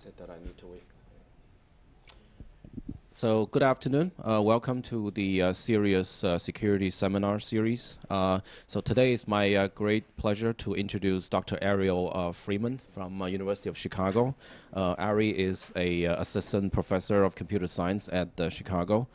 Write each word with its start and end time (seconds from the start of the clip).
said 0.00 0.16
that 0.16 0.30
I 0.30 0.38
need 0.42 0.56
to 0.56 0.66
wait. 0.66 0.82
So 3.10 3.46
good 3.52 3.62
afternoon. 3.62 4.12
Uh, 4.26 4.40
welcome 4.40 4.80
to 4.82 5.10
the 5.10 5.42
uh, 5.42 5.52
Serious 5.52 6.24
uh, 6.24 6.38
Security 6.38 6.88
Seminar 6.88 7.38
Series. 7.38 7.98
Uh, 8.08 8.40
so 8.66 8.80
today 8.80 9.12
is 9.12 9.28
my 9.28 9.54
uh, 9.54 9.68
great 9.74 10.16
pleasure 10.16 10.54
to 10.54 10.74
introduce 10.74 11.28
Dr. 11.28 11.58
Ariel 11.60 12.10
uh, 12.14 12.32
Feldman 12.32 12.78
from 12.94 13.20
University 13.28 13.68
of 13.68 13.76
Chicago. 13.76 14.34
Ari 14.74 15.38
is 15.38 15.70
a 15.76 16.04
assistant 16.04 16.72
professor 16.72 17.22
of 17.22 17.34
computer 17.34 17.66
science 17.66 18.08
at 18.10 18.34
the 18.38 18.48
Chicago. 18.48 19.06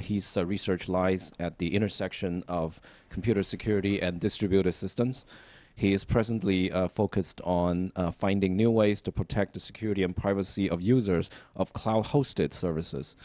his 0.00 0.36
research 0.36 0.88
lies 0.88 1.30
at 1.38 1.58
the 1.58 1.76
intersection 1.76 2.42
of 2.48 2.80
computer 3.08 3.44
security 3.44 4.02
and 4.02 4.18
distributed 4.18 4.72
systems. 4.72 5.26
He 5.74 5.92
is 5.92 6.04
presently 6.04 6.70
uh, 6.70 6.88
focused 6.88 7.40
on 7.42 7.92
uh, 7.96 8.10
finding 8.10 8.56
new 8.56 8.70
ways 8.70 9.02
to 9.02 9.12
protect 9.12 9.54
the 9.54 9.60
security 9.60 10.02
and 10.02 10.16
privacy 10.16 10.70
of 10.70 10.82
users 10.82 11.30
of 11.56 11.72
cloud 11.72 12.06
hosted 12.06 12.52
services. 12.52 13.16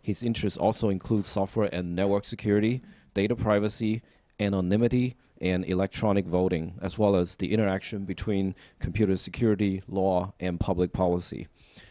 His 0.00 0.22
interests 0.22 0.56
also 0.56 0.88
include 0.88 1.26
software 1.26 1.68
and 1.72 1.94
network 1.94 2.24
security, 2.24 2.80
data 3.12 3.36
privacy, 3.36 4.02
anonymity, 4.40 5.16
and 5.40 5.64
electronic 5.66 6.26
voting, 6.26 6.74
as 6.80 6.98
well 6.98 7.14
as 7.14 7.36
the 7.36 7.52
interaction 7.52 8.04
between 8.04 8.54
computer 8.78 9.16
security, 9.16 9.80
law, 9.86 10.32
and 10.40 10.58
public 10.58 10.92
policy. 10.92 11.46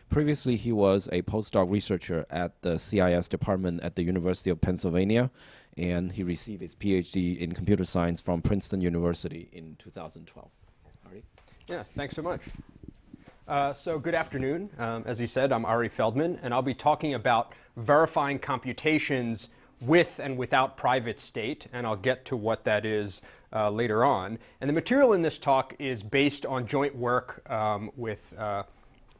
Previously, 0.09 0.55
he 0.55 0.71
was 0.71 1.07
a 1.11 1.21
postdoc 1.23 1.69
researcher 1.69 2.25
at 2.29 2.61
the 2.61 2.79
CIS 2.79 3.27
department 3.27 3.81
at 3.83 3.95
the 3.95 4.03
University 4.03 4.49
of 4.49 4.61
Pennsylvania 4.61 5.29
and 5.77 6.11
he 6.11 6.23
received 6.23 6.61
his 6.61 6.75
PhD 6.75 7.37
in 7.37 7.51
computer 7.51 7.85
science 7.85 8.19
from 8.19 8.41
Princeton 8.41 8.81
University 8.81 9.49
in 9.51 9.75
2012. 9.77 10.49
Ari? 11.05 11.23
Yeah, 11.67 11.83
thanks 11.83 12.15
so 12.15 12.21
much. 12.21 12.41
Uh, 13.47 13.71
so, 13.71 13.97
good 13.97 14.15
afternoon. 14.15 14.69
Um, 14.77 15.03
as 15.05 15.21
you 15.21 15.27
said, 15.27 15.53
I'm 15.53 15.63
Ari 15.63 15.89
Feldman, 15.89 16.39
and 16.41 16.53
I'll 16.53 16.61
be 16.61 16.73
talking 16.73 17.13
about 17.13 17.53
verifying 17.77 18.39
computations 18.39 19.49
with 19.79 20.19
and 20.19 20.37
without 20.37 20.75
private 20.75 21.19
state, 21.19 21.67
and 21.71 21.85
I'll 21.85 21.95
get 21.95 22.25
to 22.25 22.35
what 22.35 22.65
that 22.65 22.85
is 22.85 23.21
uh, 23.53 23.69
later 23.69 24.03
on. 24.03 24.39
And 24.59 24.69
the 24.69 24.73
material 24.73 25.13
in 25.13 25.21
this 25.21 25.37
talk 25.37 25.75
is 25.79 26.03
based 26.03 26.45
on 26.45 26.67
joint 26.67 26.95
work 26.95 27.49
um, 27.49 27.91
with 27.95 28.33
uh, 28.37 28.63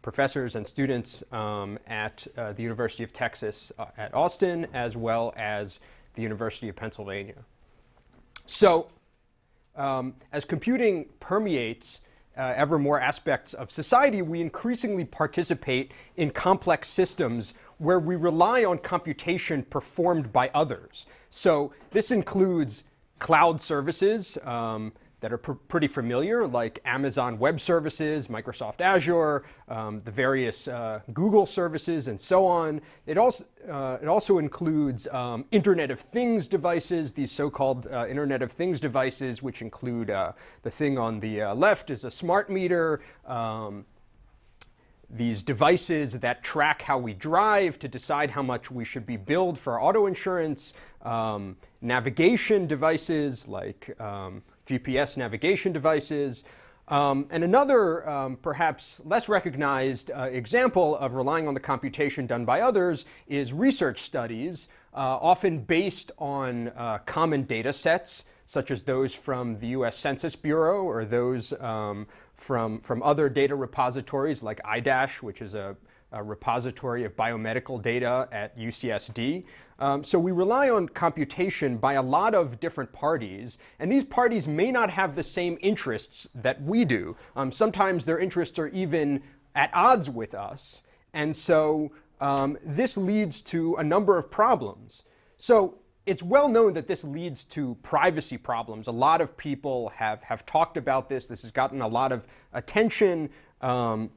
professors 0.01 0.55
and 0.55 0.65
students 0.65 1.23
um, 1.31 1.77
at 1.87 2.25
uh, 2.37 2.53
the 2.53 2.63
University 2.63 3.03
of 3.03 3.13
Texas 3.13 3.71
uh, 3.77 3.85
at 3.97 4.13
Austin, 4.13 4.67
as 4.73 4.97
well 4.97 5.33
as 5.37 5.79
the 6.17 6.23
University 6.23 6.67
of 6.67 6.75
Pennsylvania. 6.75 7.45
So, 8.45 8.89
um, 9.77 10.15
as 10.33 10.43
computing 10.43 11.05
permeates 11.19 12.01
uh, 12.35 12.53
ever 12.55 12.77
more 12.77 12.99
aspects 12.99 13.53
of 13.53 13.71
society, 13.71 14.21
we 14.21 14.41
increasingly 14.41 15.05
participate 15.05 15.93
in 16.17 16.31
complex 16.31 16.89
systems 16.89 17.53
where 17.77 17.99
we 17.99 18.15
rely 18.15 18.65
on 18.65 18.79
computation 18.79 19.63
performed 19.63 20.33
by 20.33 20.49
others. 20.53 21.05
So, 21.29 21.71
this 21.91 22.11
includes 22.11 22.83
cloud 23.19 23.61
services. 23.61 24.37
Um, 24.43 24.93
that 25.27 25.33
are 25.33 25.37
pr- 25.37 25.51
pretty 25.67 25.87
familiar, 25.87 26.47
like 26.47 26.79
Amazon 26.85 27.37
Web 27.37 27.59
Services, 27.59 28.29
Microsoft 28.29 28.79
Azure, 28.79 29.43
um, 29.67 29.99
the 30.05 30.11
various 30.11 30.69
uh, 30.69 31.01
Google 31.13 31.45
services, 31.45 32.07
and 32.07 32.19
so 32.19 32.45
on. 32.45 32.79
It 33.05 33.17
also, 33.17 33.43
uh, 33.69 33.97
it 34.01 34.07
also 34.07 34.37
includes 34.37 35.05
um, 35.09 35.43
Internet 35.51 35.91
of 35.91 35.99
Things 35.99 36.47
devices, 36.47 37.11
these 37.11 37.29
so 37.29 37.49
called 37.49 37.87
uh, 37.87 38.07
Internet 38.07 38.41
of 38.41 38.53
Things 38.53 38.79
devices, 38.79 39.43
which 39.43 39.61
include 39.61 40.09
uh, 40.11 40.31
the 40.61 40.71
thing 40.71 40.97
on 40.97 41.19
the 41.19 41.41
uh, 41.41 41.55
left 41.55 41.89
is 41.89 42.05
a 42.05 42.11
smart 42.11 42.49
meter. 42.49 43.01
Um, 43.25 43.85
these 45.09 45.43
devices 45.43 46.19
that 46.19 46.41
track 46.41 46.81
how 46.81 46.97
we 46.97 47.13
drive 47.13 47.79
to 47.79 47.89
decide 47.89 48.31
how 48.31 48.43
much 48.43 48.71
we 48.71 48.85
should 48.85 49.05
be 49.05 49.17
billed 49.17 49.59
for 49.59 49.81
auto 49.81 50.05
insurance, 50.05 50.73
um, 51.01 51.57
navigation 51.81 52.65
devices 52.65 53.47
like 53.47 53.93
um, 54.01 54.41
GPS 54.67 55.17
navigation 55.17 55.71
devices. 55.71 56.43
Um, 56.89 57.27
and 57.31 57.43
another, 57.43 58.07
um, 58.09 58.37
perhaps 58.37 59.01
less 59.03 59.27
recognized 59.27 60.09
uh, 60.11 60.23
example 60.23 60.95
of 60.97 61.15
relying 61.15 61.47
on 61.47 61.53
the 61.53 61.59
computation 61.59 62.27
done 62.27 62.45
by 62.45 62.61
others 62.61 63.05
is 63.27 63.51
research 63.51 64.01
studies, 64.01 64.69
uh, 64.93 65.17
often 65.21 65.59
based 65.59 66.11
on 66.17 66.69
uh, 66.69 66.99
common 66.99 67.43
data 67.43 67.73
sets, 67.73 68.23
such 68.45 68.71
as 68.71 68.83
those 68.83 69.13
from 69.13 69.59
the 69.59 69.67
US 69.67 69.97
Census 69.97 70.35
Bureau 70.35 70.83
or 70.83 71.03
those 71.03 71.51
um, 71.59 72.07
from, 72.33 72.79
from 72.79 73.03
other 73.03 73.27
data 73.27 73.53
repositories 73.53 74.41
like 74.41 74.61
IDASH, 74.63 75.21
which 75.21 75.41
is 75.41 75.55
a, 75.55 75.75
a 76.13 76.23
repository 76.23 77.03
of 77.03 77.17
biomedical 77.17 77.81
data 77.81 78.29
at 78.31 78.57
UCSD. 78.57 79.43
Um, 79.79 80.03
so 80.03 80.17
we 80.17 80.31
rely 80.31 80.69
on 80.69 80.89
computation 80.89 81.77
by 81.77 81.93
a 81.93 82.01
lot 82.01 82.33
of 82.33 82.59
different 82.59 82.91
parties, 82.91 83.57
and 83.79 83.91
these 83.91 84.03
parties 84.03 84.47
may 84.47 84.71
not 84.71 84.89
have 84.89 85.15
the 85.15 85.23
same 85.23 85.57
interests 85.61 86.27
that 86.33 86.61
we 86.61 86.83
do. 86.83 87.15
Um, 87.35 87.51
sometimes 87.51 88.05
their 88.05 88.17
interests 88.17 88.57
are 88.57 88.67
even 88.69 89.21
at 89.55 89.69
odds 89.73 90.09
with 90.09 90.33
us, 90.33 90.83
and 91.13 91.35
so 91.35 91.91
um, 92.19 92.57
this 92.63 92.97
leads 92.97 93.41
to 93.41 93.75
a 93.75 93.83
number 93.83 94.17
of 94.17 94.31
problems. 94.31 95.03
So 95.37 95.77
it's 96.07 96.23
well 96.23 96.49
known 96.49 96.73
that 96.73 96.87
this 96.87 97.03
leads 97.03 97.43
to 97.43 97.75
privacy 97.83 98.37
problems. 98.37 98.87
A 98.87 98.91
lot 98.91 99.21
of 99.21 99.37
people 99.37 99.89
have, 99.89 100.23
have 100.23 100.45
talked 100.45 100.77
about 100.77 101.09
this. 101.09 101.27
This 101.27 101.41
has 101.43 101.51
gotten 101.51 101.81
a 101.81 101.87
lot 101.87 102.11
of 102.11 102.27
attention. 102.53 103.29
Um, 103.61 104.09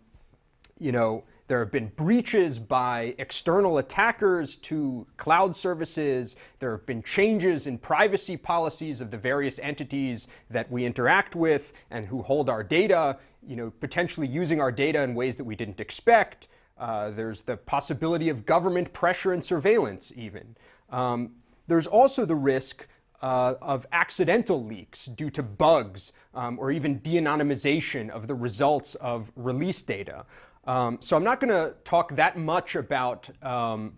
you 0.78 0.92
know, 0.92 1.24
there 1.50 1.58
have 1.58 1.72
been 1.72 1.88
breaches 1.96 2.60
by 2.60 3.12
external 3.18 3.78
attackers 3.78 4.54
to 4.54 5.04
cloud 5.16 5.56
services. 5.56 6.36
There 6.60 6.70
have 6.70 6.86
been 6.86 7.02
changes 7.02 7.66
in 7.66 7.76
privacy 7.76 8.36
policies 8.36 9.00
of 9.00 9.10
the 9.10 9.18
various 9.18 9.58
entities 9.58 10.28
that 10.48 10.70
we 10.70 10.84
interact 10.84 11.34
with 11.34 11.72
and 11.90 12.06
who 12.06 12.22
hold 12.22 12.48
our 12.48 12.62
data, 12.62 13.18
you 13.44 13.56
know, 13.56 13.72
potentially 13.80 14.28
using 14.28 14.60
our 14.60 14.70
data 14.70 15.02
in 15.02 15.16
ways 15.16 15.34
that 15.38 15.44
we 15.44 15.56
didn't 15.56 15.80
expect. 15.80 16.46
Uh, 16.78 17.10
there's 17.10 17.42
the 17.42 17.56
possibility 17.56 18.28
of 18.28 18.46
government 18.46 18.92
pressure 18.92 19.32
and 19.32 19.42
surveillance, 19.42 20.12
even. 20.14 20.56
Um, 20.88 21.32
there's 21.66 21.88
also 21.88 22.24
the 22.24 22.36
risk 22.36 22.86
uh, 23.22 23.54
of 23.60 23.86
accidental 23.92 24.64
leaks 24.64 25.06
due 25.06 25.30
to 25.30 25.42
bugs 25.42 26.12
um, 26.32 26.58
or 26.58 26.70
even 26.70 27.00
de 27.00 27.16
anonymization 27.16 28.08
of 28.08 28.28
the 28.28 28.34
results 28.36 28.94
of 28.94 29.32
release 29.34 29.82
data. 29.82 30.24
Um, 30.70 30.98
so 31.00 31.16
I'm 31.16 31.24
not 31.24 31.40
going 31.40 31.50
to 31.50 31.74
talk 31.82 32.14
that 32.14 32.38
much 32.38 32.76
about 32.76 33.28
um, 33.44 33.94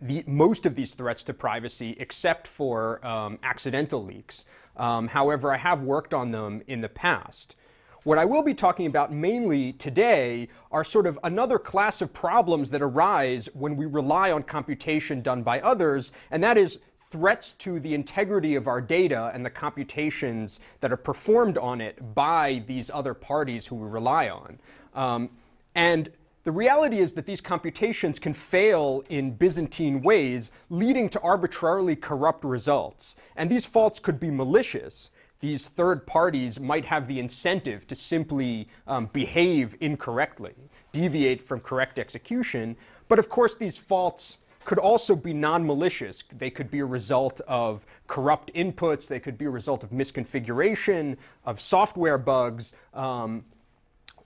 the, 0.00 0.24
most 0.26 0.66
of 0.66 0.74
these 0.74 0.94
threats 0.94 1.22
to 1.22 1.32
privacy 1.32 1.96
except 2.00 2.48
for 2.48 3.06
um, 3.06 3.38
accidental 3.44 4.04
leaks. 4.04 4.46
Um, 4.76 5.06
however, 5.06 5.52
I 5.52 5.58
have 5.58 5.82
worked 5.82 6.12
on 6.12 6.32
them 6.32 6.60
in 6.66 6.80
the 6.80 6.88
past. 6.88 7.54
What 8.02 8.18
I 8.18 8.24
will 8.24 8.42
be 8.42 8.52
talking 8.52 8.86
about 8.86 9.12
mainly 9.12 9.74
today 9.74 10.48
are 10.72 10.82
sort 10.82 11.06
of 11.06 11.20
another 11.22 11.56
class 11.56 12.02
of 12.02 12.12
problems 12.12 12.70
that 12.70 12.82
arise 12.82 13.48
when 13.54 13.76
we 13.76 13.86
rely 13.86 14.32
on 14.32 14.42
computation 14.42 15.22
done 15.22 15.44
by 15.44 15.60
others, 15.60 16.10
and 16.32 16.42
that 16.42 16.58
is 16.58 16.80
threats 17.10 17.52
to 17.52 17.78
the 17.78 17.94
integrity 17.94 18.56
of 18.56 18.66
our 18.66 18.80
data 18.80 19.30
and 19.32 19.46
the 19.46 19.50
computations 19.50 20.58
that 20.80 20.90
are 20.90 20.96
performed 20.96 21.56
on 21.58 21.80
it 21.80 22.12
by 22.16 22.64
these 22.66 22.90
other 22.90 23.14
parties 23.14 23.68
who 23.68 23.76
we 23.76 23.88
rely 23.88 24.28
on. 24.28 24.58
Um, 24.92 25.30
and 25.76 26.10
the 26.44 26.52
reality 26.52 26.98
is 26.98 27.12
that 27.14 27.26
these 27.26 27.40
computations 27.40 28.18
can 28.18 28.32
fail 28.32 29.02
in 29.08 29.32
Byzantine 29.32 30.00
ways, 30.00 30.52
leading 30.70 31.08
to 31.08 31.20
arbitrarily 31.20 31.96
corrupt 31.96 32.44
results. 32.44 33.16
And 33.34 33.50
these 33.50 33.66
faults 33.66 33.98
could 33.98 34.18
be 34.18 34.30
malicious. 34.30 35.10
These 35.40 35.68
third 35.68 36.06
parties 36.06 36.58
might 36.58 36.84
have 36.84 37.08
the 37.08 37.18
incentive 37.18 37.86
to 37.88 37.96
simply 37.96 38.68
um, 38.86 39.10
behave 39.12 39.76
incorrectly, 39.80 40.54
deviate 40.92 41.42
from 41.42 41.60
correct 41.60 41.98
execution. 41.98 42.76
But 43.08 43.18
of 43.18 43.28
course, 43.28 43.56
these 43.56 43.76
faults 43.76 44.38
could 44.64 44.78
also 44.78 45.14
be 45.14 45.34
non 45.34 45.66
malicious. 45.66 46.22
They 46.32 46.50
could 46.50 46.70
be 46.70 46.78
a 46.78 46.86
result 46.86 47.40
of 47.48 47.84
corrupt 48.06 48.54
inputs, 48.54 49.08
they 49.08 49.20
could 49.20 49.36
be 49.36 49.44
a 49.44 49.50
result 49.50 49.84
of 49.84 49.90
misconfiguration, 49.90 51.16
of 51.44 51.60
software 51.60 52.18
bugs. 52.18 52.72
Um, 52.94 53.44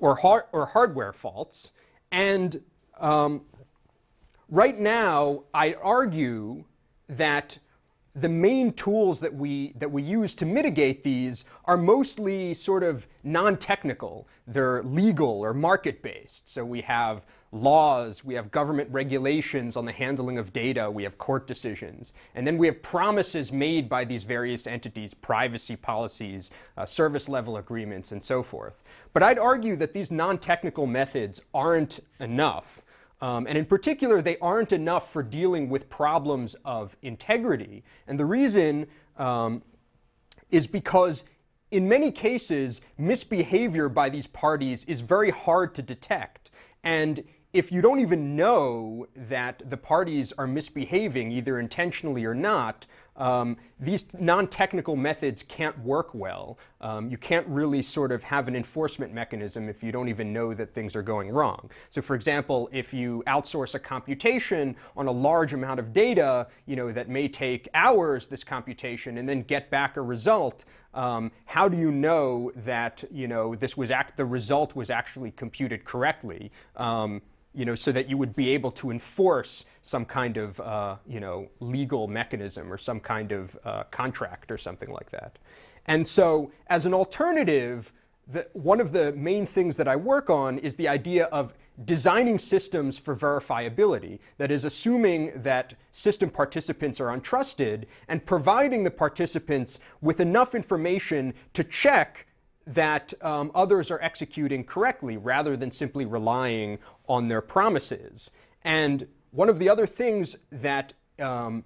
or, 0.01 0.17
hard, 0.17 0.45
or 0.53 0.67
hardware 0.67 1.13
faults. 1.13 1.73
And 2.11 2.63
um, 2.99 3.43
right 4.49 4.79
now, 4.79 5.45
I 5.55 5.75
argue 5.75 6.65
that 7.09 7.59
the 8.15 8.29
main 8.29 8.73
tools 8.73 9.21
that 9.21 9.33
we 9.33 9.73
that 9.77 9.91
we 9.91 10.03
use 10.03 10.35
to 10.35 10.47
mitigate 10.47 11.03
these 11.03 11.45
are 11.67 11.77
mostly 11.77 12.55
sort 12.55 12.83
of 12.83 13.07
non-technical. 13.23 14.27
They're 14.47 14.83
legal 14.83 15.41
or 15.41 15.55
market-based. 15.55 16.49
So 16.49 16.65
we 16.65 16.81
have 16.81 17.25
laws, 17.53 18.25
we 18.25 18.35
have 18.35 18.51
government 18.51 18.89
regulations 18.93 19.77
on 19.77 19.85
the 19.85 19.93
handling 19.93 20.39
of 20.39 20.53
data, 20.53 20.91
we 20.91 21.03
have 21.03 21.19
court 21.19 21.47
decisions, 21.47 22.13
and 22.35 22.47
then 22.47 22.57
we 22.59 22.67
have 22.67 22.81
promises 22.83 23.53
made 23.53 23.89
by 23.89 24.05
these 24.05 24.25
various 24.25 24.67
entities, 24.67 25.15
privacy 25.15 25.77
policies, 25.77 26.51
uh, 26.77 26.85
service 26.85 27.29
level 27.29 27.57
agreements, 27.57 28.13
and 28.13 28.23
so 28.23 28.43
forth. 28.43 28.83
But 29.13 29.23
I'd 29.23 29.39
argue 29.39 29.77
that 29.77 29.93
these 29.93 30.11
non-technical 30.11 30.87
methods 30.87 31.43
aren't 31.53 32.01
enough. 32.21 32.85
Um, 33.21 33.47
and 33.47 33.59
in 33.59 33.67
particular, 33.67 34.23
they 34.23 34.39
aren't 34.39 34.73
enough 34.73 35.13
for 35.13 35.23
dealing 35.23 35.69
with 35.69 35.91
problems 35.91 36.57
of 36.65 36.97
integrity. 37.03 37.85
And 38.07 38.19
the 38.19 38.25
reason 38.25 38.87
um, 39.19 39.63
is 40.51 40.67
because 40.67 41.25
in 41.71 41.89
many 41.89 42.11
cases, 42.11 42.81
misbehavior 42.99 43.89
by 43.89 44.09
these 44.09 44.27
parties 44.27 44.85
is 44.85 45.03
very 45.03 45.31
hard 45.31 45.75
to 45.75 45.83
detect. 45.83 46.51
And 46.83 47.23
if 47.53 47.71
you 47.71 47.81
don't 47.81 48.01
even 48.01 48.37
know 48.37 49.07
that 49.15 49.63
the 49.69 49.77
parties 49.77 50.33
are 50.39 50.47
misbehaving, 50.47 51.33
either 51.33 51.59
intentionally 51.59 52.25
or 52.25 52.35
not, 52.35 52.87
um, 53.21 53.59
these 53.79 54.07
non-technical 54.19 54.97
methods 54.97 55.43
can't 55.43 55.79
work 55.81 56.15
well. 56.15 56.59
Um, 56.81 57.11
you 57.11 57.19
can't 57.19 57.47
really 57.47 57.83
sort 57.83 58.13
of 58.13 58.23
have 58.23 58.49
an 58.49 58.57
enforcement 58.57 59.13
mechanism 59.13 59.69
if 59.69 59.85
you 59.85 59.93
don't 59.93 60.09
even 60.09 60.33
know 60.33 60.55
that 60.55 60.73
things 60.73 60.97
are 60.97 61.03
going 61.03 61.31
wrong. 61.31 61.71
So 61.91 62.01
for 62.01 62.17
example, 62.17 62.71
if 62.73 62.95
you 62.95 63.23
outsource 63.27 63.75
a 63.75 63.79
computation 63.79 64.75
on 64.97 65.07
a 65.07 65.13
large 65.13 65.53
amount 65.53 65.79
of 65.79 65.93
data, 65.93 66.49
you 66.65 66.77
know, 66.77 66.91
that 66.93 67.11
may 67.11 67.29
take 67.29 67.69
hours, 67.75 68.27
this 68.27 68.43
computation, 68.43 69.19
and 69.19 69.29
then 69.29 69.43
get 69.43 69.71
back 69.71 69.99
a 69.99 70.03
result, 70.03 70.65
um, 70.95 71.31
how 71.45 71.69
do 71.69 71.77
you 71.77 71.93
know 71.93 72.51
that, 72.57 73.05
you 73.13 73.29
know, 73.29 73.55
this 73.55 73.77
was 73.77 73.91
act 73.91 74.17
the 74.17 74.25
result 74.25 74.75
was 74.75 74.89
actually 74.89 75.31
computed 75.33 75.85
correctly? 75.85 76.51
You 77.53 77.65
know, 77.65 77.75
so 77.75 77.91
that 77.91 78.09
you 78.09 78.17
would 78.17 78.37
be 78.37 78.51
able 78.51 78.71
to 78.73 78.93
enforce 78.93 79.65
some 79.83 80.05
kind 80.05 80.37
of, 80.37 80.61
uh, 80.61 80.97
you 81.05 81.19
know, 81.19 81.49
legal 81.59 82.07
mechanism 82.07 82.73
or 82.73 82.79
some 82.79 83.01
kind 83.01 83.33
of 83.33 83.59
uh, 83.65 83.83
contract 83.91 84.53
or 84.53 84.59
something 84.59 84.93
like 84.93 85.11
that. 85.11 85.37
And 85.87 86.07
so, 86.07 86.53
as 86.69 86.87
an 86.87 86.95
alternative, 86.95 87.93
the, 88.33 88.47
one 88.53 88.81
of 88.81 88.93
the 88.93 89.13
main 89.13 89.47
things 89.47 89.77
that 89.77 89.89
I 89.89 89.97
work 89.97 90.31
on 90.31 90.59
is 90.59 90.77
the 90.77 90.87
idea 90.87 91.25
of 91.27 91.55
designing 91.85 92.39
systems 92.39 92.99
for 92.99 93.17
verifiability. 93.17 94.19
That 94.39 94.51
is, 94.51 94.65
assuming 94.65 95.33
that 95.43 95.75
system 95.91 96.31
participants 96.31 97.01
are 97.01 97.17
untrusted 97.17 97.87
and 98.09 98.25
providing 98.25 98.85
the 98.85 98.91
participants 98.91 99.81
with 100.01 100.21
enough 100.21 100.55
information 100.55 101.35
to 101.55 101.65
check 101.65 102.27
that 102.67 103.15
um, 103.23 103.51
others 103.55 103.91
are 103.91 104.01
executing 104.03 104.65
correctly 104.65 105.17
rather 105.17 105.57
than 105.57 105.71
simply 105.71 106.05
relying 106.05 106.79
on 107.09 107.27
their 107.27 107.41
promises. 107.41 108.31
And 108.63 109.07
one 109.31 109.49
of 109.49 109.59
the 109.59 109.69
other 109.69 109.87
things 109.87 110.37
that 110.51 110.93
um, 111.19 111.65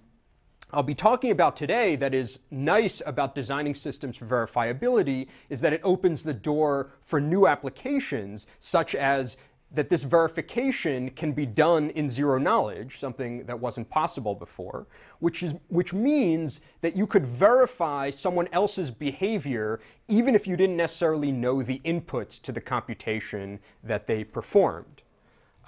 I'll 0.71 0.83
be 0.83 0.95
talking 0.95 1.31
about 1.31 1.55
today 1.55 1.95
that 1.95 2.13
is 2.13 2.39
nice 2.49 3.01
about 3.05 3.35
designing 3.35 3.75
systems 3.75 4.17
for 4.17 4.25
verifiability 4.25 5.27
is 5.49 5.61
that 5.61 5.73
it 5.73 5.81
opens 5.83 6.23
the 6.23 6.33
door 6.33 6.91
for 7.01 7.21
new 7.21 7.47
applications 7.47 8.47
such 8.59 8.95
as 8.95 9.37
that 9.75 9.89
this 9.89 10.03
verification 10.03 11.09
can 11.11 11.33
be 11.33 11.45
done 11.45 11.89
in 11.91 12.09
zero 12.09 12.37
knowledge, 12.37 12.99
something 12.99 13.45
that 13.45 13.59
wasn't 13.59 13.89
possible 13.89 14.33
before, 14.33 14.87
which, 15.19 15.43
is, 15.43 15.53
which 15.67 15.93
means 15.93 16.61
that 16.81 16.95
you 16.95 17.05
could 17.05 17.25
verify 17.25 18.09
someone 18.09 18.47
else's 18.51 18.89
behavior 18.89 19.79
even 20.07 20.33
if 20.33 20.47
you 20.47 20.55
didn't 20.55 20.77
necessarily 20.77 21.31
know 21.31 21.61
the 21.61 21.81
inputs 21.83 22.41
to 22.41 22.51
the 22.51 22.61
computation 22.61 23.59
that 23.83 24.07
they 24.07 24.23
performed. 24.23 25.03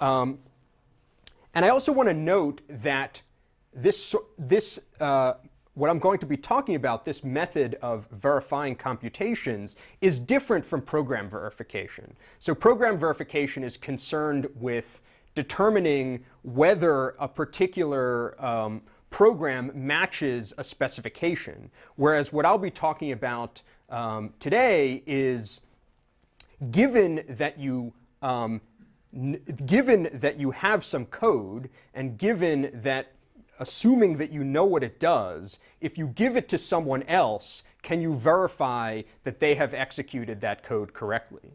Um, 0.00 0.38
and 1.54 1.64
I 1.64 1.68
also 1.68 1.92
want 1.92 2.08
to 2.08 2.14
note 2.14 2.62
that 2.68 3.22
this, 3.74 4.14
this 4.38 4.80
uh, 5.00 5.34
what 5.78 5.88
I'm 5.88 6.00
going 6.00 6.18
to 6.18 6.26
be 6.26 6.36
talking 6.36 6.74
about, 6.74 7.04
this 7.04 7.22
method 7.22 7.78
of 7.80 8.08
verifying 8.10 8.74
computations, 8.74 9.76
is 10.00 10.18
different 10.18 10.66
from 10.66 10.82
program 10.82 11.30
verification. 11.30 12.16
So 12.40 12.52
program 12.52 12.98
verification 12.98 13.62
is 13.62 13.76
concerned 13.76 14.48
with 14.56 15.00
determining 15.36 16.24
whether 16.42 17.10
a 17.20 17.28
particular 17.28 18.34
um, 18.44 18.82
program 19.10 19.70
matches 19.72 20.52
a 20.58 20.64
specification, 20.64 21.70
whereas 21.94 22.32
what 22.32 22.44
I'll 22.44 22.58
be 22.58 22.72
talking 22.72 23.12
about 23.12 23.62
um, 23.88 24.34
today 24.40 25.04
is 25.06 25.60
given 26.72 27.22
that 27.28 27.56
you 27.56 27.92
um, 28.20 28.60
given 29.64 30.10
that 30.12 30.40
you 30.40 30.50
have 30.50 30.84
some 30.84 31.06
code 31.06 31.70
and 31.94 32.18
given 32.18 32.70
that 32.74 33.12
assuming 33.58 34.18
that 34.18 34.32
you 34.32 34.44
know 34.44 34.64
what 34.64 34.82
it 34.82 35.00
does, 35.00 35.58
if 35.80 35.98
you 35.98 36.08
give 36.08 36.36
it 36.36 36.48
to 36.48 36.58
someone 36.58 37.02
else, 37.04 37.62
can 37.82 38.00
you 38.00 38.14
verify 38.14 39.02
that 39.24 39.40
they 39.40 39.54
have 39.54 39.74
executed 39.74 40.40
that 40.40 40.62
code 40.62 40.92
correctly? 40.92 41.52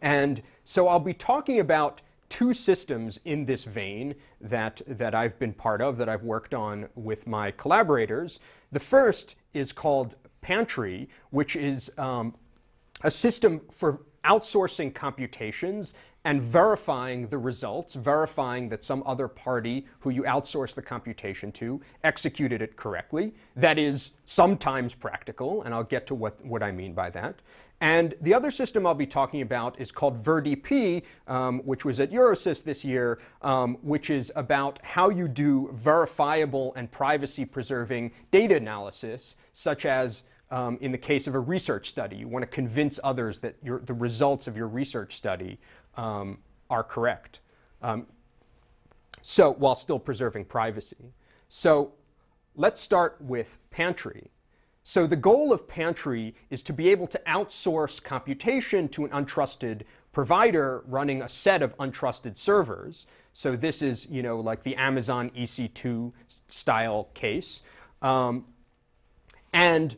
And 0.00 0.42
so 0.64 0.88
I'll 0.88 1.00
be 1.00 1.14
talking 1.14 1.60
about 1.60 2.02
two 2.28 2.52
systems 2.52 3.20
in 3.24 3.44
this 3.44 3.64
vein 3.64 4.14
that, 4.40 4.82
that 4.86 5.14
I've 5.14 5.38
been 5.38 5.52
part 5.52 5.80
of, 5.80 5.96
that 5.98 6.08
I've 6.08 6.24
worked 6.24 6.52
on 6.52 6.88
with 6.94 7.26
my 7.26 7.50
collaborators. 7.52 8.40
The 8.72 8.80
first 8.80 9.36
is 9.52 9.72
called 9.72 10.16
Pantry, 10.40 11.08
which 11.30 11.56
is 11.56 11.92
um, 11.96 12.34
a 13.02 13.10
system 13.10 13.60
for 13.70 14.02
outsourcing 14.24 14.94
computations 14.94 15.94
and 16.24 16.40
verifying 16.40 17.28
the 17.28 17.38
results, 17.38 17.94
verifying 17.94 18.68
that 18.70 18.82
some 18.82 19.02
other 19.04 19.28
party 19.28 19.86
who 20.00 20.10
you 20.10 20.22
outsource 20.22 20.74
the 20.74 20.82
computation 20.82 21.52
to 21.52 21.80
executed 22.02 22.62
it 22.62 22.76
correctly. 22.76 23.34
That 23.56 23.78
is 23.78 24.12
sometimes 24.24 24.94
practical, 24.94 25.62
and 25.62 25.74
I'll 25.74 25.84
get 25.84 26.06
to 26.08 26.14
what, 26.14 26.42
what 26.44 26.62
I 26.62 26.72
mean 26.72 26.94
by 26.94 27.10
that. 27.10 27.40
And 27.80 28.14
the 28.22 28.32
other 28.32 28.50
system 28.50 28.86
I'll 28.86 28.94
be 28.94 29.06
talking 29.06 29.42
about 29.42 29.78
is 29.78 29.92
called 29.92 30.16
VerDP, 30.16 31.02
um, 31.26 31.58
which 31.60 31.84
was 31.84 32.00
at 32.00 32.10
Eurosys 32.10 32.64
this 32.64 32.84
year, 32.84 33.18
um, 33.42 33.76
which 33.82 34.08
is 34.08 34.32
about 34.36 34.78
how 34.82 35.10
you 35.10 35.28
do 35.28 35.68
verifiable 35.72 36.72
and 36.76 36.90
privacy 36.90 37.44
preserving 37.44 38.12
data 38.30 38.56
analysis, 38.56 39.36
such 39.52 39.84
as 39.84 40.24
um, 40.50 40.78
in 40.80 40.92
the 40.92 40.98
case 40.98 41.26
of 41.26 41.34
a 41.34 41.40
research 41.40 41.88
study. 41.88 42.16
You 42.16 42.28
want 42.28 42.44
to 42.44 42.46
convince 42.46 43.00
others 43.02 43.40
that 43.40 43.56
your, 43.62 43.80
the 43.80 43.94
results 43.94 44.46
of 44.46 44.56
your 44.56 44.68
research 44.68 45.16
study 45.16 45.58
um, 45.96 46.38
are 46.70 46.84
correct. 46.84 47.40
Um, 47.82 48.06
so 49.22 49.52
while 49.52 49.74
still 49.74 49.98
preserving 49.98 50.46
privacy. 50.46 51.12
So 51.48 51.92
let's 52.56 52.80
start 52.80 53.16
with 53.20 53.58
Pantry. 53.70 54.30
So 54.82 55.06
the 55.06 55.16
goal 55.16 55.52
of 55.52 55.66
Pantry 55.66 56.34
is 56.50 56.62
to 56.64 56.72
be 56.74 56.90
able 56.90 57.06
to 57.06 57.20
outsource 57.26 58.02
computation 58.02 58.86
to 58.90 59.06
an 59.06 59.10
untrusted 59.12 59.82
provider 60.12 60.84
running 60.86 61.22
a 61.22 61.28
set 61.28 61.62
of 61.62 61.76
untrusted 61.78 62.36
servers. 62.36 63.06
So 63.32 63.56
this 63.56 63.80
is, 63.80 64.06
you 64.10 64.22
know, 64.22 64.38
like 64.40 64.62
the 64.62 64.76
Amazon 64.76 65.30
EC2 65.30 66.12
style 66.48 67.08
case. 67.14 67.62
Um, 68.02 68.44
and 69.54 69.96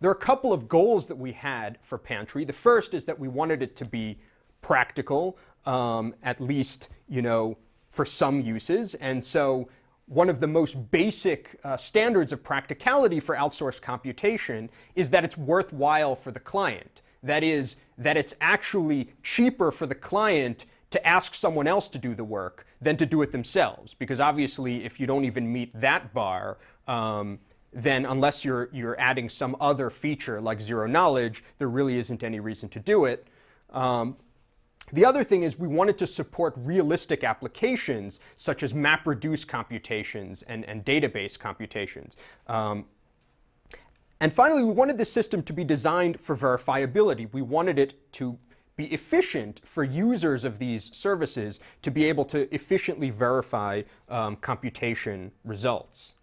there 0.00 0.10
are 0.10 0.14
a 0.14 0.18
couple 0.18 0.52
of 0.52 0.68
goals 0.68 1.06
that 1.06 1.16
we 1.16 1.32
had 1.32 1.78
for 1.82 1.98
Pantry. 1.98 2.44
The 2.44 2.52
first 2.52 2.94
is 2.94 3.04
that 3.06 3.18
we 3.18 3.26
wanted 3.26 3.62
it 3.62 3.74
to 3.76 3.84
be 3.84 4.18
practical, 4.64 5.36
um, 5.66 6.14
at 6.22 6.40
least, 6.40 6.88
you 7.06 7.20
know, 7.20 7.56
for 7.86 8.06
some 8.06 8.40
uses. 8.40 8.94
And 8.94 9.22
so 9.22 9.68
one 10.06 10.30
of 10.30 10.40
the 10.40 10.46
most 10.46 10.90
basic 10.90 11.60
uh, 11.64 11.76
standards 11.76 12.32
of 12.32 12.42
practicality 12.42 13.20
for 13.20 13.36
outsourced 13.36 13.82
computation 13.82 14.70
is 14.94 15.10
that 15.10 15.22
it's 15.22 15.36
worthwhile 15.36 16.16
for 16.16 16.32
the 16.32 16.40
client. 16.40 17.02
That 17.22 17.42
is, 17.42 17.76
that 17.98 18.16
it's 18.16 18.34
actually 18.40 19.10
cheaper 19.22 19.70
for 19.70 19.86
the 19.86 19.94
client 19.94 20.64
to 20.90 21.06
ask 21.06 21.34
someone 21.34 21.66
else 21.66 21.88
to 21.88 21.98
do 21.98 22.14
the 22.14 22.24
work 22.24 22.66
than 22.80 22.96
to 22.96 23.06
do 23.06 23.20
it 23.22 23.32
themselves. 23.32 23.94
Because 23.94 24.18
obviously, 24.18 24.84
if 24.84 24.98
you 24.98 25.06
don't 25.06 25.24
even 25.24 25.52
meet 25.52 25.70
that 25.78 26.14
bar, 26.14 26.56
um, 26.88 27.38
then 27.72 28.06
unless 28.06 28.44
you're, 28.44 28.68
you're 28.72 28.98
adding 28.98 29.28
some 29.28 29.56
other 29.60 29.90
feature 29.90 30.40
like 30.40 30.60
zero 30.60 30.86
knowledge, 30.86 31.44
there 31.58 31.68
really 31.68 31.98
isn't 31.98 32.22
any 32.22 32.40
reason 32.40 32.68
to 32.70 32.80
do 32.80 33.04
it. 33.04 33.26
Um, 33.70 34.16
the 34.94 35.04
other 35.04 35.24
thing 35.24 35.42
is 35.42 35.58
we 35.58 35.68
wanted 35.68 35.98
to 35.98 36.06
support 36.06 36.54
realistic 36.56 37.24
applications 37.24 38.20
such 38.36 38.62
as 38.62 38.72
MapReduce 38.72 39.46
computations 39.46 40.42
and, 40.42 40.64
and 40.64 40.84
database 40.84 41.38
computations. 41.38 42.16
Um, 42.46 42.86
and 44.20 44.32
finally, 44.32 44.62
we 44.62 44.72
wanted 44.72 44.96
the 44.96 45.04
system 45.04 45.42
to 45.42 45.52
be 45.52 45.64
designed 45.64 46.20
for 46.20 46.36
verifiability. 46.36 47.32
We 47.32 47.42
wanted 47.42 47.78
it 47.78 48.12
to 48.12 48.38
be 48.76 48.86
efficient 48.86 49.60
for 49.64 49.84
users 49.84 50.44
of 50.44 50.58
these 50.58 50.94
services 50.96 51.60
to 51.82 51.90
be 51.90 52.04
able 52.04 52.24
to 52.26 52.52
efficiently 52.54 53.10
verify 53.10 53.82
um, 54.08 54.36
computation 54.36 55.30
results. 55.44 56.14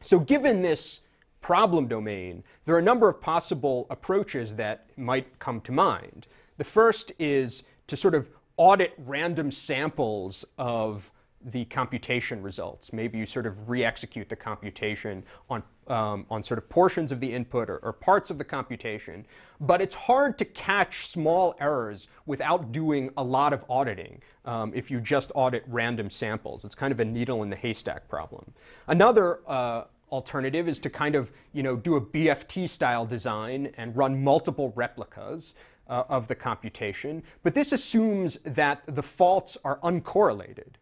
So 0.00 0.20
given 0.20 0.62
this 0.62 1.00
problem 1.40 1.88
domain, 1.88 2.42
there 2.64 2.74
are 2.74 2.78
a 2.78 2.82
number 2.82 3.08
of 3.08 3.20
possible 3.20 3.86
approaches 3.90 4.54
that 4.56 4.86
might 4.96 5.38
come 5.38 5.60
to 5.62 5.72
mind. 5.72 6.26
The 6.56 6.64
first 6.64 7.12
is 7.18 7.64
to 7.86 7.96
sort 7.96 8.14
of 8.14 8.30
audit 8.56 8.94
random 8.98 9.50
samples 9.50 10.44
of 10.58 11.10
the 11.44 11.64
computation 11.66 12.42
results. 12.42 12.92
Maybe 12.92 13.18
you 13.18 13.26
sort 13.26 13.46
of 13.46 13.68
re-execute 13.68 14.28
the 14.28 14.36
computation 14.36 15.24
on, 15.50 15.62
um, 15.88 16.24
on 16.30 16.42
sort 16.42 16.56
of 16.56 16.70
portions 16.70 17.12
of 17.12 17.20
the 17.20 17.30
input 17.30 17.68
or, 17.68 17.78
or, 17.78 17.92
parts 17.92 18.30
of 18.30 18.38
the 18.38 18.44
computation. 18.44 19.26
But 19.60 19.82
it's 19.82 19.94
hard 19.94 20.38
to 20.38 20.46
catch 20.46 21.06
small 21.06 21.54
errors 21.60 22.08
without 22.24 22.72
doing 22.72 23.10
a 23.18 23.22
lot 23.22 23.52
of 23.52 23.62
auditing 23.68 24.22
um, 24.46 24.72
if 24.74 24.90
you 24.90 25.00
just 25.00 25.32
audit 25.34 25.64
random 25.66 26.08
samples. 26.08 26.64
It's 26.64 26.74
kind 26.74 26.92
of 26.92 27.00
a 27.00 27.04
needle 27.04 27.42
in 27.42 27.50
the 27.50 27.56
haystack 27.56 28.08
problem. 28.08 28.54
Another 28.86 29.40
uh, 29.46 29.84
alternative 30.10 30.68
is 30.68 30.78
to 30.78 30.88
kind 30.88 31.14
of 31.14 31.32
you 31.52 31.62
know, 31.62 31.76
do 31.76 31.96
a 31.96 32.00
BFT 32.00 32.68
style 32.68 33.04
design 33.04 33.72
and 33.76 33.94
run 33.94 34.22
multiple 34.22 34.72
replicas. 34.76 35.54
Uh, 35.86 36.02
of 36.08 36.28
the 36.28 36.34
computation, 36.34 37.22
but 37.42 37.52
this 37.52 37.70
assumes 37.70 38.38
that 38.38 38.80
the 38.86 39.02
faults 39.02 39.58
are 39.64 39.78
uncorrelated. 39.80 40.76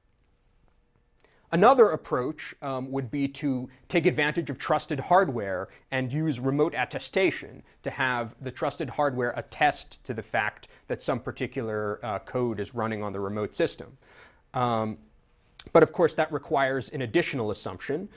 Another 1.50 1.90
approach 1.90 2.54
um, 2.62 2.88
would 2.92 3.10
be 3.10 3.26
to 3.28 3.68
take 3.88 4.06
advantage 4.06 4.48
of 4.48 4.58
trusted 4.58 5.00
hardware 5.00 5.68
and 5.90 6.12
use 6.12 6.38
remote 6.38 6.72
attestation 6.76 7.64
to 7.82 7.90
have 7.90 8.36
the 8.40 8.50
trusted 8.52 8.88
hardware 8.88 9.34
attest 9.36 10.04
to 10.04 10.14
the 10.14 10.22
fact 10.22 10.68
that 10.86 11.02
some 11.02 11.18
particular 11.18 11.98
uh, 12.04 12.20
code 12.20 12.60
is 12.60 12.72
running 12.74 13.02
on 13.02 13.12
the 13.12 13.18
remote 13.20 13.56
system. 13.56 13.98
Um, 14.54 14.98
but 15.72 15.82
of 15.82 15.92
course, 15.92 16.14
that 16.14 16.32
requires 16.32 16.88
an 16.90 17.02
additional 17.02 17.50
assumption. 17.50 18.08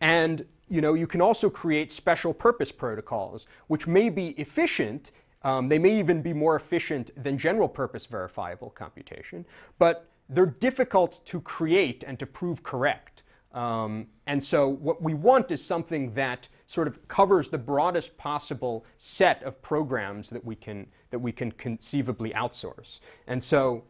And 0.00 0.44
you 0.68 0.80
know, 0.80 0.94
you 0.94 1.06
can 1.06 1.20
also 1.20 1.50
create 1.50 1.92
special 1.92 2.32
purpose 2.32 2.72
protocols, 2.72 3.46
which 3.66 3.86
may 3.86 4.08
be 4.08 4.28
efficient. 4.40 5.10
Um, 5.44 5.68
they 5.68 5.78
may 5.78 5.98
even 5.98 6.22
be 6.22 6.32
more 6.32 6.56
efficient 6.56 7.10
than 7.22 7.38
general 7.38 7.68
purpose 7.68 8.06
verifiable 8.06 8.70
computation, 8.70 9.44
but 9.78 10.08
they're 10.28 10.46
difficult 10.46 11.24
to 11.26 11.40
create 11.40 12.02
and 12.06 12.18
to 12.18 12.26
prove 12.26 12.62
correct. 12.62 13.22
Um, 13.52 14.08
and 14.26 14.42
so 14.42 14.68
what 14.68 15.00
we 15.00 15.14
want 15.14 15.50
is 15.52 15.64
something 15.64 16.12
that 16.14 16.48
sort 16.66 16.88
of 16.88 17.06
covers 17.08 17.50
the 17.50 17.58
broadest 17.58 18.16
possible 18.16 18.84
set 18.96 19.42
of 19.42 19.60
programs 19.62 20.30
that 20.30 20.44
we 20.44 20.56
can, 20.56 20.88
that 21.10 21.18
we 21.18 21.30
can 21.30 21.52
conceivably 21.52 22.30
outsource. 22.30 23.00
And 23.26 23.42
so 23.42 23.84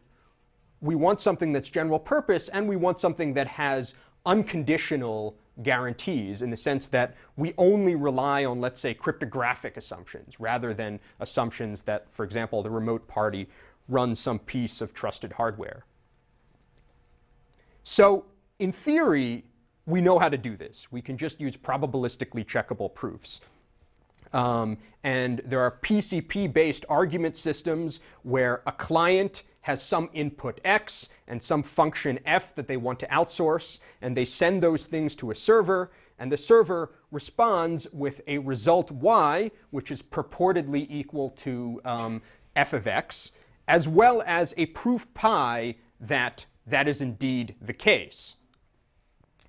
we 0.81 0.93
want 0.93 1.19
something 1.19 1.51
that's 1.51 1.69
general 1.69 1.99
purpose 1.99 2.49
and 2.49 2.67
we 2.67 2.75
want 2.75 2.99
something 2.99 3.33
that 3.33 3.47
has 3.47 3.95
unconditional 4.25 5.37
guarantees 5.63 6.41
in 6.41 6.49
the 6.49 6.57
sense 6.57 6.87
that 6.87 7.15
we 7.37 7.53
only 7.57 7.95
rely 7.95 8.45
on, 8.45 8.59
let's 8.59 8.81
say, 8.81 8.93
cryptographic 8.93 9.77
assumptions 9.77 10.39
rather 10.39 10.73
than 10.73 10.99
assumptions 11.19 11.83
that, 11.83 12.07
for 12.11 12.23
example, 12.23 12.61
the 12.61 12.69
remote 12.69 13.07
party 13.07 13.47
runs 13.87 14.19
some 14.19 14.39
piece 14.39 14.81
of 14.81 14.93
trusted 14.93 15.33
hardware. 15.33 15.85
So 17.83 18.25
in 18.59 18.71
theory, 18.71 19.45
we 19.85 20.01
know 20.01 20.17
how 20.17 20.29
to 20.29 20.37
do 20.37 20.57
this. 20.57 20.91
We 20.91 21.01
can 21.01 21.17
just 21.17 21.39
use 21.39 21.55
probabilistically 21.55 22.45
checkable 22.45 22.93
proofs. 22.93 23.41
Um, 24.33 24.77
and 25.03 25.41
there 25.45 25.61
are 25.61 25.71
PCP-based 25.71 26.85
argument 26.89 27.37
systems 27.37 27.99
where 28.23 28.63
a 28.65 28.71
client 28.71 29.43
has 29.65 29.81
some 29.81 30.07
input 30.13 30.61
X 30.63 31.09
and 31.27 31.41
some 31.41 31.63
function 31.63 32.19
F 32.23 32.53
that 32.53 32.67
they 32.67 32.77
want 32.77 32.99
to 32.99 33.07
outsource, 33.07 33.79
and 33.99 34.15
they 34.15 34.23
send 34.23 34.61
those 34.61 34.85
things 34.85 35.15
to 35.15 35.31
a 35.31 35.35
server, 35.35 35.91
and 36.19 36.31
the 36.31 36.37
server 36.37 36.93
responds 37.09 37.87
with 37.91 38.21
a 38.27 38.37
result 38.37 38.91
Y, 38.91 39.49
which 39.71 39.89
is 39.89 40.03
purportedly 40.03 40.85
equal 40.87 41.31
to 41.31 41.81
um, 41.83 42.21
f 42.55 42.73
of 42.73 42.85
X, 42.85 43.31
as 43.67 43.87
well 43.87 44.21
as 44.27 44.53
a 44.55 44.67
proof 44.67 45.11
pi 45.15 45.73
that 45.99 46.45
that 46.67 46.87
is 46.87 47.01
indeed 47.01 47.55
the 47.59 47.73
case. 47.73 48.35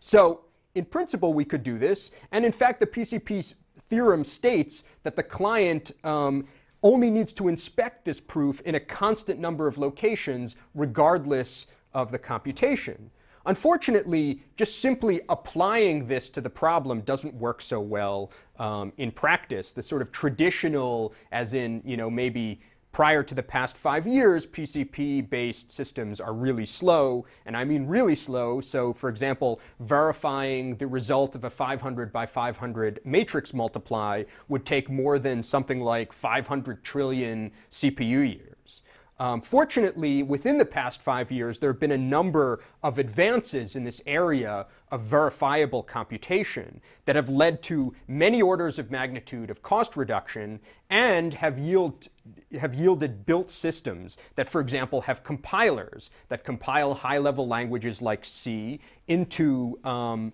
So, 0.01 0.47
in 0.75 0.87
principle, 0.87 1.35
we 1.35 1.45
could 1.45 1.63
do 1.63 1.79
this. 1.79 2.11
And 2.33 2.47
in 2.47 2.53
fact, 2.53 2.81
the 2.81 2.87
PCP 2.87 3.53
theorem 3.91 4.25
states 4.25 4.85
that 5.03 5.15
the 5.15 5.23
client 5.23 5.93
um, 6.05 6.47
only 6.83 7.11
needs 7.11 7.33
to 7.35 7.49
inspect 7.49 8.05
this 8.05 8.21
proof 8.21 8.61
in 8.63 8.75
a 8.75 8.81
constant 8.81 9.41
number 9.41 9.67
of 9.67 9.79
locations, 9.79 10.57
regardless 10.75 11.67
of 11.93 12.11
the 12.11 12.19
computation. 12.19 13.11
Unfortunately, 13.47 14.43
just 14.57 14.81
simply 14.81 15.21
applying 15.29 16.07
this 16.07 16.29
to 16.31 16.41
the 16.41 16.51
problem 16.51 17.01
doesn't 17.03 17.33
work 17.35 17.61
so 17.61 17.81
well 17.81 18.33
um, 18.59 18.93
in 18.99 19.13
practice. 19.13 19.73
The 19.73 19.83
sort 19.83 20.03
of 20.03 20.11
traditional, 20.11 21.15
as 21.31 21.55
in, 21.55 21.81
you 21.85 21.97
know, 21.97 22.11
maybe 22.11 22.61
Prior 22.97 23.23
to 23.23 23.35
the 23.35 23.43
past 23.43 23.77
five 23.77 24.07
years, 24.07 24.47
PCP 24.47 25.29
based 25.29 25.71
systems 25.71 26.19
are 26.19 26.33
really 26.33 26.65
slow, 26.65 27.27
and 27.45 27.55
I 27.55 27.63
mean 27.63 27.87
really 27.87 28.15
slow. 28.15 28.63
So, 28.63 28.95
for 28.95 29.11
example, 29.11 29.61
verifying 29.81 30.77
the 30.77 30.87
result 30.87 31.35
of 31.35 31.45
a 31.45 31.51
500 31.51 32.11
by 32.11 32.25
500 32.25 33.01
matrix 33.05 33.53
multiply 33.53 34.25
would 34.49 34.65
take 34.65 34.89
more 34.89 35.19
than 35.19 35.43
something 35.43 35.83
like 35.83 36.11
500 36.11 36.83
trillion 36.83 37.53
CPU 37.71 38.35
years. 38.35 38.81
Um, 39.19 39.41
fortunately, 39.41 40.23
within 40.23 40.59
the 40.59 40.65
past 40.67 41.01
five 41.01 41.33
years, 41.33 41.59
there 41.59 41.71
have 41.71 41.81
been 41.81 41.93
a 41.93 41.99
number 41.99 42.63
of 42.83 42.99
advances 42.99 43.75
in 43.75 43.83
this 43.83 44.03
area 44.07 44.67
of 44.91 45.03
verifiable 45.03 45.83
computation 45.83 46.83
that 47.07 47.17
have 47.17 47.31
led 47.31 47.63
to 47.63 47.95
many 48.09 48.43
orders 48.43 48.79
of 48.79 48.91
magnitude 48.91 49.49
of 49.49 49.63
cost 49.63 49.97
reduction 49.97 50.61
and 50.91 51.33
have, 51.33 51.59
yield, 51.59 52.09
have 52.61 52.75
yielded 52.75 53.25
built 53.25 53.51
systems 53.51 54.19
that, 54.35 54.49
for 54.49 54.61
example, 54.61 55.01
have 55.01 55.25
compilers 55.25 56.11
that 56.29 56.45
compile 56.45 56.93
high 56.93 57.19
level 57.19 57.49
languages 57.49 58.03
like 58.03 58.23
C 58.23 58.81
into 59.09 59.79
um, 59.83 60.31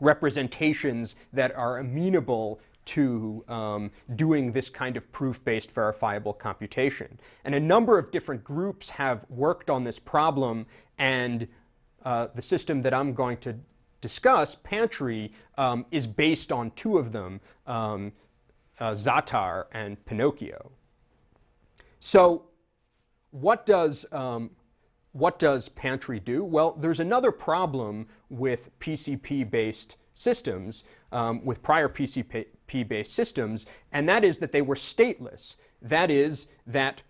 representations 0.00 1.16
that 1.32 1.54
are 1.56 1.78
amenable 1.78 2.60
to 2.86 3.44
um, 3.48 3.90
doing 4.14 4.52
this 4.52 4.70
kind 4.70 4.96
of 4.96 5.10
proof-based 5.12 5.70
verifiable 5.70 6.32
computation. 6.32 7.18
And 7.44 7.54
a 7.54 7.60
number 7.60 7.98
of 7.98 8.10
different 8.10 8.42
groups 8.42 8.90
have 8.90 9.26
worked 9.28 9.68
on 9.70 9.84
this 9.84 9.98
problem, 9.98 10.66
and 10.98 11.46
uh, 12.04 12.28
the 12.34 12.42
system 12.42 12.82
that 12.82 12.94
I'm 12.94 13.12
going 13.12 13.36
to 13.38 13.56
discuss, 14.00 14.54
Pantry, 14.54 15.32
um, 15.58 15.84
is 15.90 16.06
based 16.06 16.52
on 16.52 16.70
two 16.72 16.98
of 16.98 17.12
them, 17.12 17.40
um, 17.66 18.12
uh, 18.78 18.92
Zaatar 18.92 19.64
and 19.72 20.02
Pinocchio. 20.04 20.70
So 21.98 22.44
what 23.30 23.66
does, 23.66 24.06
um, 24.12 24.50
what 25.12 25.38
does 25.38 25.68
Pantry 25.68 26.20
do? 26.20 26.44
Well, 26.44 26.72
there's 26.72 27.00
another 27.00 27.32
problem 27.32 28.06
with 28.28 28.70
PCP-based 28.78 29.96
systems, 30.14 30.84
um, 31.12 31.44
with 31.44 31.62
prior 31.62 31.88
PCP 31.88 32.46
P 32.66 32.82
based 32.82 33.14
systems, 33.14 33.66
and 33.92 34.08
that 34.08 34.24
is 34.24 34.38
that 34.38 34.52
they 34.52 34.62
were 34.62 34.74
stateless. 34.74 35.56
That 35.82 36.10
is, 36.10 36.46
that 36.66 37.02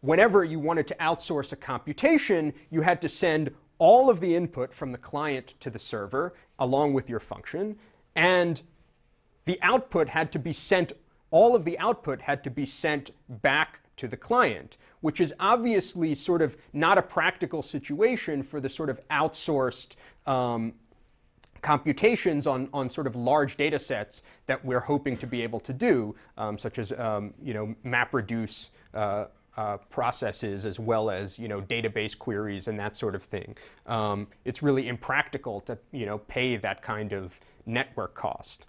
whenever 0.00 0.44
you 0.44 0.58
wanted 0.58 0.86
to 0.88 0.94
outsource 0.96 1.52
a 1.52 1.56
computation, 1.56 2.52
you 2.70 2.82
had 2.82 3.00
to 3.02 3.08
send 3.08 3.50
all 3.78 4.08
of 4.08 4.20
the 4.20 4.34
input 4.34 4.72
from 4.72 4.92
the 4.92 4.98
client 4.98 5.54
to 5.60 5.70
the 5.70 5.78
server 5.78 6.34
along 6.58 6.94
with 6.94 7.08
your 7.10 7.20
function, 7.20 7.76
and 8.14 8.62
the 9.44 9.58
output 9.62 10.08
had 10.08 10.32
to 10.32 10.38
be 10.38 10.52
sent, 10.52 10.92
all 11.30 11.54
of 11.54 11.64
the 11.64 11.78
output 11.78 12.22
had 12.22 12.42
to 12.44 12.50
be 12.50 12.66
sent 12.66 13.10
back 13.28 13.80
to 13.96 14.08
the 14.08 14.16
client, 14.16 14.76
which 15.00 15.20
is 15.20 15.34
obviously 15.40 16.14
sort 16.14 16.42
of 16.42 16.56
not 16.72 16.98
a 16.98 17.02
practical 17.02 17.62
situation 17.62 18.42
for 18.42 18.60
the 18.60 18.68
sort 18.68 18.90
of 18.90 19.00
outsourced 19.08 19.96
um, 20.26 20.74
computations 21.62 22.46
on, 22.46 22.68
on 22.72 22.90
sort 22.90 23.06
of 23.06 23.16
large 23.16 23.56
data 23.56 23.78
sets 23.78 24.22
that 24.46 24.64
we're 24.64 24.80
hoping 24.80 25.16
to 25.18 25.26
be 25.26 25.42
able 25.42 25.60
to 25.60 25.72
do, 25.72 26.14
um, 26.38 26.58
such 26.58 26.78
as 26.78 26.92
um, 26.92 27.34
you 27.42 27.54
know, 27.54 27.74
MapReduce 27.84 28.70
uh, 28.94 29.26
uh, 29.56 29.78
processes 29.88 30.66
as 30.66 30.78
well 30.78 31.10
as 31.10 31.38
you 31.38 31.48
know, 31.48 31.60
database 31.62 32.16
queries 32.16 32.68
and 32.68 32.78
that 32.78 32.94
sort 32.94 33.14
of 33.14 33.22
thing. 33.22 33.56
Um, 33.86 34.26
it's 34.44 34.62
really 34.62 34.88
impractical 34.88 35.60
to 35.62 35.78
you 35.92 36.06
know, 36.06 36.18
pay 36.18 36.56
that 36.56 36.82
kind 36.82 37.12
of 37.12 37.40
network 37.64 38.14
cost. 38.14 38.66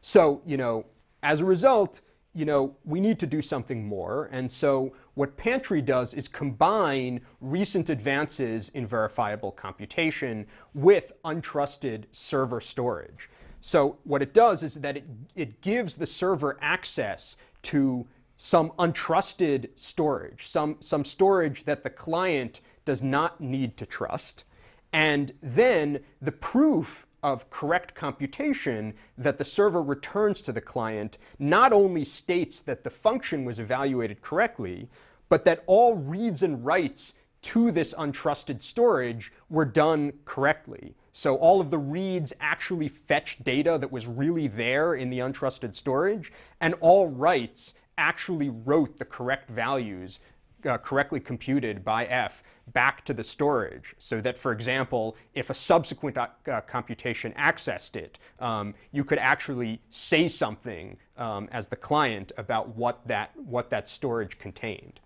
So 0.00 0.42
you 0.46 0.56
know, 0.56 0.86
as 1.22 1.40
a 1.40 1.44
result, 1.44 2.00
you 2.34 2.44
know, 2.44 2.74
we 2.84 3.00
need 3.00 3.18
to 3.18 3.26
do 3.26 3.42
something 3.42 3.86
more. 3.86 4.28
And 4.32 4.50
so 4.50 4.94
what 5.14 5.36
Pantry 5.36 5.82
does 5.82 6.14
is 6.14 6.28
combine 6.28 7.20
recent 7.40 7.90
advances 7.90 8.70
in 8.70 8.86
verifiable 8.86 9.52
computation 9.52 10.46
with 10.72 11.12
untrusted 11.24 12.04
server 12.10 12.60
storage. 12.60 13.28
So 13.60 13.98
what 14.04 14.22
it 14.22 14.32
does 14.32 14.62
is 14.62 14.76
that 14.76 14.96
it, 14.96 15.04
it 15.36 15.60
gives 15.60 15.94
the 15.94 16.06
server 16.06 16.58
access 16.62 17.36
to 17.62 18.06
some 18.36 18.70
untrusted 18.78 19.68
storage, 19.74 20.48
some, 20.48 20.76
some 20.80 21.04
storage 21.04 21.64
that 21.64 21.84
the 21.84 21.90
client 21.90 22.60
does 22.84 23.02
not 23.02 23.40
need 23.40 23.76
to 23.76 23.86
trust. 23.86 24.44
And 24.92 25.32
then 25.42 26.00
the 26.20 26.32
proof 26.32 27.06
of 27.22 27.50
correct 27.50 27.94
computation 27.94 28.94
that 29.16 29.38
the 29.38 29.44
server 29.44 29.82
returns 29.82 30.40
to 30.42 30.52
the 30.52 30.60
client 30.60 31.18
not 31.38 31.72
only 31.72 32.04
states 32.04 32.60
that 32.60 32.84
the 32.84 32.90
function 32.90 33.44
was 33.44 33.60
evaluated 33.60 34.20
correctly, 34.20 34.88
but 35.28 35.44
that 35.44 35.62
all 35.66 35.96
reads 35.96 36.42
and 36.42 36.64
writes 36.64 37.14
to 37.42 37.70
this 37.70 37.94
untrusted 37.94 38.62
storage 38.62 39.32
were 39.50 39.64
done 39.64 40.12
correctly. 40.24 40.94
So 41.12 41.36
all 41.36 41.60
of 41.60 41.70
the 41.70 41.78
reads 41.78 42.32
actually 42.40 42.88
fetched 42.88 43.44
data 43.44 43.78
that 43.78 43.92
was 43.92 44.06
really 44.06 44.46
there 44.46 44.94
in 44.94 45.10
the 45.10 45.18
untrusted 45.18 45.74
storage, 45.74 46.32
and 46.60 46.74
all 46.80 47.08
writes 47.08 47.74
actually 47.98 48.48
wrote 48.48 48.96
the 48.96 49.04
correct 49.04 49.50
values 49.50 50.20
uh, 50.66 50.78
correctly 50.78 51.20
computed 51.20 51.84
by 51.84 52.06
F 52.06 52.42
back 52.72 53.04
to 53.04 53.14
the 53.14 53.24
storage 53.24 53.94
so 53.98 54.20
that, 54.20 54.38
for 54.38 54.52
example, 54.52 55.16
if 55.34 55.50
a 55.50 55.54
subsequent 55.54 56.16
uh, 56.16 56.28
uh, 56.50 56.60
computation 56.62 57.32
accessed 57.32 57.96
it, 57.96 58.18
um, 58.40 58.74
you 58.92 59.04
could 59.04 59.18
actually 59.18 59.80
say 59.90 60.28
something 60.28 60.96
um, 61.16 61.48
as 61.52 61.68
the 61.68 61.76
client 61.76 62.32
about 62.38 62.76
what 62.76 63.06
that, 63.06 63.30
what 63.36 63.70
that 63.70 63.88
storage 63.88 64.38
contained. 64.38 65.00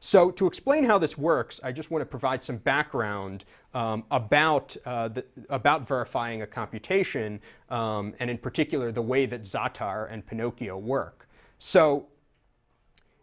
So 0.00 0.30
to 0.32 0.46
explain 0.46 0.84
how 0.84 0.98
this 0.98 1.16
works, 1.16 1.60
I 1.64 1.72
just 1.72 1.90
want 1.90 2.02
to 2.02 2.06
provide 2.06 2.44
some 2.44 2.58
background 2.58 3.46
um, 3.72 4.04
about, 4.10 4.76
uh, 4.84 5.08
the, 5.08 5.24
about 5.48 5.88
verifying 5.88 6.42
a 6.42 6.46
computation, 6.46 7.40
um, 7.70 8.12
and 8.20 8.28
in 8.28 8.36
particular, 8.36 8.92
the 8.92 9.00
way 9.00 9.24
that 9.24 9.44
Zaatar 9.44 10.12
and 10.12 10.26
Pinocchio 10.26 10.76
work. 10.76 11.26
So 11.58 12.08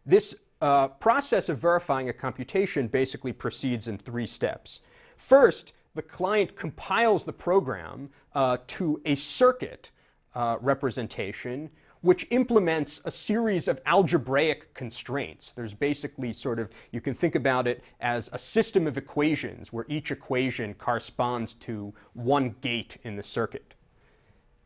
this 0.08 0.34
uh, 0.61 0.87
process 0.87 1.49
of 1.49 1.57
verifying 1.57 2.09
a 2.09 2.13
computation 2.13 2.87
basically 2.87 3.33
proceeds 3.33 3.87
in 3.87 3.97
three 3.97 4.27
steps. 4.27 4.81
First, 5.17 5.73
the 5.95 6.01
client 6.01 6.55
compiles 6.55 7.25
the 7.25 7.33
program 7.33 8.09
uh, 8.33 8.57
to 8.67 9.01
a 9.05 9.15
circuit 9.15 9.91
uh, 10.35 10.57
representation 10.61 11.69
which 12.01 12.27
implements 12.31 12.99
a 13.05 13.11
series 13.11 13.67
of 13.67 13.79
algebraic 13.85 14.73
constraints. 14.73 15.53
There's 15.53 15.73
basically 15.73 16.33
sort 16.33 16.59
of, 16.59 16.71
you 16.91 16.99
can 16.99 17.13
think 17.13 17.35
about 17.35 17.67
it 17.67 17.83
as 17.99 18.29
a 18.33 18.39
system 18.39 18.87
of 18.87 18.97
equations 18.97 19.71
where 19.71 19.85
each 19.87 20.11
equation 20.11 20.73
corresponds 20.73 21.53
to 21.55 21.93
one 22.13 22.55
gate 22.61 22.97
in 23.03 23.15
the 23.15 23.23
circuit. 23.23 23.75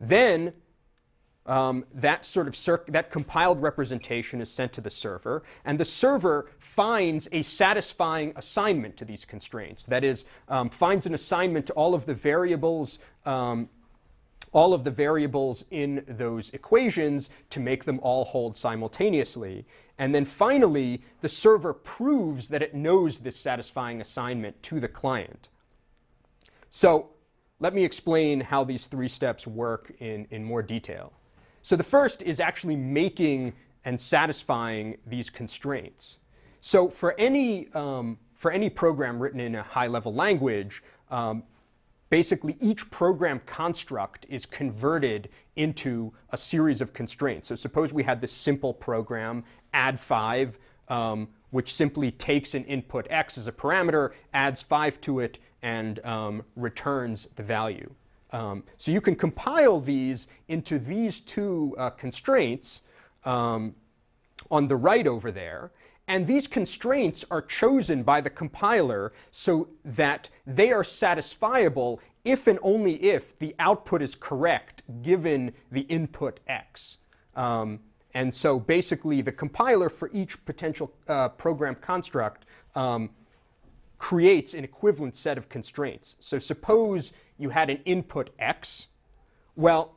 Then 0.00 0.54
um, 1.46 1.84
that 1.94 2.24
sort 2.24 2.48
of 2.48 2.84
that 2.88 3.10
compiled 3.10 3.60
representation 3.62 4.40
is 4.40 4.50
sent 4.50 4.72
to 4.74 4.80
the 4.80 4.90
server, 4.90 5.42
and 5.64 5.78
the 5.78 5.84
server 5.84 6.50
finds 6.58 7.28
a 7.32 7.42
satisfying 7.42 8.32
assignment 8.36 8.96
to 8.96 9.04
these 9.04 9.24
constraints. 9.24 9.86
That 9.86 10.04
is, 10.04 10.24
um, 10.48 10.70
finds 10.70 11.06
an 11.06 11.14
assignment 11.14 11.66
to 11.66 11.72
all 11.72 11.94
of 11.94 12.04
the 12.06 12.14
variables, 12.14 12.98
um, 13.24 13.68
all 14.52 14.74
of 14.74 14.84
the 14.84 14.90
variables 14.90 15.64
in 15.70 16.04
those 16.08 16.50
equations 16.50 17.30
to 17.50 17.60
make 17.60 17.84
them 17.84 18.00
all 18.02 18.24
hold 18.24 18.56
simultaneously. 18.56 19.64
And 19.98 20.14
then 20.14 20.24
finally, 20.24 21.02
the 21.20 21.28
server 21.28 21.72
proves 21.72 22.48
that 22.48 22.62
it 22.62 22.74
knows 22.74 23.18
this 23.18 23.36
satisfying 23.36 24.00
assignment 24.00 24.62
to 24.64 24.80
the 24.80 24.88
client. 24.88 25.48
So 26.70 27.10
let 27.60 27.72
me 27.72 27.84
explain 27.84 28.40
how 28.40 28.64
these 28.64 28.86
three 28.86 29.08
steps 29.08 29.46
work 29.46 29.92
in, 30.00 30.26
in 30.30 30.44
more 30.44 30.62
detail. 30.62 31.12
So 31.66 31.74
the 31.74 31.82
first 31.82 32.22
is 32.22 32.38
actually 32.38 32.76
making 32.76 33.52
and 33.84 34.00
satisfying 34.00 34.98
these 35.04 35.28
constraints. 35.28 36.20
So 36.60 36.88
for 36.88 37.12
any, 37.18 37.72
um, 37.72 38.18
for 38.34 38.52
any 38.52 38.70
program 38.70 39.18
written 39.18 39.40
in 39.40 39.56
a 39.56 39.64
high-level 39.64 40.14
language, 40.14 40.84
um, 41.10 41.42
basically 42.08 42.56
each 42.60 42.88
program 42.92 43.40
construct 43.46 44.26
is 44.28 44.46
converted 44.46 45.28
into 45.56 46.12
a 46.30 46.36
series 46.36 46.80
of 46.80 46.92
constraints. 46.92 47.48
So 47.48 47.56
suppose 47.56 47.92
we 47.92 48.04
had 48.04 48.20
this 48.20 48.30
simple 48.30 48.72
program, 48.72 49.42
add 49.74 49.98
5, 49.98 50.60
um, 50.86 51.26
which 51.50 51.74
simply 51.74 52.12
takes 52.12 52.54
an 52.54 52.62
input 52.66 53.08
x 53.10 53.36
as 53.36 53.48
a 53.48 53.52
parameter, 53.52 54.12
adds 54.32 54.62
5 54.62 55.00
to 55.00 55.18
it, 55.18 55.40
and 55.62 55.98
um, 56.04 56.44
returns 56.54 57.26
the 57.34 57.42
value. 57.42 57.92
Um, 58.36 58.64
so 58.76 58.92
you 58.92 59.00
can 59.00 59.16
compile 59.16 59.80
these 59.80 60.28
into 60.48 60.78
these 60.78 61.22
two 61.22 61.74
uh, 61.78 61.88
constraints 61.88 62.82
um, 63.24 63.74
on 64.50 64.66
the 64.66 64.76
right 64.76 65.06
over 65.06 65.32
there. 65.32 65.72
And 66.06 66.26
these 66.26 66.46
constraints 66.46 67.24
are 67.30 67.40
chosen 67.40 68.02
by 68.02 68.20
the 68.20 68.28
compiler 68.28 69.14
so 69.30 69.68
that 69.84 70.28
they 70.46 70.70
are 70.70 70.82
satisfiable 70.82 71.98
if 72.24 72.46
and 72.46 72.58
only 72.62 73.02
if 73.02 73.38
the 73.38 73.54
output 73.58 74.02
is 74.02 74.14
correct 74.14 74.82
given 75.02 75.52
the 75.72 75.82
input 75.82 76.38
x. 76.46 76.98
Um, 77.34 77.80
and 78.12 78.32
so 78.34 78.60
basically 78.60 79.22
the 79.22 79.32
compiler 79.32 79.88
for 79.88 80.10
each 80.12 80.44
potential 80.44 80.92
uh, 81.08 81.30
program 81.30 81.74
construct 81.74 82.44
um, 82.74 83.08
creates 83.96 84.52
an 84.52 84.62
equivalent 84.62 85.16
set 85.16 85.38
of 85.38 85.48
constraints. 85.48 86.16
So 86.20 86.38
suppose 86.38 87.12
you 87.38 87.50
had 87.50 87.70
an 87.70 87.80
input 87.84 88.30
x. 88.38 88.88
Well, 89.54 89.96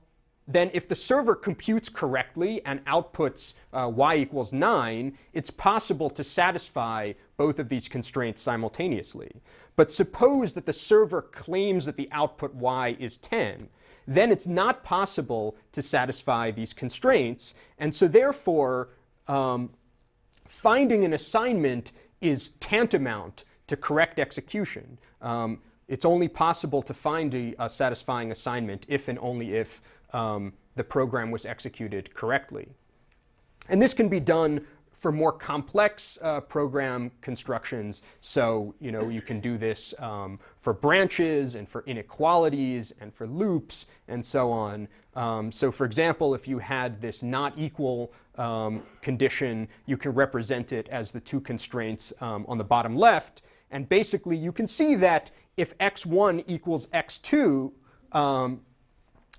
then 0.49 0.71
if 0.73 0.87
the 0.87 0.95
server 0.95 1.35
computes 1.35 1.89
correctly 1.89 2.65
and 2.65 2.83
outputs 2.85 3.53
uh, 3.71 3.89
y 3.93 4.15
equals 4.15 4.51
9, 4.51 5.15
it's 5.31 5.51
possible 5.51 6.09
to 6.09 6.23
satisfy 6.23 7.13
both 7.37 7.59
of 7.59 7.69
these 7.69 7.87
constraints 7.87 8.41
simultaneously. 8.41 9.31
But 9.75 9.91
suppose 9.91 10.55
that 10.55 10.65
the 10.65 10.73
server 10.73 11.21
claims 11.21 11.85
that 11.85 11.97
the 11.97 12.09
output 12.11 12.55
y 12.55 12.97
is 12.99 13.17
10, 13.17 13.69
then 14.07 14.31
it's 14.31 14.47
not 14.47 14.83
possible 14.83 15.55
to 15.71 15.83
satisfy 15.83 16.49
these 16.49 16.73
constraints. 16.73 17.53
And 17.77 17.93
so 17.93 18.07
therefore, 18.07 18.89
um, 19.27 19.69
finding 20.47 21.05
an 21.05 21.13
assignment 21.13 21.91
is 22.21 22.49
tantamount 22.59 23.43
to 23.67 23.77
correct 23.77 24.19
execution. 24.19 24.97
Um, 25.21 25.61
it's 25.89 26.05
only 26.05 26.27
possible 26.27 26.81
to 26.83 26.93
find 26.93 27.33
a, 27.33 27.55
a, 27.59 27.69
satisfying 27.69 28.31
assignment 28.31 28.85
if 28.87 29.07
and 29.07 29.19
only 29.19 29.55
if 29.55 29.81
um, 30.13 30.53
the 30.75 30.83
program 30.83 31.31
was 31.31 31.45
executed 31.45 32.13
correctly. 32.13 32.69
And 33.67 33.81
this 33.81 33.93
can 33.93 34.07
be 34.07 34.19
done 34.19 34.65
for 34.91 35.11
more 35.11 35.31
complex 35.31 36.17
uh, 36.21 36.41
program 36.41 37.09
constructions. 37.21 38.03
So, 38.19 38.75
you 38.79 38.91
know, 38.91 39.07
you 39.07 39.21
can 39.21 39.39
do 39.39 39.57
this 39.57 39.93
um, 39.99 40.39
for 40.57 40.73
branches 40.73 41.55
and 41.55 41.67
for 41.67 41.83
inequalities 41.85 42.93
and 42.99 43.13
for 43.13 43.25
loops 43.25 43.87
and 44.09 44.23
so 44.23 44.51
on. 44.51 44.87
Um, 45.15 45.51
so, 45.51 45.71
for 45.71 45.85
example, 45.85 46.35
if 46.35 46.47
you 46.47 46.59
had 46.59 47.01
this 47.01 47.23
not 47.23 47.53
equal 47.57 48.11
um, 48.37 48.83
condition, 49.01 49.69
you 49.85 49.97
can 49.97 50.11
represent 50.11 50.73
it 50.73 50.87
as 50.89 51.11
the 51.11 51.19
two 51.19 51.39
constraints 51.39 52.13
um, 52.21 52.45
on 52.47 52.57
the 52.57 52.63
bottom 52.63 52.95
left. 52.95 53.41
And 53.71 53.87
basically, 53.87 54.37
you 54.37 54.51
can 54.51 54.67
see 54.67 54.95
that 54.95 55.31
if 55.57 55.77
x1 55.77 56.43
equals 56.47 56.87
x2, 56.87 57.71
um, 58.13 58.61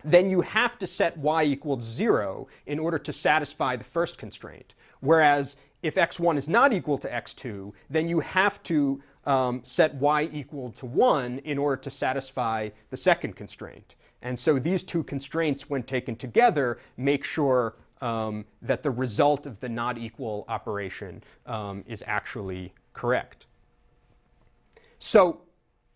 then 0.04 0.30
you 0.30 0.40
have 0.40 0.78
to 0.78 0.86
set 0.86 1.16
y 1.18 1.44
equals 1.44 1.84
0 1.84 2.48
in 2.66 2.78
order 2.78 2.98
to 2.98 3.12
satisfy 3.12 3.76
the 3.76 3.84
first 3.84 4.18
constraint. 4.18 4.74
Whereas 5.00 5.56
if 5.82 5.94
x1 5.94 6.36
is 6.36 6.48
not 6.48 6.72
equal 6.72 6.98
to 6.98 7.08
x2, 7.08 7.72
then 7.88 8.08
you 8.08 8.20
have 8.20 8.62
to 8.64 9.02
um, 9.24 9.62
set 9.62 9.94
y 9.94 10.28
equal 10.32 10.70
to 10.72 10.86
1 10.86 11.38
in 11.40 11.58
order 11.58 11.76
to 11.76 11.90
satisfy 11.90 12.70
the 12.90 12.96
second 12.96 13.36
constraint. 13.36 13.96
And 14.22 14.38
so 14.38 14.58
these 14.58 14.82
two 14.82 15.02
constraints, 15.02 15.70
when 15.70 15.82
taken 15.82 16.16
together, 16.16 16.78
make 16.96 17.24
sure 17.24 17.76
um, 18.02 18.44
that 18.62 18.82
the 18.82 18.90
result 18.90 19.46
of 19.46 19.60
the 19.60 19.68
not 19.68 19.98
equal 19.98 20.44
operation 20.48 21.22
um, 21.46 21.84
is 21.86 22.04
actually 22.06 22.72
correct. 22.92 23.46
So 25.00 25.40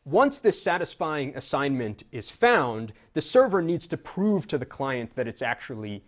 once 0.05 0.41
this 0.41 0.61
satisfying 0.61 1.37
assignment 1.37 2.03
is 2.11 2.31
found, 2.31 2.93
the 3.13 3.21
server 3.23 3.63
needs 3.63 3.87
to 3.89 3.97
prove 3.97 4.49
to 4.49 4.59
the 4.59 4.67
client 4.67 5.15
that 5.15 5.29
it's 5.29 5.43
actually, 5.43 6.03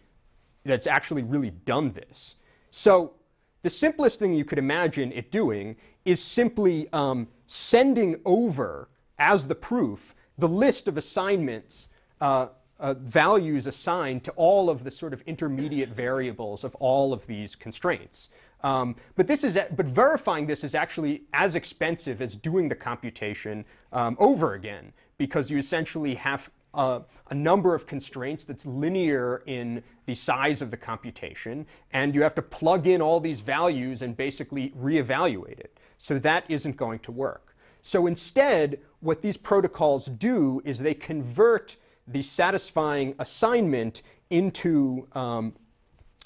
that 0.65 0.75
it's 0.75 0.87
actually 0.87 1.23
really 1.23 1.51
done 1.51 1.93
this. 1.93 2.35
So 2.71 3.15
the 3.63 3.71
simplest 3.71 4.19
thing 4.19 4.35
you 4.35 4.45
could 4.45 4.59
imagine 4.59 5.13
it 5.13 5.31
doing 5.31 5.77
is 6.05 6.23
simply 6.23 6.89
um, 6.93 7.29
sending 7.47 8.21
over 8.25 8.89
as 9.19 9.47
the 9.47 9.55
proof 9.55 10.15
the 10.39 10.49
list 10.49 10.89
of 10.89 10.97
assignments 10.97 11.89
uh, 12.21 12.49
uh, 12.79 12.95
values 12.95 13.67
assigned 13.67 14.23
to 14.25 14.31
all 14.33 14.69
of 14.69 14.85
the 14.85 14.91
sort 14.91 15.15
of 15.15 15.23
intermediate 15.23 15.89
variables 15.89 16.65
of 16.65 16.75
all 16.77 17.13
of 17.13 17.27
these 17.27 17.55
constraints. 17.55 18.29
Um, 18.63 18.97
but 19.15 19.27
this 19.27 19.45
is, 19.45 19.59
but 19.77 19.87
verifying 19.87 20.47
this 20.47 20.65
is 20.65 20.75
actually 20.75 21.23
as 21.33 21.55
expensive 21.55 22.23
as 22.23 22.37
doing 22.37 22.69
the 22.69 22.75
computation 22.75 23.65
um, 23.93 24.17
over 24.19 24.55
again, 24.55 24.93
because 25.19 25.51
you 25.51 25.59
essentially 25.59 26.15
have 26.15 26.51
a, 26.75 27.03
a, 27.31 27.35
number 27.35 27.75
of 27.75 27.87
constraints 27.87 28.45
that's 28.45 28.67
linear 28.67 29.43
in 29.47 29.83
the 30.07 30.15
size 30.15 30.63
of 30.63 30.71
the 30.71 30.77
computation, 30.77 31.67
and 31.93 32.15
you 32.15 32.23
have 32.23 32.35
to 32.35 32.43
plug 32.43 32.87
in 32.87 33.01
all 33.01 33.21
these 33.21 33.41
values 33.41 34.03
and 34.03 34.17
basically 34.17 34.71
reevaluate 34.71 35.59
it. 35.59 35.79
So 35.99 36.19
that 36.19 36.45
isn't 36.49 36.77
going 36.77 37.01
to 37.01 37.13
work. 37.13 37.57
So 37.83 38.07
instead, 38.07 38.81
what 39.01 39.23
these 39.23 39.37
protocols 39.37 40.07
do 40.07 40.61
is 40.65 40.79
they 40.79 40.95
convert 40.95 41.77
the 42.09 42.23
satisfying 42.23 43.15
assignment 43.19 44.03
into 44.31 45.07
um, 45.13 45.55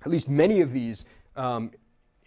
at 0.03 0.11
least 0.11 0.29
many 0.29 0.61
of 0.61 0.73
these, 0.73 1.05
um, 1.37 1.71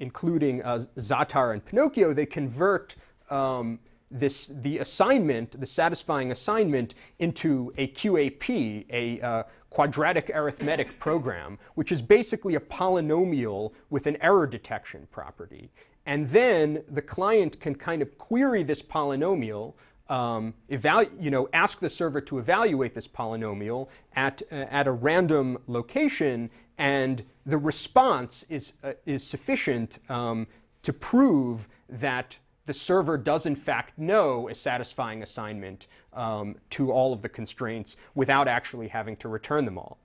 including 0.03 0.61
uh, 0.61 0.79
Zaatar 0.97 1.53
and 1.53 1.63
Pinocchio, 1.63 2.13
they 2.13 2.25
convert 2.25 2.95
um, 3.29 3.79
this 4.11 4.47
the 4.47 4.77
assignment, 4.79 5.59
the 5.59 5.65
satisfying 5.65 6.29
assignment, 6.31 6.93
into 7.19 7.73
a 7.77 7.87
QAP, 7.87 8.85
a 8.89 9.21
uh, 9.21 9.43
quadratic 9.69 10.29
arithmetic 10.35 10.99
program, 10.99 11.57
which 11.75 11.91
is 11.91 12.01
basically 12.01 12.55
a 12.55 12.59
polynomial 12.59 13.71
with 13.89 14.05
an 14.05 14.17
error 14.21 14.45
detection 14.45 15.07
property. 15.09 15.71
And 16.05 16.27
then 16.27 16.83
the 16.89 17.01
client 17.01 17.59
can 17.61 17.75
kind 17.75 18.01
of 18.01 18.17
query 18.17 18.61
this 18.63 18.83
polynomial, 18.83 19.73
um, 20.09 20.53
you 20.67 21.31
know, 21.31 21.47
ask 21.53 21.79
the 21.79 21.89
server 21.89 22.19
to 22.21 22.37
evaluate 22.37 22.93
this 22.93 23.07
polynomial 23.07 23.87
at, 24.15 24.43
uh, 24.51 24.55
at 24.69 24.85
a 24.85 24.91
random 24.91 25.57
location, 25.67 26.49
and 26.77 27.23
the 27.45 27.58
response 27.58 28.45
is, 28.49 28.73
uh, 28.84 28.93
is 29.06 29.23
sufficient 29.23 29.99
um, 30.10 30.47
to 30.82 30.93
prove 30.93 31.67
that 31.89 32.38
the 32.65 32.73
server 32.73 33.17
does 33.17 33.45
in 33.45 33.56
fact 33.56 33.97
know 33.97 34.47
a 34.47 34.56
satisfying 34.56 35.21
assignment 35.21 35.88
um, 36.13 36.56
to 36.69 36.91
all 36.91 37.12
of 37.12 37.21
the 37.21 37.29
constraints 37.29 37.97
without 38.15 38.47
actually 38.47 38.88
having 38.88 39.17
to 39.17 39.27
return 39.27 39.65
them 39.65 39.77
all. 39.77 39.97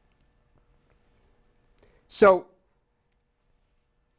So 2.08 2.46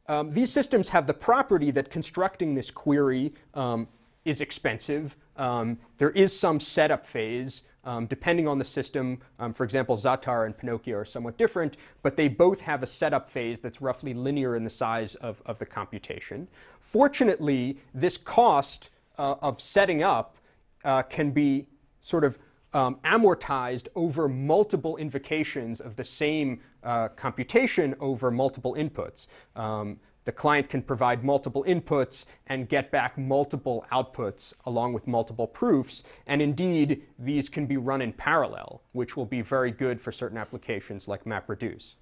um, 0.06 0.32
these 0.32 0.50
systems 0.50 0.88
have 0.88 1.06
the 1.06 1.14
property 1.14 1.70
that 1.72 1.90
constructing 1.90 2.54
this 2.54 2.70
query 2.70 3.34
um, 3.54 3.88
is 4.24 4.40
expensive. 4.40 5.16
Um, 5.36 5.78
there 5.98 6.10
is 6.10 6.38
some 6.38 6.60
setup 6.60 7.04
phase. 7.04 7.64
Um, 7.84 8.06
depending 8.06 8.46
on 8.46 8.58
the 8.58 8.64
system, 8.64 9.18
um, 9.38 9.54
for 9.54 9.64
example, 9.64 9.96
Zaatar 9.96 10.44
and 10.44 10.56
Pinocchio 10.56 10.98
are 10.98 11.04
somewhat 11.04 11.38
different, 11.38 11.78
but 12.02 12.16
they 12.16 12.28
both 12.28 12.60
have 12.60 12.82
a 12.82 12.86
setup 12.86 13.30
phase 13.30 13.58
that's 13.58 13.80
roughly 13.80 14.12
linear 14.12 14.54
in 14.54 14.64
the 14.64 14.70
size 14.70 15.14
of, 15.16 15.40
of 15.46 15.58
the 15.58 15.66
computation. 15.66 16.46
Fortunately, 16.78 17.78
this 17.94 18.18
cost 18.18 18.90
uh, 19.18 19.36
of 19.40 19.60
setting 19.60 20.02
up 20.02 20.36
uh, 20.84 21.02
can 21.02 21.30
be 21.30 21.66
sort 22.00 22.24
of 22.24 22.38
um, 22.72 22.96
amortized 23.04 23.88
over 23.94 24.28
multiple 24.28 24.96
invocations 24.96 25.80
of 25.80 25.96
the 25.96 26.04
same 26.04 26.60
uh, 26.82 27.08
computation 27.08 27.94
over 28.00 28.30
multiple 28.30 28.74
inputs. 28.74 29.26
Um, 29.56 29.98
the 30.24 30.32
client 30.32 30.68
can 30.68 30.82
provide 30.82 31.24
multiple 31.24 31.64
inputs 31.64 32.26
and 32.46 32.68
get 32.68 32.90
back 32.90 33.16
multiple 33.16 33.86
outputs 33.90 34.52
along 34.66 34.92
with 34.92 35.06
multiple 35.06 35.46
proofs. 35.46 36.02
And 36.26 36.42
indeed, 36.42 37.02
these 37.18 37.48
can 37.48 37.66
be 37.66 37.76
run 37.76 38.02
in 38.02 38.12
parallel, 38.12 38.82
which 38.92 39.16
will 39.16 39.26
be 39.26 39.40
very 39.40 39.70
good 39.70 40.00
for 40.00 40.12
certain 40.12 40.36
applications 40.36 41.08
like 41.08 41.24
MapReduce. 41.24 41.94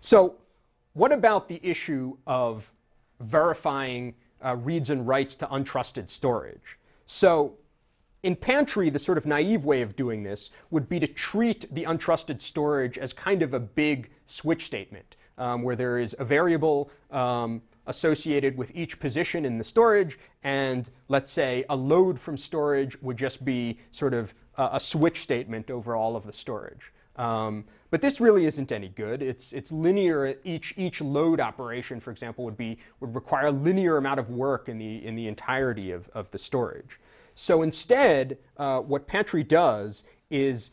So, 0.00 0.36
what 0.94 1.12
about 1.12 1.48
the 1.48 1.60
issue 1.62 2.16
of 2.26 2.72
verifying 3.20 4.14
uh, 4.44 4.56
reads 4.56 4.90
and 4.90 5.06
writes 5.06 5.34
to 5.36 5.46
untrusted 5.46 6.08
storage? 6.08 6.78
So, 7.04 7.58
in 8.22 8.34
Pantry, 8.34 8.90
the 8.90 8.98
sort 8.98 9.18
of 9.18 9.26
naive 9.26 9.64
way 9.64 9.82
of 9.82 9.94
doing 9.94 10.24
this 10.24 10.50
would 10.70 10.88
be 10.88 10.98
to 10.98 11.06
treat 11.06 11.72
the 11.72 11.84
untrusted 11.84 12.40
storage 12.40 12.98
as 12.98 13.12
kind 13.12 13.42
of 13.42 13.54
a 13.54 13.60
big 13.60 14.10
switch 14.24 14.64
statement 14.66 15.16
um, 15.38 15.62
where 15.62 15.76
there 15.76 15.98
is 15.98 16.14
a 16.18 16.24
variable 16.24 16.90
um, 17.10 17.62
associated 17.86 18.56
with 18.56 18.74
each 18.74 18.98
position 18.98 19.44
in 19.44 19.58
the 19.58 19.64
storage, 19.64 20.18
and 20.42 20.90
let's 21.08 21.30
say 21.30 21.64
a 21.68 21.76
load 21.76 22.18
from 22.18 22.36
storage 22.36 23.00
would 23.02 23.16
just 23.16 23.44
be 23.44 23.78
sort 23.90 24.14
of 24.14 24.34
a, 24.56 24.70
a 24.72 24.80
switch 24.80 25.20
statement 25.20 25.70
over 25.70 25.94
all 25.94 26.16
of 26.16 26.24
the 26.24 26.32
storage. 26.32 26.92
Um, 27.16 27.64
but 27.90 28.00
this 28.00 28.20
really 28.20 28.44
isn't 28.46 28.72
any 28.72 28.88
good. 28.88 29.22
It's, 29.22 29.52
it's 29.52 29.72
linear. 29.72 30.34
Each, 30.44 30.74
each 30.76 31.00
load 31.00 31.40
operation, 31.40 32.00
for 32.00 32.10
example, 32.10 32.44
would, 32.44 32.56
be, 32.56 32.78
would 33.00 33.14
require 33.14 33.46
a 33.46 33.50
linear 33.50 33.96
amount 33.96 34.20
of 34.20 34.28
work 34.28 34.68
in 34.68 34.76
the, 34.78 35.04
in 35.06 35.14
the 35.14 35.28
entirety 35.28 35.92
of, 35.92 36.08
of 36.08 36.30
the 36.30 36.38
storage. 36.38 37.00
So 37.34 37.62
instead, 37.62 38.38
uh, 38.56 38.80
what 38.80 39.06
Pantry 39.06 39.44
does 39.44 40.04
is 40.30 40.72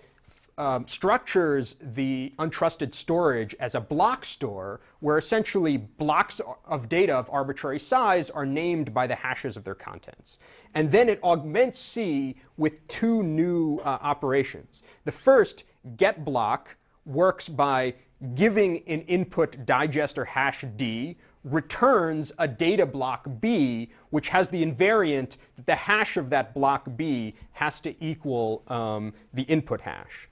um, 0.58 0.88
structures 0.88 1.76
the 1.82 2.34
untrusted 2.38 2.94
storage 2.94 3.56
as 3.60 3.76
a 3.76 3.82
block 3.82 4.26
store, 4.26 4.82
where 5.00 5.18
essentially 5.18 5.78
blocks 5.78 6.40
of 6.66 6.90
data 6.90 7.14
of 7.16 7.30
arbitrary 7.32 7.80
size 7.80 8.30
are 8.30 8.46
named 8.46 8.94
by 8.94 9.08
the 9.08 9.16
hashes 9.16 9.58
of 9.58 9.64
their 9.64 9.76
contents. 9.76 10.38
And 10.76 10.92
then 10.92 11.10
it 11.10 11.20
augments 11.24 11.80
C 11.80 12.36
with 12.58 12.88
two 12.88 13.24
new 13.24 13.80
uh, 13.80 13.98
operations. 14.02 14.84
The 15.06 15.12
first, 15.12 15.64
get 15.98 16.24
block, 16.24 16.78
works 17.06 17.50
by 17.50 17.96
giving 18.36 18.84
an 18.88 19.02
input 19.02 19.66
digester 19.66 20.24
hash 20.24 20.64
D, 20.76 21.18
returns 21.44 22.32
a 22.40 22.48
data 22.48 22.86
block 22.86 23.28
B, 23.42 23.90
which 24.12 24.30
has 24.30 24.50
the 24.50 24.66
invariant 24.66 25.36
that 25.56 25.66
the 25.66 25.76
hash 25.76 26.16
of 26.16 26.30
that 26.30 26.54
block 26.54 26.88
B 26.96 27.36
has 27.52 27.80
to 27.82 27.94
equal 28.04 28.64
um, 28.68 29.14
the 29.34 29.44
input 29.44 29.82
hash. 29.82 30.30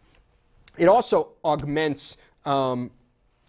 It 0.78 0.88
also 0.88 1.34
augments 1.44 2.18
um, 2.46 2.92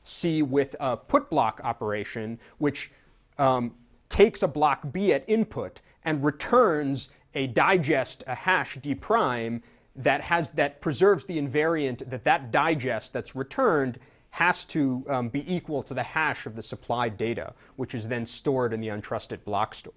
C 0.03 0.43
with 0.43 0.75
a 0.81 0.97
put 0.97 1.31
block 1.31 1.61
operation, 1.65 2.39
which 2.59 2.91
um, 3.39 3.75
takes 4.09 4.43
a 4.43 4.49
block 4.49 4.93
B 4.93 5.13
at 5.13 5.25
input 5.29 5.81
and 6.05 6.25
returns 6.25 7.11
a 7.35 7.47
digest, 7.47 8.25
a 8.27 8.35
hash 8.35 8.77
D 8.77 8.95
prime 8.95 9.63
that 9.97 10.21
has 10.23 10.51
that 10.51 10.81
preserves 10.81 11.25
the 11.27 11.39
invariant 11.39 12.09
that 12.09 12.25
that 12.25 12.51
digest 12.51 13.13
that's 13.13 13.37
returned 13.37 13.99
has 14.31 14.65
to 14.65 15.05
um, 15.09 15.29
be 15.29 15.55
equal 15.55 15.83
to 15.83 15.93
the 15.93 16.03
hash 16.03 16.47
of 16.47 16.55
the 16.55 16.63
supplied 16.63 17.19
data, 17.19 17.53
which 17.77 17.95
is 17.95 18.09
then 18.09 18.25
stored 18.25 18.73
in 18.73 18.81
the 18.81 18.89
untrusted 18.89 19.45
block 19.45 19.75
store. 19.75 19.93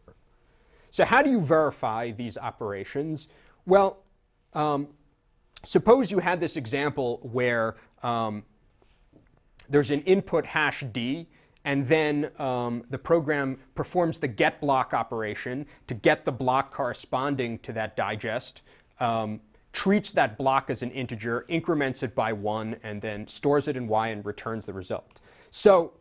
So 0.92 1.06
how 1.06 1.22
do 1.22 1.30
you 1.30 1.40
verify 1.40 2.12
these 2.12 2.38
operations? 2.38 3.30
Well, 3.66 4.04
um, 4.54 4.90
suppose 5.66 6.12
you 6.12 6.20
had 6.20 6.40
this 6.40 6.56
example 6.56 7.20
where 7.32 7.76
um, 8.04 8.44
there's 9.68 9.92
an 9.92 10.02
input 10.02 10.46
hash 10.46 10.84
D, 10.92 11.28
and 11.66 11.86
then 11.86 12.32
um, 12.40 12.84
the 12.90 12.98
program 12.98 13.58
performs 13.74 14.20
the 14.20 14.28
get 14.28 14.62
block 14.62 14.94
operation 14.94 15.66
to 15.88 15.94
get 15.94 16.24
the 16.24 16.32
block 16.32 16.72
corresponding 16.72 17.58
to 17.60 17.74
that 17.74 17.96
digest, 17.96 18.62
um, 19.00 19.42
treats 19.74 20.12
that 20.12 20.38
block 20.38 20.70
as 20.70 20.84
an 20.84 20.92
integer, 20.92 21.46
increments 21.50 22.04
it 22.04 22.16
by 22.16 22.32
one, 22.32 22.78
and 22.84 23.02
then 23.02 23.28
stores 23.28 23.68
it 23.68 23.76
in 23.76 23.88
Y 23.88 24.10
and 24.10 24.26
returns 24.26 24.66
the 24.66 24.74
result. 24.74 25.22
So 25.50 25.94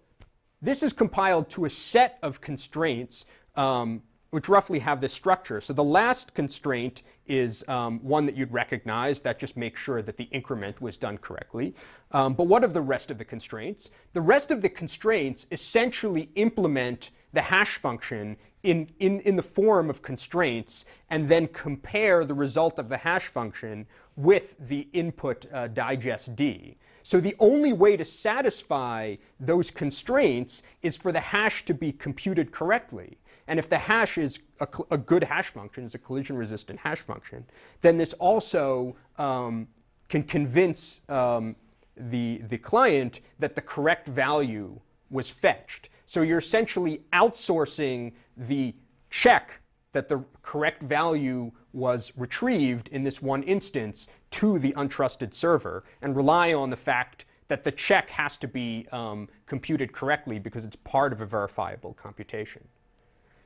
this 0.61 0.83
is 0.83 0.93
compiled 0.93 1.49
to 1.51 1.65
a 1.65 1.71
set 1.71 2.19
of 2.23 2.41
constraints 2.41 3.25
um, 3.57 4.03
which 4.35 4.49
roughly 4.49 4.81
have 4.81 5.01
this 5.01 5.13
structure. 5.13 5.61
So 5.61 5.73
the 5.73 5.85
last 5.85 6.35
constraint 6.35 7.05
is 7.29 7.63
um, 7.69 8.01
one 8.01 8.27
that 8.27 8.37
you'd 8.37 8.53
recognize 8.53 9.21
that 9.21 9.39
just 9.39 9.57
makes 9.57 9.81
sure 9.81 10.03
that 10.03 10.17
the 10.17 10.25
increment 10.25 10.83
was 10.83 10.97
done 10.97 11.19
correctly. 11.19 11.73
Um, 12.11 12.35
but 12.35 12.49
what 12.49 12.65
of 12.65 12.75
the 12.75 12.81
rest 12.81 13.13
of 13.13 13.19
the 13.19 13.25
constraints? 13.25 13.93
The 14.13 14.21
rest 14.21 14.51
of 14.51 14.61
the 14.61 14.69
constraints 14.69 15.47
essentially 15.53 16.31
implement 16.35 17.13
the 17.33 17.43
hash 17.43 17.79
function 17.79 18.37
in, 18.65 18.91
in, 18.99 19.21
in 19.21 19.37
the 19.37 19.43
form 19.43 19.89
of 19.89 20.03
constraints 20.03 20.85
and 21.11 21.29
then 21.29 21.47
compare 21.47 22.25
the 22.25 22.35
result 22.35 22.81
of 22.81 22.89
the 22.89 22.97
hash 22.97 23.29
function 23.29 23.87
with 24.17 24.57
the 24.59 24.89
input 24.93 25.47
uh, 25.53 25.69
digest 25.69 26.35
D. 26.35 26.77
So 27.05 27.21
the 27.21 27.37
only 27.39 27.73
way 27.73 27.97
to 27.97 28.05
satisfy 28.05 29.15
those 29.39 29.71
constraints 29.71 30.65
is 30.83 30.97
for 30.97 31.13
the 31.13 31.21
hash 31.21 31.65
to 31.67 31.75
be 31.75 31.93
computed 31.93 32.51
correctly. 32.51 33.19
And 33.47 33.59
if 33.59 33.69
the 33.69 33.79
hash 33.79 34.19
is 34.19 34.41
a, 34.61 34.69
a 34.91 34.99
good 34.99 35.25
hash 35.25 35.49
function, 35.51 35.85
is 35.85 35.95
a 35.95 35.99
collision 35.99 36.37
resistant 36.37 36.79
hash 36.81 37.01
function, 37.01 37.45
then 37.81 37.99
this 37.99 38.13
also 38.15 38.97
um, 39.19 39.69
can 40.09 40.23
convince 40.23 41.01
um, 41.09 41.57
the, 41.97 42.41
the 42.49 42.59
client 42.59 43.21
that 43.39 43.55
the 43.55 43.61
correct 43.61 44.09
value 44.09 44.81
was 45.11 45.31
fetched. 45.31 45.91
So 46.07 46.23
you're 46.23 46.39
essentially 46.39 47.03
outsourcing 47.13 48.13
the 48.37 48.75
check 49.11 49.61
that 49.93 50.09
the 50.09 50.25
correct 50.43 50.83
value 50.83 51.53
was 51.73 52.13
retrieved 52.17 52.89
in 52.89 53.05
this 53.05 53.23
one 53.23 53.43
instance 53.45 54.09
to 54.31 54.59
the 54.59 54.73
untrusted 54.73 55.33
server 55.33 55.85
and 56.03 56.17
rely 56.17 56.53
on 56.53 56.71
the 56.71 56.77
fact 56.77 57.25
that 57.49 57.63
the 57.63 57.71
check 57.71 58.09
has 58.11 58.37
to 58.39 58.49
be 58.49 58.87
um, 58.91 59.29
computed 59.47 59.93
correctly 59.93 60.39
because 60.39 60.65
it's 60.65 60.77
part 60.77 61.13
of 61.13 61.21
a 61.21 61.27
verifiable 61.27 61.95
computation. 61.95 62.67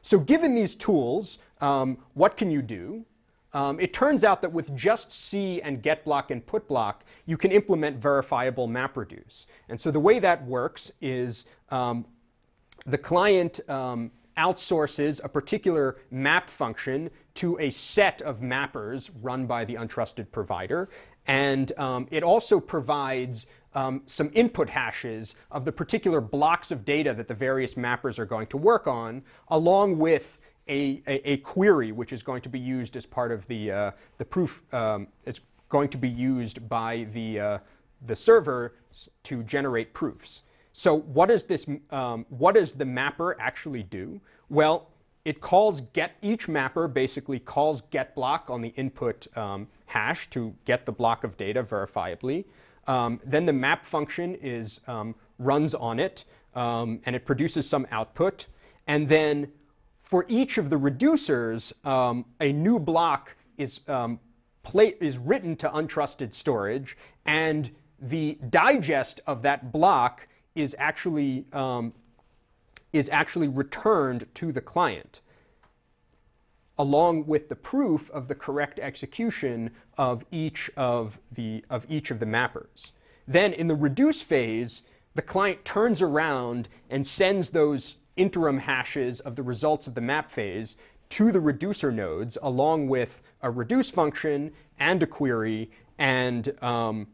So 0.03 0.19
given 0.19 0.55
these 0.55 0.75
tools, 0.75 1.39
um, 1.61 1.99
what 2.15 2.37
can 2.37 2.51
you 2.51 2.63
do? 2.63 3.05
Um, 3.55 3.81
it 3.81 3.93
turns 3.93 4.25
out 4.25 4.43
that 4.43 4.53
with 4.53 4.77
just 4.77 5.11
C 5.11 5.63
and 5.63 5.83
get 5.83 6.05
block 6.05 6.31
and 6.31 6.45
put 6.45 6.69
block, 6.69 7.05
you 7.27 7.37
can 7.37 7.51
implement 7.51 7.97
verifiable 7.97 8.69
MapReduce. 8.69 9.47
And 9.69 9.81
so 9.81 9.91
the 9.91 10.01
way 10.01 10.19
that 10.19 10.45
works 10.45 10.93
is 11.01 11.47
um, 11.71 12.05
the 12.85 12.99
client 12.99 13.61
um, 13.69 14.11
outsources 14.37 15.21
a 15.25 15.29
particular 15.29 15.97
map 16.11 16.49
function 16.49 17.11
to 17.35 17.59
a 17.59 17.71
set 17.71 18.23
of 18.23 18.41
mappers 18.41 19.11
run 19.21 19.47
by 19.47 19.65
the 19.65 19.75
untrusted 19.75 20.31
provider. 20.31 20.89
And 21.27 21.73
um, 21.79 22.07
it 22.11 22.23
also 22.23 22.61
provides 22.61 23.47
um, 23.79 24.03
some 24.07 24.31
input 24.35 24.69
hashes 24.69 25.37
of 25.53 25.65
the 25.65 25.71
particular 25.73 26.21
blocks 26.21 26.71
of 26.71 26.85
data 26.85 27.15
that 27.15 27.29
the 27.29 27.35
various 27.35 27.75
mappers 27.75 28.19
are 28.19 28.25
going 28.27 28.49
to 28.49 28.57
work 28.57 28.87
on, 28.89 29.23
along 29.49 29.99
with 29.99 30.41
a, 30.69 31.01
a, 31.07 31.33
a 31.33 31.37
query 31.39 31.93
which 31.93 32.13
is 32.13 32.23
going 32.23 32.43
to 32.43 32.49
be 32.49 32.59
used 32.59 32.97
as 32.97 33.07
part 33.07 33.31
of 33.31 33.47
the, 33.47 33.71
uh, 33.71 33.91
the 34.19 34.25
proof, 34.25 34.63
um, 34.75 35.07
is 35.25 35.41
going 35.69 35.89
to 35.89 35.99
be 35.99 36.09
used 36.09 36.69
by 36.69 37.07
the, 37.13 37.39
uh, 37.39 37.59
the 38.07 38.17
server 38.17 38.75
to 39.23 39.43
generate 39.45 39.95
proofs. 39.95 40.43
So 40.73 40.99
what 40.99 41.27
does 41.27 41.45
this, 41.45 41.67
um, 41.91 42.27
what 42.31 42.55
does 42.57 42.75
the 42.75 42.85
mapper 42.85 43.41
actually 43.41 43.85
do? 43.85 44.21
Well, 44.49 44.89
it 45.25 45.41
calls 45.41 45.83
get, 45.93 46.17
each 46.23 46.49
mapper 46.49 46.89
basically 46.89 47.39
calls 47.39 47.83
get 47.91 48.15
block 48.17 48.51
on 48.51 48.61
the 48.61 48.73
input 48.77 49.27
um, 49.37 49.69
hash 49.87 50.29
to 50.31 50.55
get 50.65 50.85
the 50.85 50.93
block 50.93 51.23
of 51.23 51.37
data 51.37 51.63
verifiably. 51.63 52.45
Um, 52.89 53.21
then 53.25 53.47
the 53.47 53.53
map 53.53 53.85
function 53.85 54.35
is 54.37 54.81
um, 54.89 55.15
runs 55.39 55.75
on 55.75 56.01
it 56.01 56.25
um, 56.55 57.01
and 57.07 57.15
it 57.15 57.25
produces 57.25 57.69
some 57.69 57.87
output. 57.91 58.47
And 58.87 59.09
then 59.09 59.53
for 59.99 60.25
each 60.29 60.59
of 60.59 60.71
the 60.71 60.77
reducers, 60.77 61.73
um, 61.87 62.25
a 62.41 62.53
new 62.53 62.81
block 62.81 63.37
is, 63.59 63.81
um, 63.89 64.19
is 64.75 65.19
written 65.19 65.55
to 65.57 65.69
untrusted 65.69 66.33
storage 66.33 66.97
and 67.27 67.71
the 68.01 68.39
digest 68.49 69.21
of 69.27 69.43
that 69.43 69.73
block 69.73 70.29
is 70.55 70.75
actually 70.79 71.45
um, 71.53 71.93
is 72.93 73.09
actually 73.11 73.49
returned 73.49 74.27
to 74.35 74.51
the 74.51 74.61
client 74.61 75.21
along 76.79 77.27
with 77.27 77.49
the 77.49 77.57
proof 77.57 78.11
of 78.11 78.29
the 78.29 78.35
correct 78.35 78.79
execution 78.79 79.71
of 79.97 80.25
each 80.31 80.71
of 80.77 81.19
the, 81.33 81.65
of 81.69 81.87
each 81.89 82.11
of 82.11 82.21
the 82.21 82.27
mappers. 82.27 82.93
Then 83.27 83.53
in 83.53 83.67
the 83.67 83.75
reduce 83.75 84.23
phase, 84.23 84.83
the 85.15 85.23
client 85.23 85.65
turns 85.65 86.01
around 86.01 86.69
and 86.89 87.07
sends 87.07 87.51
those 87.51 87.97
interim 88.17 88.59
hashes 88.59 89.21
of 89.21 89.37
the 89.37 89.43
results 89.43 89.87
of 89.87 89.95
the 89.95 90.01
map 90.01 90.31
phase 90.31 90.77
to 91.11 91.33
the 91.33 91.41
reducer 91.41 91.91
nodes 91.91 92.37
along 92.43 92.89
with 92.89 93.23
a 93.43 93.51
reduce 93.51 93.91
function 93.91 94.53
and 94.79 95.03
a 95.03 95.07
query 95.07 95.71
and 95.99 96.53
um, 96.63 97.09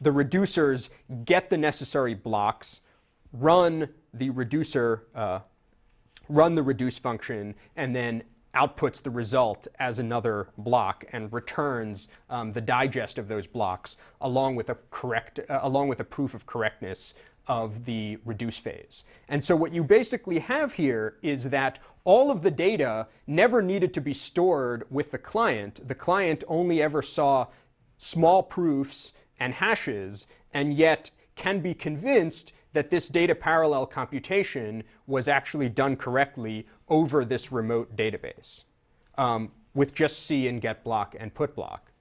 the 0.00 0.10
reducers 0.10 0.88
get 1.24 1.48
the 1.48 1.58
necessary 1.58 2.14
blocks, 2.14 2.80
run 3.32 3.88
the 4.14 4.30
reducer, 4.30 5.06
uh, 5.14 5.40
run 6.28 6.54
the 6.54 6.62
reduce 6.62 6.98
function, 6.98 7.54
and 7.76 7.94
then 7.94 8.22
outputs 8.54 9.02
the 9.02 9.10
result 9.10 9.68
as 9.78 9.98
another 9.98 10.48
block 10.56 11.04
and 11.12 11.32
returns 11.32 12.08
um, 12.30 12.50
the 12.52 12.60
digest 12.60 13.18
of 13.18 13.28
those 13.28 13.46
blocks 13.46 13.96
along 14.20 14.56
with 14.56 14.70
a 14.70 14.76
correct, 14.90 15.40
uh, 15.48 15.60
along 15.62 15.88
with 15.88 16.00
a 16.00 16.04
proof 16.04 16.34
of 16.34 16.46
correctness 16.46 17.14
of 17.46 17.84
the 17.84 18.18
reduce 18.24 18.58
phase. 18.58 19.04
And 19.28 19.42
so 19.42 19.56
what 19.56 19.72
you 19.72 19.82
basically 19.82 20.38
have 20.38 20.74
here 20.74 21.16
is 21.22 21.44
that 21.44 21.78
all 22.04 22.30
of 22.30 22.42
the 22.42 22.50
data 22.50 23.06
never 23.26 23.62
needed 23.62 23.92
to 23.94 24.00
be 24.00 24.14
stored 24.14 24.84
with 24.90 25.10
the 25.10 25.18
client. 25.18 25.86
The 25.86 25.94
client 25.94 26.44
only 26.48 26.82
ever 26.82 27.02
saw 27.02 27.48
small 27.96 28.42
proofs 28.42 29.12
and 29.40 29.54
hashes, 29.54 30.26
and 30.52 30.74
yet 30.74 31.10
can 31.36 31.60
be 31.60 31.74
convinced 31.74 32.52
that 32.72 32.90
this 32.90 33.08
data 33.08 33.34
parallel 33.34 33.86
computation 33.86 34.84
was 35.06 35.26
actually 35.26 35.68
done 35.68 35.96
correctly 35.96 36.66
over 36.90 37.24
this 37.24 37.52
remote 37.52 37.96
database 37.96 38.64
um, 39.16 39.50
with 39.74 39.94
just 39.94 40.26
C 40.26 40.48
and 40.48 40.60
get 40.60 40.84
block 40.84 41.14
and 41.18 41.34
put 41.34 41.54
block. 41.54 41.92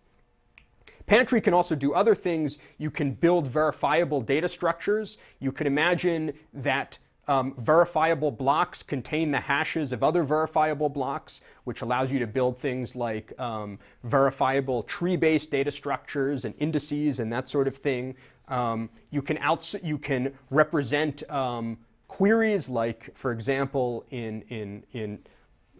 Pantry 1.06 1.40
can 1.40 1.54
also 1.54 1.74
do 1.74 1.94
other 1.94 2.14
things. 2.14 2.58
You 2.78 2.92
can 2.92 3.12
build 3.12 3.48
verifiable 3.48 4.22
data 4.22 4.50
structures. 4.50 5.18
You 5.40 5.54
could 5.54 5.66
imagine 5.66 6.34
that 6.54 6.98
um, 7.30 7.54
verifiable 7.58 8.32
blocks 8.32 8.84
contain 8.84 9.32
the 9.32 9.40
hashes 9.40 9.92
of 9.92 10.04
other 10.04 10.24
verifiable 10.24 10.90
blocks, 10.90 11.42
which 11.66 11.82
allows 11.82 12.12
you 12.12 12.20
to 12.20 12.28
build 12.28 12.58
things 12.58 12.96
like 12.96 13.38
um, 13.40 13.80
verifiable 14.04 14.84
tree-based 14.84 15.52
data 15.52 15.72
structures 15.72 16.46
and 16.46 16.54
indices 16.58 17.20
and 17.20 17.32
that 17.32 17.48
sort 17.48 17.68
of 17.68 17.76
thing. 17.76 18.16
Um, 18.48 18.90
you 19.10 19.22
can 19.22 19.38
you 19.84 19.98
can 19.98 20.34
represent 20.50 21.30
um, 21.30 21.78
queries 22.08 22.70
like, 22.70 23.16
for 23.16 23.32
example, 23.32 24.06
in 24.12 24.42
in 24.44 24.84
in 24.94 25.20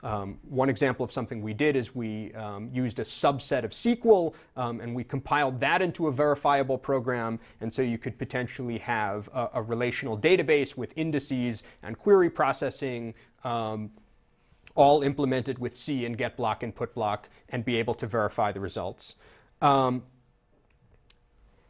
um, 0.04 0.40
one 0.48 0.70
example 0.70 1.04
of 1.04 1.12
something 1.12 1.42
we 1.42 1.54
did 1.54 1.76
is 1.76 1.96
we 1.96 2.34
um, 2.34 2.70
used 2.72 3.00
a 3.00 3.04
subset 3.04 3.64
of 3.64 3.72
SQL 3.72 4.34
um, 4.56 4.80
and 4.80 4.96
we 4.96 5.04
compiled 5.04 5.60
that 5.60 5.82
into 5.82 6.08
a 6.08 6.12
verifiable 6.12 6.78
program. 6.78 7.40
And 7.62 7.74
so 7.74 7.82
you 7.82 7.98
could 7.98 8.18
potentially 8.18 8.78
have 8.78 9.28
a, 9.34 9.50
a 9.56 9.62
relational 9.62 10.18
database 10.18 10.78
with 10.78 10.94
indices 10.96 11.64
and 11.82 11.98
query 11.98 12.30
processing 12.30 13.16
um, 13.44 13.92
all 14.76 15.02
implemented 15.02 15.58
with 15.58 15.76
C 15.76 16.06
and 16.06 16.18
get 16.18 16.38
block 16.38 16.62
and 16.62 16.74
put 16.74 16.94
block 16.94 17.30
and 17.50 17.66
be 17.66 17.78
able 17.78 17.96
to 17.96 18.06
verify 18.06 18.52
the 18.52 18.60
results. 18.60 19.16
Um, 19.62 20.04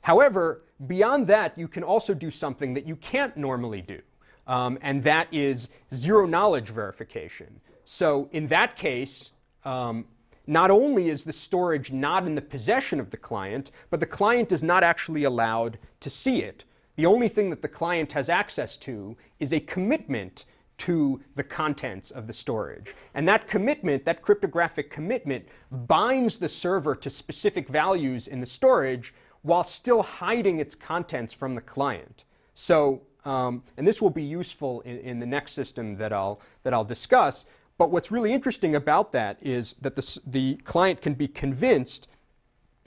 however, 0.02 0.64
beyond 0.86 1.28
that, 1.28 1.58
you 1.58 1.70
can 1.70 1.84
also 1.84 2.14
do 2.14 2.30
something 2.30 2.74
that 2.74 2.86
you 2.86 2.98
can't 2.98 3.38
normally 3.38 3.82
do. 3.82 4.02
Um, 4.48 4.80
and 4.82 5.04
that 5.04 5.28
is 5.32 5.70
zero 5.94 6.26
knowledge 6.26 6.70
verification. 6.70 7.60
So 7.86 8.30
in 8.32 8.48
that 8.48 8.76
case, 8.76 9.32
um, 9.66 10.06
not 10.48 10.72
only 10.72 11.10
is 11.10 11.24
the 11.24 11.34
storage 11.34 11.92
not 11.92 12.26
in 12.26 12.34
the 12.34 12.42
possession 12.42 13.00
of 13.00 13.12
the 13.12 13.18
client, 13.18 13.72
but 13.90 14.00
the 14.00 14.06
client 14.06 14.52
is 14.52 14.64
not 14.64 14.84
actually 14.84 15.26
allowed 15.26 15.78
to 16.00 16.10
see 16.10 16.42
it. 16.42 16.64
The 16.96 17.06
only 17.06 17.28
thing 17.28 17.50
that 17.50 17.62
the 17.62 17.68
client 17.68 18.14
has 18.14 18.30
access 18.30 18.78
to 18.78 19.16
is 19.40 19.54
a 19.54 19.60
commitment 19.60 20.46
to 20.78 21.22
the 21.36 21.44
contents 21.44 22.12
of 22.12 22.28
the 22.28 22.34
storage. 22.34 22.96
And 23.14 23.28
that 23.28 23.48
commitment, 23.48 24.06
that 24.06 24.22
cryptographic 24.22 24.90
commitment, 24.90 25.48
binds 25.72 26.38
the 26.38 26.50
server 26.50 26.96
to 26.96 27.10
specific 27.10 27.68
values 27.68 28.28
in 28.28 28.40
the 28.40 28.46
storage 28.46 29.14
while 29.42 29.64
still 29.64 30.04
hiding 30.04 30.60
its 30.60 30.76
contents 30.76 31.34
from 31.34 31.56
the 31.56 31.62
client. 31.62 32.26
So, 32.54 33.02
um, 33.28 33.62
and 33.76 33.86
this 33.86 34.02
will 34.02 34.10
be 34.10 34.24
useful 34.24 34.80
in, 34.82 35.00
in 35.00 35.20
the 35.20 35.26
next 35.26 35.52
system 35.52 35.98
that 35.98 36.14
I'll, 36.14 36.40
that 36.64 36.74
I'll 36.74 36.86
discuss. 36.86 37.46
But 37.78 37.92
what's 37.92 38.10
really 38.10 38.32
interesting 38.32 38.76
about 38.76 39.12
that 39.12 39.38
is 39.42 39.76
that 39.82 39.98
the, 39.98 40.20
the 40.26 40.56
client 40.64 41.02
can 41.02 41.14
be 41.14 41.28
convinced 41.28 42.08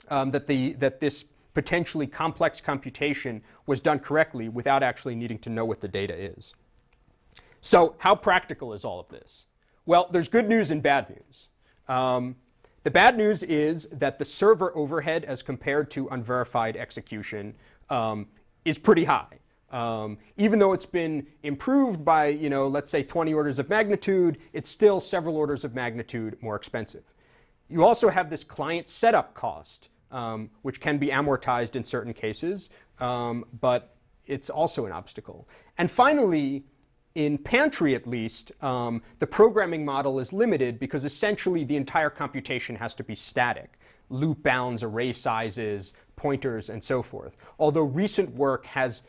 um, 0.09 0.31
that, 0.31 0.47
the, 0.47 0.73
that 0.73 0.99
this 0.99 1.25
potentially 1.53 2.07
complex 2.07 2.59
computation 2.59 3.43
was 3.67 3.79
done 3.79 3.99
correctly 3.99 4.49
without 4.49 4.81
actually 4.81 5.13
needing 5.13 5.37
to 5.39 5.51
know 5.51 5.63
what 5.63 5.79
the 5.79 5.87
data 5.87 6.15
is. 6.15 6.55
So, 7.61 7.93
how 7.99 8.15
practical 8.15 8.73
is 8.73 8.83
all 8.83 8.99
of 8.99 9.07
this? 9.09 9.45
Well, 9.85 10.09
there's 10.11 10.27
good 10.27 10.49
news 10.49 10.71
and 10.71 10.81
bad 10.81 11.07
news. 11.11 11.49
Um, 11.87 12.35
the 12.81 12.89
bad 12.89 13.15
news 13.15 13.43
is 13.43 13.85
that 13.91 14.17
the 14.17 14.25
server 14.25 14.75
overhead 14.75 15.23
as 15.25 15.43
compared 15.43 15.91
to 15.91 16.07
unverified 16.07 16.75
execution 16.75 17.55
um, 17.91 18.27
is 18.65 18.79
pretty 18.79 19.03
high. 19.03 19.40
Um, 19.71 20.17
even 20.37 20.59
though 20.59 20.73
it's 20.73 20.85
been 20.85 21.25
improved 21.43 22.03
by, 22.03 22.27
you 22.27 22.49
know, 22.49 22.67
let's 22.67 22.91
say 22.91 23.03
20 23.03 23.33
orders 23.33 23.57
of 23.57 23.69
magnitude, 23.69 24.37
it's 24.53 24.69
still 24.69 24.99
several 24.99 25.37
orders 25.37 25.63
of 25.63 25.73
magnitude 25.73 26.37
more 26.41 26.55
expensive. 26.55 27.03
You 27.69 27.83
also 27.83 28.09
have 28.09 28.29
this 28.29 28.43
client 28.43 28.89
setup 28.89 29.33
cost, 29.33 29.89
um, 30.11 30.49
which 30.61 30.81
can 30.81 30.97
be 30.97 31.07
amortized 31.07 31.77
in 31.77 31.83
certain 31.85 32.13
cases, 32.13 32.69
um, 32.99 33.45
but 33.61 33.95
it's 34.25 34.49
also 34.49 34.85
an 34.85 34.91
obstacle. 34.91 35.47
And 35.77 35.89
finally, 35.89 36.65
in 37.15 37.37
Pantry 37.37 37.95
at 37.95 38.07
least, 38.07 38.51
um, 38.63 39.01
the 39.19 39.27
programming 39.27 39.83
model 39.83 40.19
is 40.19 40.31
limited 40.31 40.79
because 40.79 41.05
essentially 41.05 41.63
the 41.63 41.75
entire 41.75 42.09
computation 42.09 42.75
has 42.75 42.93
to 42.95 43.03
be 43.03 43.15
static. 43.15 43.79
Loop 44.09 44.43
bounds, 44.43 44.83
array 44.83 45.13
sizes, 45.13 45.93
pointers, 46.15 46.69
and 46.69 46.83
so 46.83 47.01
forth. 47.01 47.37
Although 47.59 47.83
recent 47.83 48.33
work 48.35 48.65
has 48.65 49.03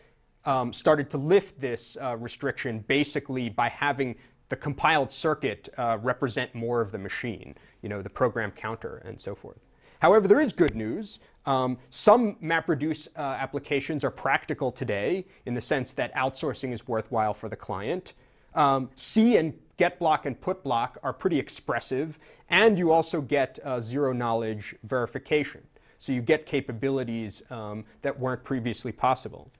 um, 0.44 0.72
started 0.72 1.08
to 1.10 1.18
lift 1.18 1.60
this 1.60 1.96
uh, 2.00 2.16
restriction 2.16 2.80
basically 2.88 3.48
by 3.48 3.68
having 3.68 4.16
the 4.48 4.56
compiled 4.56 5.10
circuit 5.10 5.68
uh, 5.78 5.98
represent 6.02 6.54
more 6.54 6.80
of 6.80 6.92
the 6.92 6.98
machine, 6.98 7.54
you 7.80 7.88
know, 7.88 8.02
the 8.02 8.10
program 8.10 8.50
counter 8.50 9.02
and 9.06 9.18
so 9.18 9.34
forth. 9.34 9.58
However, 10.00 10.26
there 10.26 10.40
is 10.40 10.52
good 10.52 10.74
news. 10.74 11.20
Um, 11.46 11.78
some 11.90 12.34
MapReduce 12.42 13.08
uh, 13.16 13.20
applications 13.20 14.04
are 14.04 14.10
practical 14.10 14.72
today 14.72 15.24
in 15.46 15.54
the 15.54 15.60
sense 15.60 15.92
that 15.94 16.14
outsourcing 16.14 16.72
is 16.72 16.86
worthwhile 16.88 17.32
for 17.32 17.48
the 17.48 17.56
client. 17.56 18.14
Um, 18.54 18.90
C 18.94 19.36
and 19.36 19.54
get 19.76 19.98
block 19.98 20.26
and 20.26 20.38
put 20.40 20.62
block 20.62 20.98
are 21.02 21.12
pretty 21.12 21.38
expressive, 21.38 22.18
and 22.50 22.78
you 22.78 22.92
also 22.92 23.20
get 23.20 23.58
uh, 23.64 23.80
zero 23.80 24.12
knowledge 24.12 24.74
verification. 24.82 25.62
So 25.98 26.12
you 26.12 26.20
get 26.20 26.46
capabilities 26.46 27.42
um, 27.48 27.84
that 28.02 28.18
weren't 28.18 28.42
previously 28.42 28.92
possible. 28.92 29.50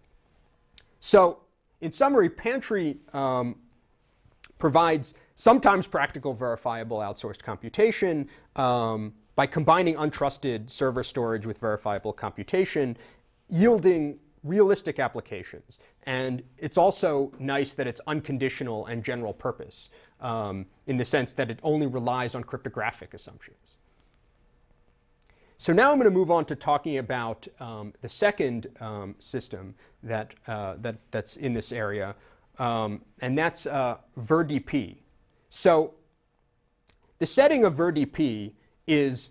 So, 1.05 1.41
in 1.81 1.91
summary, 1.91 2.31
Pantry 2.31 2.99
um, 3.13 3.57
provides 4.57 5.15
sometimes 5.35 5.89
practical 5.89 6.33
verifiable 6.33 6.99
outsourced 6.99 7.43
computation, 7.43 8.29
um, 8.55 9.13
by 9.35 9.47
combining 9.47 9.97
untrusted 9.97 10.71
server 10.71 11.03
storage 11.03 11.45
with 11.45 11.59
verifiable 11.59 12.13
computation, 12.13 12.97
yielding 13.49 14.21
realistic 14.45 15.01
applications. 15.01 15.81
And 16.05 16.41
it's 16.57 16.79
also 16.79 17.33
nice 17.41 17.75
that 17.75 17.89
it's 17.89 18.01
unconditional 18.07 18.87
and 18.87 19.03
general 19.03 19.33
purpose 19.33 19.91
um, 20.21 20.67
in 20.87 20.99
the 20.99 21.05
sense 21.05 21.33
that 21.33 21.51
it 21.51 21.59
only 21.65 21.89
relies 21.89 22.37
on 22.37 22.45
cryptographic 22.45 23.13
assumptions. 23.13 23.79
So 25.63 25.73
now 25.73 25.93
I'm 25.93 25.97
going 25.97 26.11
to 26.11 26.11
move 26.11 26.33
on 26.33 26.45
to 26.47 26.57
talking 26.57 26.99
about 26.99 27.47
um, 27.61 27.93
the 28.01 28.09
second 28.09 28.67
um, 28.81 29.15
system 29.21 29.77
that, 30.03 30.35
uh, 30.49 30.75
that, 30.81 30.97
that's 31.13 31.37
in 31.37 31.55
this 31.55 31.71
area, 31.71 32.17
um, 32.59 33.01
and 33.21 33.39
that's 33.39 33.67
uh, 33.67 33.99
VerDP. 34.19 34.97
So 35.51 35.95
the 37.21 37.27
setting 37.27 37.65
of 37.65 37.75
VerDP 37.75 38.55
is 38.89 39.31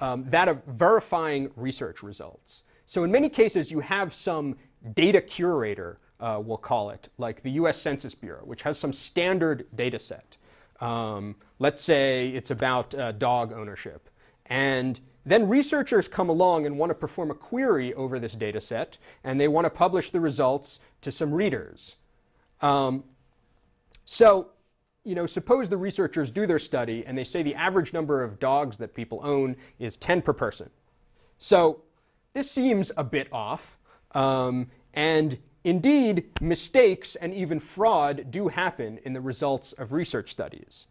um, 0.00 0.24
that 0.30 0.48
of 0.48 0.64
verifying 0.64 1.52
research 1.54 2.02
results. 2.02 2.64
So 2.84 3.04
in 3.04 3.12
many 3.12 3.28
cases, 3.28 3.70
you 3.70 3.78
have 3.78 4.12
some 4.12 4.56
data 4.94 5.20
curator, 5.20 6.00
uh, 6.18 6.42
we'll 6.44 6.56
call 6.56 6.90
it, 6.90 7.08
like 7.18 7.40
the 7.42 7.52
US 7.52 7.80
Census 7.80 8.16
Bureau, 8.16 8.42
which 8.44 8.62
has 8.62 8.80
some 8.80 8.92
standard 8.92 9.66
data 9.76 10.00
set. 10.00 10.36
Um, 10.80 11.36
let's 11.60 11.80
say 11.80 12.30
it's 12.30 12.50
about 12.50 12.96
uh, 12.96 13.12
dog 13.12 13.52
ownership. 13.52 14.08
And 14.46 14.98
then 15.24 15.48
researchers 15.48 16.08
come 16.08 16.28
along 16.28 16.66
and 16.66 16.78
want 16.78 16.90
to 16.90 16.94
perform 16.94 17.30
a 17.30 17.34
query 17.34 17.94
over 17.94 18.18
this 18.18 18.34
data 18.34 18.60
set, 18.60 18.98
and 19.22 19.40
they 19.40 19.48
want 19.48 19.64
to 19.64 19.70
publish 19.70 20.10
the 20.10 20.20
results 20.20 20.80
to 21.00 21.12
some 21.12 21.32
readers. 21.32 21.96
Um, 22.60 23.04
so 24.04 24.50
you 25.04 25.14
know, 25.14 25.26
suppose 25.26 25.68
the 25.68 25.76
researchers 25.76 26.30
do 26.30 26.46
their 26.46 26.58
study 26.58 27.04
and 27.06 27.18
they 27.18 27.24
say 27.24 27.42
the 27.42 27.54
average 27.54 27.92
number 27.92 28.22
of 28.22 28.38
dogs 28.38 28.78
that 28.78 28.94
people 28.94 29.20
own 29.22 29.56
is 29.78 29.96
10 29.96 30.22
per 30.22 30.32
person. 30.32 30.70
So 31.38 31.82
this 32.34 32.50
seems 32.50 32.92
a 32.96 33.04
bit 33.04 33.28
off. 33.32 33.78
Um, 34.12 34.68
and 34.94 35.38
indeed, 35.64 36.30
mistakes 36.40 37.16
and 37.16 37.34
even 37.34 37.58
fraud 37.58 38.30
do 38.30 38.48
happen 38.48 38.98
in 39.04 39.12
the 39.12 39.20
results 39.20 39.72
of 39.72 39.92
research 39.92 40.30
studies. 40.30 40.86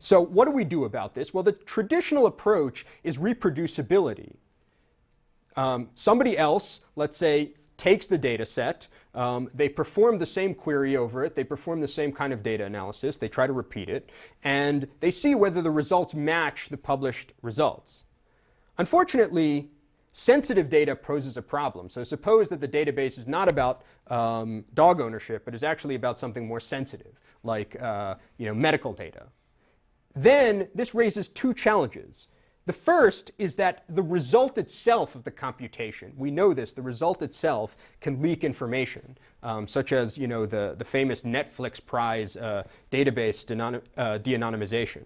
So 0.00 0.22
what 0.22 0.46
do 0.46 0.52
we 0.52 0.64
do 0.64 0.84
about 0.86 1.14
this? 1.14 1.34
Well, 1.34 1.44
the 1.44 1.52
traditional 1.52 2.24
approach 2.24 2.86
is 3.04 3.18
reproducibility. 3.18 4.34
Um, 5.56 5.90
somebody 5.94 6.38
else, 6.38 6.80
let's 6.96 7.18
say, 7.18 7.52
takes 7.76 8.06
the 8.06 8.16
data 8.16 8.46
set, 8.46 8.88
um, 9.14 9.50
they 9.54 9.68
perform 9.68 10.18
the 10.18 10.26
same 10.26 10.54
query 10.54 10.96
over 10.96 11.22
it, 11.22 11.34
they 11.34 11.44
perform 11.44 11.80
the 11.80 11.88
same 11.88 12.12
kind 12.12 12.32
of 12.32 12.42
data 12.42 12.64
analysis, 12.64 13.18
they 13.18 13.28
try 13.28 13.46
to 13.46 13.52
repeat 13.52 13.90
it, 13.90 14.10
and 14.42 14.88
they 15.00 15.10
see 15.10 15.34
whether 15.34 15.60
the 15.60 15.70
results 15.70 16.14
match 16.14 16.70
the 16.70 16.76
published 16.78 17.34
results. 17.42 18.04
Unfortunately, 18.78 19.70
sensitive 20.12 20.70
data 20.70 20.96
poses 20.96 21.36
a 21.36 21.42
problem. 21.42 21.90
So 21.90 22.04
suppose 22.04 22.48
that 22.48 22.60
the 22.60 22.68
database 22.68 23.18
is 23.18 23.26
not 23.26 23.48
about 23.48 23.82
um, 24.08 24.64
dog 24.72 25.00
ownership, 25.00 25.44
but 25.44 25.54
is 25.54 25.62
actually 25.62 25.94
about 25.94 26.18
something 26.18 26.46
more 26.46 26.60
sensitive, 26.60 27.20
like 27.44 27.80
uh, 27.82 28.14
you 28.38 28.46
know, 28.46 28.54
medical 28.54 28.94
data. 28.94 29.26
Then 30.14 30.68
this 30.74 30.94
raises 30.94 31.28
two 31.28 31.54
challenges. 31.54 32.28
The 32.66 32.72
first 32.72 33.32
is 33.38 33.56
that 33.56 33.84
the 33.88 34.02
result 34.02 34.58
itself 34.58 35.14
of 35.14 35.24
the 35.24 35.30
computation, 35.30 36.12
we 36.16 36.30
know 36.30 36.52
this, 36.52 36.72
the 36.72 36.82
result 36.82 37.22
itself 37.22 37.76
can 38.00 38.20
leak 38.20 38.44
information, 38.44 39.16
um, 39.42 39.66
such 39.66 39.92
as 39.92 40.18
you 40.18 40.28
know, 40.28 40.46
the, 40.46 40.74
the 40.78 40.84
famous 40.84 41.22
Netflix 41.22 41.84
prize 41.84 42.36
uh, 42.36 42.62
database 42.90 43.50
uh, 43.96 44.18
de-anonymization. 44.18 45.04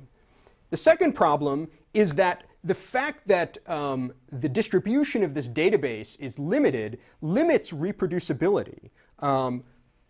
The 0.70 0.76
second 0.76 1.12
problem 1.12 1.68
is 1.94 2.16
that 2.16 2.44
the 2.64 2.74
fact 2.74 3.28
that 3.28 3.58
um, 3.68 4.12
the 4.32 4.48
distribution 4.48 5.22
of 5.22 5.34
this 5.34 5.48
database 5.48 6.18
is 6.18 6.38
limited 6.38 6.98
limits 7.20 7.72
reproducibility. 7.72 8.90
Um, 9.20 9.64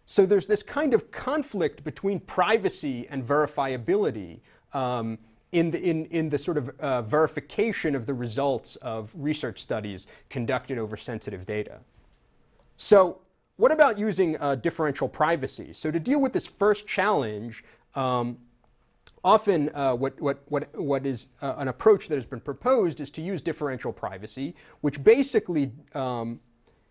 so 0.06 0.24
there's 0.24 0.46
this 0.46 0.62
kind 0.62 0.94
of 0.94 1.10
conflict 1.10 1.84
between 1.84 2.20
privacy 2.20 3.06
and 3.10 3.22
verifiability 3.22 4.40
um, 4.74 5.18
in 5.52 5.70
the, 5.70 5.80
in, 5.80 6.06
in 6.06 6.28
the 6.28 6.38
sort 6.38 6.58
of 6.58 6.68
uh, 6.80 7.02
verification 7.02 7.94
of 7.94 8.06
the 8.06 8.14
results 8.14 8.76
of 8.76 9.12
research 9.14 9.60
studies 9.60 10.08
conducted 10.28 10.78
over 10.78 10.96
sensitive 10.96 11.46
data. 11.46 11.78
So 12.76 13.20
what 13.56 13.70
about 13.70 13.98
using 13.98 14.36
uh, 14.40 14.56
differential 14.56 15.08
privacy? 15.08 15.72
So 15.72 15.92
to 15.92 16.00
deal 16.00 16.20
with 16.20 16.32
this 16.32 16.48
first 16.48 16.88
challenge, 16.88 17.62
um, 17.94 18.38
often 19.22 19.70
uh, 19.74 19.94
what, 19.94 20.20
what, 20.20 20.42
what, 20.48 20.76
what 20.76 21.06
is 21.06 21.28
uh, 21.40 21.54
an 21.58 21.68
approach 21.68 22.08
that 22.08 22.16
has 22.16 22.26
been 22.26 22.40
proposed 22.40 23.00
is 23.00 23.10
to 23.12 23.22
use 23.22 23.40
differential 23.40 23.92
privacy, 23.92 24.56
which 24.80 25.02
basically, 25.04 25.70
um, 25.94 26.40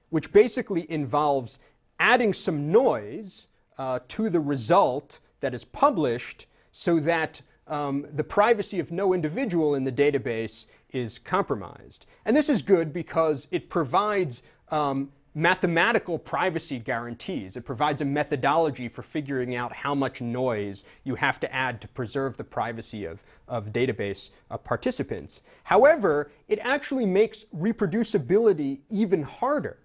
which 0.09 0.31
basically 0.31 0.89
involves 0.89 1.59
adding 1.99 2.33
some 2.33 2.71
noise 2.71 3.47
uh, 3.77 3.99
to 4.07 4.29
the 4.29 4.39
result 4.39 5.19
that 5.41 5.53
is 5.53 5.65
published 5.65 6.47
so 6.71 6.99
that 6.99 7.41
um, 7.67 8.05
the 8.09 8.23
privacy 8.23 8.79
of 8.79 8.91
no 8.91 9.13
individual 9.13 9.75
in 9.75 9.83
the 9.83 9.91
database 9.91 10.67
is 10.91 11.19
compromised. 11.19 12.05
And 12.25 12.35
this 12.35 12.49
is 12.49 12.61
good 12.61 12.93
because 12.93 13.47
it 13.51 13.69
provides 13.69 14.43
um, 14.69 15.11
mathematical 15.35 16.19
privacy 16.19 16.77
guarantees. 16.77 17.57
It 17.57 17.61
provides 17.61 18.01
a 18.01 18.05
methodology 18.05 18.87
for 18.87 19.01
figuring 19.01 19.55
out 19.55 19.73
how 19.73 19.95
much 19.95 20.21
noise 20.21 20.83
you 21.03 21.15
have 21.15 21.39
to 21.39 21.53
add 21.53 21.81
to 21.81 21.87
preserve 21.87 22.37
the 22.37 22.43
privacy 22.43 23.05
of, 23.05 23.23
of 23.47 23.73
database 23.73 24.29
uh, 24.51 24.57
participants. 24.57 25.41
However, 25.63 26.31
it 26.47 26.59
actually 26.59 27.05
makes 27.05 27.45
reproducibility 27.55 28.81
even 28.89 29.23
harder 29.23 29.79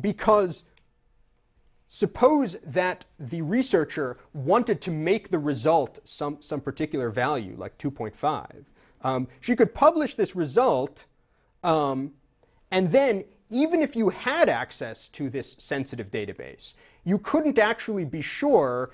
because 0.00 0.64
Suppose 1.94 2.54
that 2.64 3.04
the 3.18 3.42
researcher 3.42 4.16
wanted 4.32 4.80
to 4.80 4.90
make 4.90 5.28
the 5.28 5.38
result 5.38 5.98
some, 6.04 6.40
some 6.40 6.58
particular 6.58 7.10
value, 7.10 7.54
like 7.58 7.76
2.5. 7.76 8.64
Um, 9.02 9.28
she 9.40 9.54
could 9.54 9.74
publish 9.74 10.14
this 10.14 10.34
result, 10.34 11.04
um, 11.62 12.12
and 12.70 12.90
then 12.90 13.24
even 13.50 13.82
if 13.82 13.94
you 13.94 14.08
had 14.08 14.48
access 14.48 15.06
to 15.08 15.28
this 15.28 15.54
sensitive 15.58 16.10
database, 16.10 16.72
you 17.04 17.18
couldn't 17.18 17.58
actually 17.58 18.06
be 18.06 18.22
sure 18.22 18.92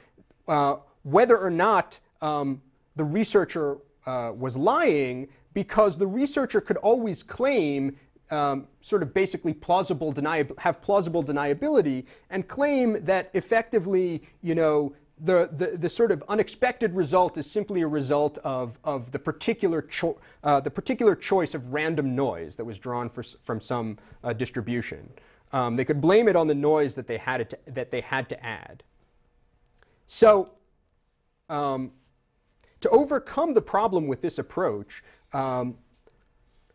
uh, 0.49 0.79
whether 1.05 1.39
or 1.39 1.51
not 1.51 2.01
um, 2.21 2.61
the 2.97 3.05
researcher 3.05 3.79
uh, 4.07 4.33
was 4.37 4.57
lying 4.57 5.29
because 5.55 5.97
the 5.99 6.07
researcher 6.09 6.61
could 6.61 6.79
always 6.79 7.23
claim 7.23 7.97
um, 8.31 8.67
sort 8.81 9.03
of 9.03 9.15
basically 9.15 9.55
plausible 9.55 10.13
deniab- 10.13 10.59
have 10.59 10.81
plausible 10.81 11.23
deniability 11.23 12.05
and 12.31 12.47
claim 12.49 13.03
that 13.05 13.31
effectively, 13.35 14.23
you 14.43 14.55
know, 14.55 14.95
the, 15.21 15.49
the, 15.53 15.77
the 15.77 15.89
sort 15.89 16.13
of 16.13 16.23
unexpected 16.29 16.95
result 16.95 17.39
is 17.39 17.51
simply 17.51 17.83
a 17.83 17.89
result 17.89 18.39
of, 18.39 18.79
of 18.85 19.11
the, 19.11 19.19
particular 19.19 19.83
cho- 19.83 20.17
uh, 20.45 20.61
the 20.61 20.71
particular 20.71 21.17
choice 21.17 21.55
of 21.55 21.73
random 21.73 22.15
noise 22.15 22.57
that 22.57 22.65
was 22.65 22.79
drawn 22.79 23.09
for, 23.09 23.23
from 23.23 23.61
some 23.61 23.99
uh, 24.23 24.33
distribution. 24.33 25.09
Um, 25.53 25.77
they 25.77 25.85
could 25.85 26.01
blame 26.01 26.29
it 26.29 26.37
on 26.37 26.47
the 26.47 26.55
noise 26.55 26.95
that 26.95 27.07
they 27.07 27.17
had, 27.17 27.51
to, 27.51 27.59
that 27.69 27.91
they 27.91 28.01
had 28.01 28.29
to 28.29 28.45
add. 28.45 28.83
So, 30.07 30.53
um, 31.49 31.93
to 32.81 32.89
overcome 32.91 33.55
the 33.55 33.63
problem 33.63 34.07
with 34.07 34.23
this 34.23 34.39
approach, 34.39 35.03
um, 35.33 35.77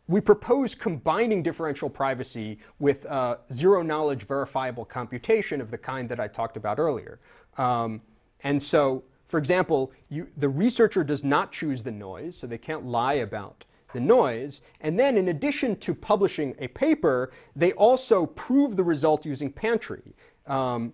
we 0.07 0.19
propose 0.19 0.75
combining 0.75 1.41
differential 1.41 1.89
privacy 1.89 2.59
with 2.79 3.05
uh, 3.05 3.37
zero 3.51 3.81
knowledge 3.81 4.27
verifiable 4.27 4.85
computation 4.85 5.61
of 5.61 5.71
the 5.71 5.77
kind 5.77 6.09
that 6.09 6.19
I 6.19 6.27
talked 6.27 6.57
about 6.57 6.77
earlier. 6.77 7.19
Um, 7.57 8.01
and 8.41 8.61
so, 8.61 9.03
for 9.25 9.37
example, 9.37 9.91
you, 10.09 10.27
the 10.35 10.49
researcher 10.49 11.03
does 11.03 11.23
not 11.23 11.51
choose 11.51 11.83
the 11.83 11.91
noise, 11.91 12.35
so 12.35 12.47
they 12.47 12.57
can't 12.57 12.85
lie 12.85 13.13
about 13.13 13.63
the 13.93 14.01
noise. 14.01 14.61
And 14.81 14.99
then, 14.99 15.17
in 15.17 15.29
addition 15.29 15.77
to 15.77 15.95
publishing 15.95 16.55
a 16.59 16.67
paper, 16.67 17.31
they 17.55 17.71
also 17.73 18.25
prove 18.25 18.75
the 18.75 18.83
result 18.83 19.25
using 19.25 19.51
Pantry. 19.51 20.15
Um, 20.47 20.93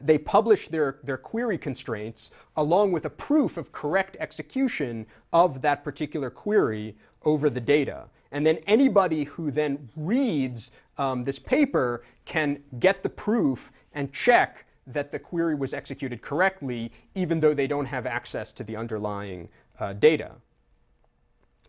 they 0.00 0.18
publish 0.18 0.68
their, 0.68 0.98
their 1.04 1.18
query 1.18 1.58
constraints 1.58 2.30
along 2.56 2.92
with 2.92 3.04
a 3.04 3.10
proof 3.10 3.56
of 3.56 3.72
correct 3.72 4.16
execution 4.18 5.06
of 5.32 5.60
that 5.62 5.84
particular 5.84 6.30
query 6.30 6.96
over 7.24 7.50
the 7.50 7.60
data. 7.60 8.06
And 8.32 8.46
then 8.46 8.56
anybody 8.66 9.24
who 9.24 9.50
then 9.50 9.90
reads 9.94 10.72
um, 10.98 11.22
this 11.22 11.38
paper 11.38 12.02
can 12.24 12.62
get 12.80 13.02
the 13.02 13.10
proof 13.10 13.70
and 13.92 14.12
check 14.12 14.66
that 14.86 15.12
the 15.12 15.18
query 15.18 15.54
was 15.54 15.72
executed 15.74 16.22
correctly, 16.22 16.90
even 17.14 17.38
though 17.40 17.54
they 17.54 17.66
don't 17.66 17.84
have 17.86 18.06
access 18.06 18.50
to 18.52 18.64
the 18.64 18.74
underlying 18.74 19.48
uh, 19.78 19.92
data. 19.92 20.32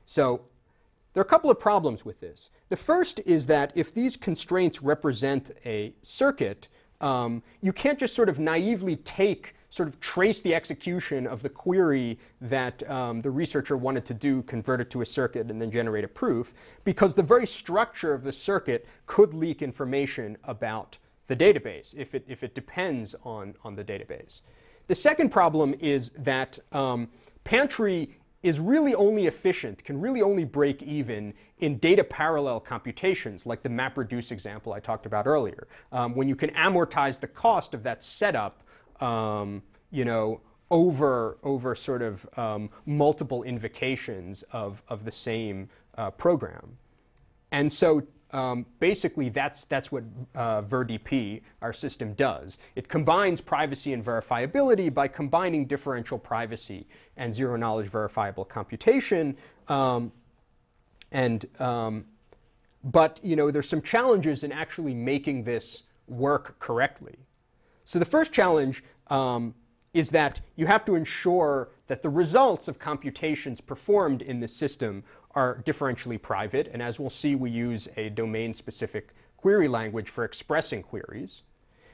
So 0.05 0.45
there 1.13 1.21
are 1.21 1.25
a 1.25 1.29
couple 1.29 1.51
of 1.51 1.59
problems 1.59 2.05
with 2.05 2.19
this. 2.19 2.49
The 2.69 2.75
first 2.75 3.19
is 3.25 3.45
that 3.47 3.71
if 3.75 3.93
these 3.93 4.17
constraints 4.17 4.81
represent 4.81 5.51
a 5.65 5.93
circuit, 6.01 6.69
um, 7.01 7.43
you 7.61 7.73
can't 7.73 7.99
just 7.99 8.15
sort 8.15 8.29
of 8.29 8.39
naively 8.39 8.95
take 8.95 9.53
sort 9.73 9.89
of 9.89 9.99
trace 9.99 10.39
the 10.41 10.53
execution 10.53 11.25
of 11.25 11.41
the 11.41 11.49
query 11.49 12.19
that 12.39 12.87
um, 12.91 13.23
the 13.23 13.31
researcher 13.31 13.75
wanted 13.75 14.05
to 14.05 14.13
do, 14.13 14.43
convert 14.43 14.79
it 14.79 14.91
to 14.91 15.01
a 15.01 15.05
circuit, 15.05 15.49
and 15.49 15.59
then 15.59 15.71
generate 15.71 16.03
a 16.03 16.07
proof, 16.07 16.53
because 16.83 17.15
the 17.15 17.23
very 17.23 17.47
structure 17.47 18.13
of 18.13 18.23
the 18.23 18.31
circuit 18.31 18.85
could 19.07 19.33
leak 19.33 19.63
information 19.63 20.37
about 20.43 20.99
the 21.25 21.35
database 21.35 21.95
if 21.97 22.13
it, 22.13 22.23
if 22.27 22.43
it 22.43 22.53
depends 22.53 23.15
on, 23.23 23.55
on 23.63 23.73
the 23.75 23.83
database. 23.83 24.41
The 24.85 24.93
second 24.93 25.29
problem 25.29 25.73
is 25.79 26.11
that 26.19 26.59
um, 26.71 27.09
Pantry 27.43 28.15
is 28.43 28.59
really 28.59 28.93
only 28.93 29.25
efficient, 29.25 29.83
can 29.83 29.99
really 29.99 30.21
only 30.21 30.43
break 30.43 30.83
even 30.83 31.33
in 31.57 31.79
data 31.79 32.03
parallel 32.03 32.59
computations, 32.59 33.47
like 33.47 33.63
the 33.63 33.69
MapReduce 33.69 34.31
example 34.31 34.71
I 34.71 34.79
talked 34.79 35.07
about 35.07 35.25
earlier, 35.25 35.67
um, 35.91 36.13
when 36.13 36.27
you 36.27 36.35
can 36.35 36.51
amortize 36.51 37.19
the 37.19 37.27
cost 37.27 37.73
of 37.73 37.81
that 37.81 38.03
setup, 38.03 38.59
um, 39.01 39.61
you 39.91 40.05
know, 40.05 40.41
over, 40.71 41.37
over 41.43 41.75
sort 41.75 42.01
of 42.01 42.27
um, 42.37 42.69
multiple 42.85 43.43
invocations 43.43 44.43
of, 44.51 44.81
of 44.89 45.05
the 45.05 45.11
same 45.11 45.69
uh, 45.97 46.09
program. 46.11 46.77
And 47.51 47.71
so 47.71 48.01
um, 48.31 48.65
basically 48.79 49.29
that's, 49.29 49.65
that's 49.65 49.91
what 49.91 50.03
uh, 50.33 50.63
VerDP, 50.63 51.41
our 51.61 51.71
system, 51.71 52.13
does. 52.13 52.57
It 52.75 52.87
combines 52.87 53.39
privacy 53.39 53.93
and 53.93 54.03
verifiability 54.03 54.91
by 54.91 55.07
combining 55.07 55.65
differential 55.65 56.17
privacy 56.17 56.87
and 57.15 57.31
zero 57.31 57.55
knowledge 57.55 57.87
verifiable 57.87 58.43
computation. 58.43 59.37
Um, 59.67 60.11
and, 61.11 61.45
um, 61.61 62.05
but 62.83 63.19
you 63.21 63.35
know, 63.35 63.51
there's 63.51 63.69
some 63.69 63.83
challenges 63.83 64.43
in 64.43 64.51
actually 64.51 64.95
making 64.95 65.43
this 65.43 65.83
work 66.07 66.57
correctly. 66.59 67.15
So 67.83 67.99
the 67.99 68.05
first 68.05 68.31
challenge 68.31 68.83
um, 69.07 69.53
is 69.93 70.11
that 70.11 70.41
you 70.55 70.65
have 70.65 70.83
to 70.85 70.95
ensure 70.95 71.69
that 71.87 72.01
the 72.01 72.09
results 72.09 72.67
of 72.67 72.79
computations 72.79 73.61
performed 73.61 74.21
in 74.21 74.39
this 74.39 74.55
system 74.55 75.03
are 75.31 75.61
differentially 75.63 76.21
private. 76.21 76.69
And 76.71 76.81
as 76.81 76.99
we'll 76.99 77.09
see, 77.09 77.35
we 77.35 77.49
use 77.49 77.87
a 77.97 78.09
domain-specific 78.09 79.13
query 79.37 79.67
language 79.67 80.09
for 80.09 80.23
expressing 80.23 80.81
queries. 80.81 81.43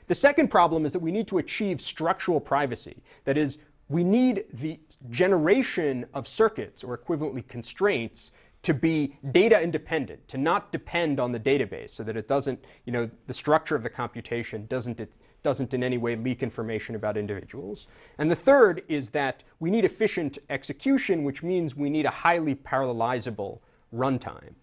The 0.08 0.16
second 0.16 0.50
problem 0.50 0.86
is 0.86 0.94
that 0.94 1.00
we 1.00 1.12
need 1.12 1.28
to 1.28 1.38
achieve 1.38 1.82
structural 1.82 2.40
privacy. 2.40 3.04
That 3.26 3.38
is, 3.38 3.60
we 3.90 4.04
need 4.04 4.46
the 4.54 4.80
generation 5.10 6.06
of 6.14 6.28
circuits 6.28 6.84
or 6.84 6.98
equivalently 6.98 7.48
constraints 7.48 8.32
to 8.62 8.74
be 8.74 9.18
data 9.32 9.62
independent, 9.62 10.28
to 10.28 10.38
not 10.38 10.72
depend 10.72 11.20
on 11.20 11.32
the 11.32 11.40
database 11.40 11.92
so 11.92 12.04
that 12.04 12.18
it 12.18 12.28
doesn't, 12.28 12.64
you 12.86 12.92
know, 12.92 13.10
the 13.28 13.34
structure 13.34 13.76
of 13.76 13.84
the 13.84 13.90
computation 13.90 14.66
doesn't 14.68 15.00
doesn't 15.44 15.74
in 15.74 15.84
any 15.84 15.98
way 15.98 16.16
leak 16.16 16.44
information 16.44 16.96
about 16.96 17.18
individuals. 17.18 17.88
And 18.18 18.30
the 18.30 18.36
third 18.36 18.84
is 18.88 19.10
that 19.12 19.44
we 19.60 19.72
need 19.72 19.86
efficient 19.86 20.38
execution, 20.50 21.24
which 21.24 21.44
means 21.44 21.76
we 21.76 21.90
need 21.90 22.06
a 22.06 22.10
highly 22.10 22.56
parallelizable 22.56 23.60
runtime. 23.94 24.54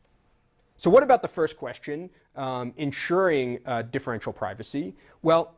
So 0.76 0.90
what 0.90 1.02
about 1.02 1.22
the 1.22 1.28
first 1.28 1.56
question, 1.56 2.10
um, 2.34 2.74
ensuring 2.76 3.60
uh, 3.64 3.82
differential 3.82 4.32
privacy? 4.32 4.94
Well, 5.22 5.54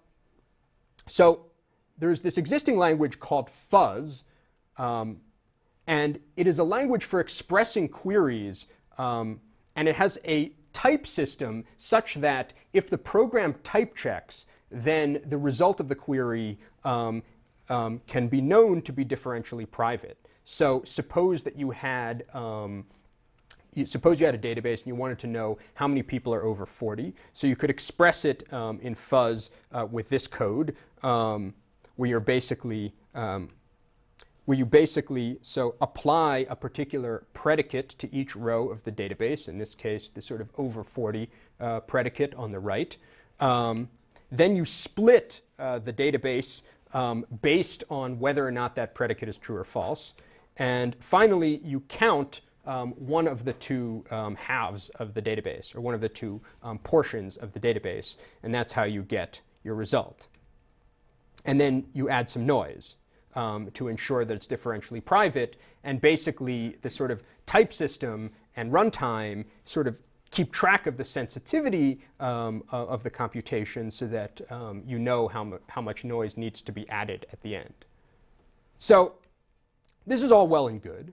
so 1.06 1.46
there's 1.98 2.20
this 2.20 2.38
existing 2.38 2.76
language 2.76 3.18
called 3.18 3.50
fuzz, 3.50 4.24
um, 4.76 5.18
and 5.88 6.20
it 6.36 6.46
is 6.46 6.60
a 6.60 6.64
language 6.64 7.04
for 7.04 7.18
expressing 7.18 7.88
queries, 7.88 8.68
um, 8.98 9.40
and 9.74 9.88
it 9.88 9.96
has 9.96 10.18
a 10.24 10.52
type 10.72 11.06
system 11.06 11.64
such 11.76 12.14
that 12.16 12.52
if 12.72 12.88
the 12.88 12.98
program 12.98 13.54
type 13.64 13.96
checks, 13.96 14.46
then 14.70 15.20
the 15.26 15.38
result 15.38 15.80
of 15.80 15.88
the 15.88 15.94
query 15.94 16.58
um, 16.84 17.22
um, 17.68 18.00
can 18.06 18.28
be 18.28 18.40
known 18.40 18.82
to 18.82 18.92
be 18.92 19.04
differentially 19.04 19.70
private. 19.70 20.18
So 20.44 20.82
suppose 20.84 21.42
that 21.42 21.56
you 21.56 21.70
had 21.70 22.24
um, 22.34 22.86
you, 23.74 23.84
suppose 23.84 24.18
you 24.18 24.26
had 24.26 24.34
a 24.34 24.38
database 24.38 24.78
and 24.78 24.86
you 24.86 24.94
wanted 24.94 25.18
to 25.20 25.26
know 25.26 25.58
how 25.74 25.86
many 25.86 26.02
people 26.02 26.34
are 26.34 26.42
over 26.42 26.66
40. 26.66 27.14
So 27.32 27.46
you 27.46 27.54
could 27.54 27.70
express 27.70 28.24
it 28.24 28.50
um, 28.52 28.80
in 28.80 28.94
fuzz 28.94 29.50
uh, 29.72 29.86
with 29.88 30.08
this 30.08 30.26
code, 30.26 30.76
um, 31.02 31.54
where 31.96 32.08
you're 32.08 32.20
basically 32.20 32.94
where 34.48 34.56
you 34.56 34.64
basically 34.64 35.38
so 35.42 35.74
apply 35.82 36.46
a 36.48 36.56
particular 36.56 37.26
predicate 37.34 37.90
to 37.90 38.10
each 38.14 38.34
row 38.34 38.70
of 38.70 38.82
the 38.82 38.90
database. 38.90 39.46
In 39.46 39.58
this 39.58 39.74
case, 39.74 40.08
the 40.08 40.22
sort 40.22 40.40
of 40.40 40.50
over 40.56 40.82
40 40.82 41.28
uh, 41.60 41.80
predicate 41.80 42.34
on 42.34 42.50
the 42.50 42.58
right. 42.58 42.96
Um, 43.40 43.90
then 44.31 44.57
you 44.57 44.64
split 44.64 45.41
uh, 45.59 45.79
the 45.79 45.93
database 45.93 46.62
um, 46.95 47.26
based 47.43 47.85
on 47.91 48.18
whether 48.18 48.47
or 48.47 48.51
not 48.51 48.74
that 48.76 48.95
predicate 48.95 49.29
is 49.29 49.37
true 49.37 49.57
or 49.57 49.64
false. 49.64 50.14
And 50.57 50.97
finally, 51.01 51.61
you 51.64 51.81
count 51.81 52.41
um, 52.66 52.93
one 52.93 53.26
of 53.26 53.45
the 53.45 53.55
two 53.55 54.05
um, 54.11 54.37
halves 54.37 54.91
of 54.91 55.14
the 55.14 55.22
database, 55.22 55.74
or 55.74 55.81
one 55.81 55.95
of 55.95 56.01
the 56.01 56.09
two 56.09 56.41
um, 56.62 56.79
portions 56.79 57.37
of 57.37 57.53
the 57.53 57.61
database, 57.61 58.16
and 58.43 58.55
that's 58.55 58.72
how 58.72 58.85
you 58.85 59.03
get 59.03 59.41
your 59.64 59.74
result. 59.74 60.29
And 61.45 61.59
then 61.61 61.87
you 61.95 62.11
add 62.11 62.29
some 62.29 62.45
noise 62.45 62.97
um, 63.35 63.70
to 63.72 63.89
ensure 63.89 64.24
that 64.24 64.35
it's 64.35 64.47
differentially 64.47 65.03
private, 65.03 65.57
and 65.85 66.01
basically 66.01 66.76
the 66.83 66.91
sort 66.91 67.11
of 67.11 67.22
type 67.47 67.72
system 67.72 68.31
and 68.57 68.70
runtime 68.70 69.45
sort 69.64 69.87
of 69.87 70.01
keep 70.31 70.53
track 70.53 70.87
of 70.87 70.97
the 70.97 71.05
sensitivity 71.05 72.01
um, 72.20 72.62
of 72.70 73.03
the 73.03 73.11
computation 73.11 73.91
so 73.91 74.07
that 74.07 74.41
um, 74.51 74.83
you 74.87 74.99
know 74.99 75.29
how, 75.29 75.45
mu 75.45 75.59
how 75.68 75.81
much 75.81 76.05
noise 76.05 76.37
needs 76.37 76.61
to 76.62 76.72
be 76.72 76.89
added 76.89 77.26
at 77.33 77.41
the 77.43 77.57
end. 77.57 77.74
So 78.76 79.14
this 80.07 80.22
is 80.22 80.33
all 80.33 80.49
well 80.49 80.68
and 80.68 80.81
good. 80.81 81.12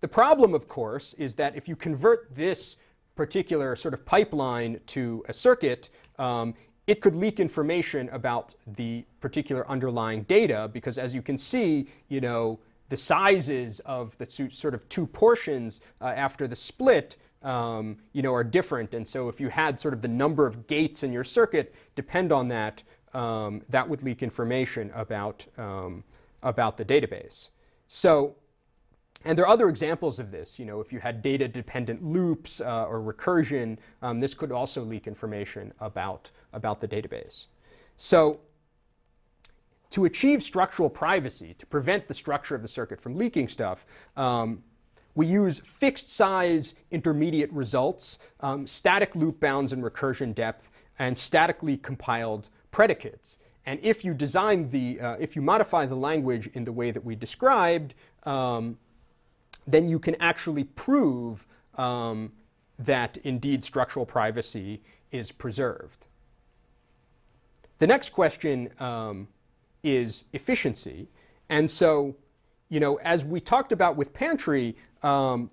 The 0.00 0.08
problem, 0.08 0.54
of 0.54 0.68
course, 0.68 1.14
is 1.14 1.34
that 1.36 1.56
if 1.56 1.68
you 1.68 1.76
convert 1.76 2.34
this 2.34 2.76
particular 3.14 3.76
sort 3.76 3.94
of 3.94 4.04
pipeline 4.04 4.80
to 4.86 5.24
a 5.28 5.32
circuit, 5.32 5.90
um, 6.18 6.54
it 6.86 7.00
could 7.00 7.14
leak 7.14 7.40
information 7.40 8.08
about 8.10 8.54
the 8.66 9.04
particular 9.20 9.68
underlying 9.70 10.22
data 10.24 10.68
because 10.72 10.98
as 10.98 11.14
you 11.14 11.22
can 11.22 11.38
see, 11.38 11.88
you 12.08 12.20
know, 12.20 12.58
the 12.90 12.96
sizes 12.96 13.80
of 13.80 14.16
the 14.18 14.26
sort 14.50 14.74
of 14.74 14.86
two 14.88 15.06
portions 15.06 15.80
uh, 16.02 16.06
after 16.08 16.46
the 16.46 16.56
split 16.56 17.16
um, 17.44 17.98
you 18.12 18.22
know, 18.22 18.34
are 18.34 18.42
different. 18.42 18.94
And 18.94 19.06
so 19.06 19.28
if 19.28 19.40
you 19.40 19.48
had 19.48 19.78
sort 19.78 19.94
of 19.94 20.02
the 20.02 20.08
number 20.08 20.46
of 20.46 20.66
gates 20.66 21.02
in 21.02 21.12
your 21.12 21.24
circuit 21.24 21.74
depend 21.94 22.32
on 22.32 22.48
that, 22.48 22.82
um, 23.12 23.62
that 23.68 23.88
would 23.88 24.02
leak 24.02 24.22
information 24.22 24.90
about, 24.94 25.46
um, 25.58 26.02
about 26.42 26.76
the 26.76 26.84
database. 26.84 27.50
So, 27.86 28.34
and 29.24 29.38
there 29.38 29.44
are 29.44 29.52
other 29.52 29.68
examples 29.68 30.18
of 30.18 30.30
this. 30.30 30.58
You 30.58 30.66
know, 30.66 30.80
if 30.80 30.92
you 30.92 30.98
had 30.98 31.22
data-dependent 31.22 32.02
loops 32.02 32.60
uh, 32.60 32.86
or 32.86 33.00
recursion, 33.00 33.78
um, 34.02 34.20
this 34.20 34.34
could 34.34 34.50
also 34.50 34.82
leak 34.82 35.06
information 35.06 35.72
about, 35.80 36.30
about 36.52 36.80
the 36.80 36.88
database. 36.88 37.46
So 37.96 38.40
to 39.90 40.06
achieve 40.06 40.42
structural 40.42 40.90
privacy, 40.90 41.54
to 41.54 41.66
prevent 41.66 42.08
the 42.08 42.14
structure 42.14 42.56
of 42.56 42.62
the 42.62 42.68
circuit 42.68 43.00
from 43.00 43.16
leaking 43.16 43.48
stuff, 43.48 43.86
um, 44.16 44.64
we 45.14 45.26
use 45.26 45.60
fixed 45.60 46.08
size 46.08 46.74
intermediate 46.90 47.52
results, 47.52 48.18
um, 48.40 48.66
static 48.66 49.14
loop 49.14 49.40
bounds 49.40 49.72
and 49.72 49.82
recursion 49.82 50.34
depth, 50.34 50.70
and 50.98 51.18
statically 51.18 51.76
compiled 51.76 52.48
predicates. 52.70 53.38
And 53.66 53.80
if 53.82 54.04
you 54.04 54.14
design 54.14 54.70
the, 54.70 55.00
uh, 55.00 55.16
if 55.18 55.36
you 55.36 55.42
modify 55.42 55.86
the 55.86 55.96
language 55.96 56.48
in 56.48 56.64
the 56.64 56.72
way 56.72 56.90
that 56.90 57.04
we 57.04 57.14
described, 57.14 57.94
um, 58.24 58.78
then 59.66 59.88
you 59.88 59.98
can 59.98 60.16
actually 60.20 60.64
prove 60.64 61.46
um, 61.76 62.32
that 62.78 63.16
indeed 63.24 63.64
structural 63.64 64.04
privacy 64.04 64.82
is 65.12 65.32
preserved. 65.32 66.06
The 67.78 67.86
next 67.86 68.10
question 68.10 68.70
um, 68.78 69.28
is 69.82 70.24
efficiency. 70.32 71.08
And 71.48 71.70
so, 71.70 72.16
you 72.68 72.80
know, 72.80 72.96
as 72.96 73.24
we 73.24 73.40
talked 73.40 73.72
about 73.72 73.96
with 73.96 74.12
Pantry, 74.12 74.76
um, 75.04 75.50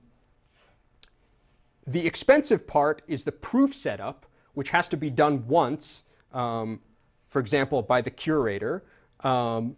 the 1.85 2.05
expensive 2.07 2.65
part 2.65 3.01
is 3.07 3.23
the 3.23 3.31
proof 3.31 3.75
setup, 3.75 4.25
which 4.53 4.69
has 4.69 4.87
to 4.87 4.97
be 4.97 5.09
done 5.09 5.47
once, 5.47 6.05
um, 6.33 6.79
for 7.27 7.39
example, 7.39 7.81
by 7.81 8.01
the 8.01 8.09
curator, 8.09 8.83
um, 9.21 9.75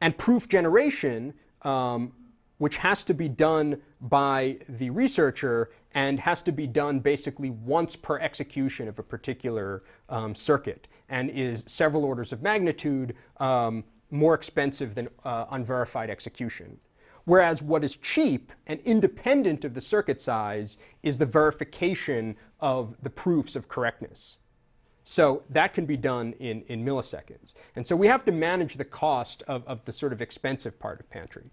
and 0.00 0.16
proof 0.18 0.48
generation, 0.48 1.34
um, 1.62 2.12
which 2.58 2.78
has 2.78 3.04
to 3.04 3.14
be 3.14 3.28
done 3.28 3.80
by 4.00 4.58
the 4.68 4.90
researcher 4.90 5.70
and 5.94 6.20
has 6.20 6.42
to 6.42 6.52
be 6.52 6.66
done 6.66 7.00
basically 7.00 7.50
once 7.50 7.96
per 7.96 8.18
execution 8.18 8.88
of 8.88 8.98
a 8.98 9.02
particular 9.02 9.82
um, 10.08 10.34
circuit 10.34 10.88
and 11.08 11.30
is 11.30 11.64
several 11.66 12.04
orders 12.04 12.32
of 12.32 12.42
magnitude 12.42 13.14
um, 13.38 13.84
more 14.10 14.34
expensive 14.34 14.94
than 14.94 15.08
uh, 15.24 15.46
unverified 15.50 16.10
execution. 16.10 16.78
Whereas 17.24 17.62
what 17.62 17.84
is 17.84 17.96
cheap 17.96 18.52
and 18.66 18.80
independent 18.80 19.64
of 19.64 19.74
the 19.74 19.80
circuit 19.80 20.20
size 20.20 20.78
is 21.02 21.18
the 21.18 21.26
verification 21.26 22.36
of 22.60 22.96
the 23.02 23.10
proofs 23.10 23.56
of 23.56 23.68
correctness. 23.68 24.38
So 25.04 25.42
that 25.50 25.74
can 25.74 25.86
be 25.86 25.96
done 25.96 26.34
in, 26.38 26.62
in 26.68 26.84
milliseconds. 26.84 27.54
And 27.74 27.86
so 27.86 27.96
we 27.96 28.06
have 28.06 28.24
to 28.26 28.32
manage 28.32 28.76
the 28.76 28.84
cost 28.84 29.42
of, 29.48 29.66
of 29.66 29.84
the 29.84 29.92
sort 29.92 30.12
of 30.12 30.22
expensive 30.22 30.78
part 30.78 31.00
of 31.00 31.10
Pantry. 31.10 31.50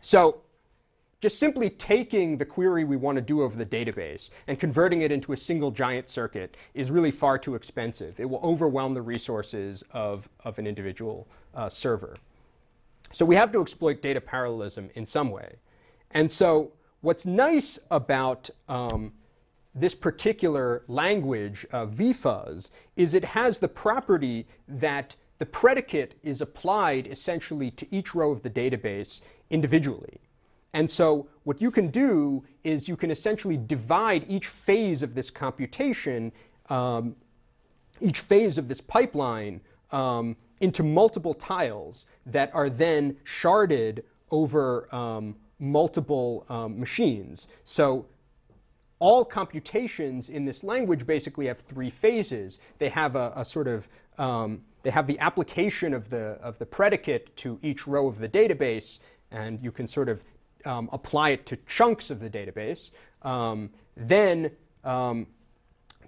So 0.00 0.40
just 1.20 1.38
simply 1.38 1.70
taking 1.70 2.36
the 2.36 2.44
query 2.44 2.84
we 2.84 2.96
want 2.96 3.16
to 3.16 3.22
do 3.22 3.42
over 3.42 3.56
the 3.56 3.66
database 3.66 4.30
and 4.46 4.60
converting 4.60 5.00
it 5.00 5.10
into 5.10 5.32
a 5.32 5.36
single 5.36 5.70
giant 5.70 6.08
circuit 6.08 6.56
is 6.74 6.90
really 6.90 7.10
far 7.10 7.38
too 7.38 7.54
expensive. 7.54 8.20
It 8.20 8.28
will 8.28 8.40
overwhelm 8.42 8.94
the 8.94 9.02
resources 9.02 9.82
of, 9.92 10.28
of 10.44 10.58
an 10.58 10.66
individual 10.66 11.26
uh, 11.54 11.68
server. 11.68 12.16
So 13.12 13.24
we 13.24 13.36
have 13.36 13.52
to 13.52 13.60
exploit 13.60 14.02
data 14.02 14.20
parallelism 14.20 14.90
in 14.94 15.06
some 15.06 15.30
way. 15.30 15.56
And 16.12 16.30
so 16.30 16.72
what's 17.00 17.26
nice 17.26 17.78
about 17.90 18.50
um, 18.68 19.12
this 19.74 19.94
particular 19.94 20.84
language, 20.88 21.66
uh, 21.72 21.86
VFuzz, 21.86 22.70
is 22.96 23.14
it 23.14 23.24
has 23.24 23.58
the 23.58 23.68
property 23.68 24.46
that 24.66 25.14
the 25.38 25.46
predicate 25.46 26.18
is 26.22 26.40
applied 26.40 27.06
essentially 27.06 27.70
to 27.72 27.86
each 27.94 28.14
row 28.14 28.32
of 28.32 28.42
the 28.42 28.50
database 28.50 29.20
individually. 29.50 30.20
And 30.72 30.90
so 30.90 31.28
what 31.44 31.60
you 31.60 31.70
can 31.70 31.88
do 31.88 32.44
is 32.64 32.88
you 32.88 32.96
can 32.96 33.10
essentially 33.10 33.56
divide 33.56 34.24
each 34.28 34.46
phase 34.46 35.02
of 35.02 35.14
this 35.14 35.30
computation, 35.30 36.32
um, 36.70 37.16
each 38.00 38.20
phase 38.20 38.58
of 38.58 38.68
this 38.68 38.80
pipeline, 38.80 39.60
um, 39.90 40.36
into 40.60 40.82
multiple 40.82 41.34
tiles 41.34 42.06
that 42.24 42.54
are 42.54 42.70
then 42.70 43.16
sharded 43.24 44.02
over 44.30 44.94
um, 44.94 45.36
multiple 45.58 46.44
um, 46.48 46.78
machines. 46.78 47.48
So 47.64 48.06
all 48.98 49.24
computations 49.24 50.28
in 50.28 50.44
this 50.44 50.64
language 50.64 51.06
basically 51.06 51.46
have 51.46 51.60
three 51.60 51.90
phases. 51.90 52.58
They 52.78 52.88
have 52.88 53.16
a, 53.16 53.32
a 53.36 53.44
sort 53.44 53.68
of 53.68 53.88
um, 54.18 54.62
they 54.82 54.90
have 54.90 55.06
the 55.06 55.18
application 55.18 55.92
of 55.92 56.08
the 56.08 56.38
of 56.40 56.58
the 56.58 56.66
predicate 56.66 57.36
to 57.36 57.58
each 57.62 57.86
row 57.86 58.06
of 58.06 58.18
the 58.18 58.28
database, 58.28 59.00
and 59.30 59.60
you 59.62 59.72
can 59.72 59.86
sort 59.86 60.08
of 60.08 60.24
um, 60.64 60.88
apply 60.92 61.30
it 61.30 61.46
to 61.46 61.56
chunks 61.66 62.10
of 62.10 62.20
the 62.20 62.30
database. 62.30 62.90
Um, 63.22 63.70
then 63.96 64.50
um, 64.84 65.26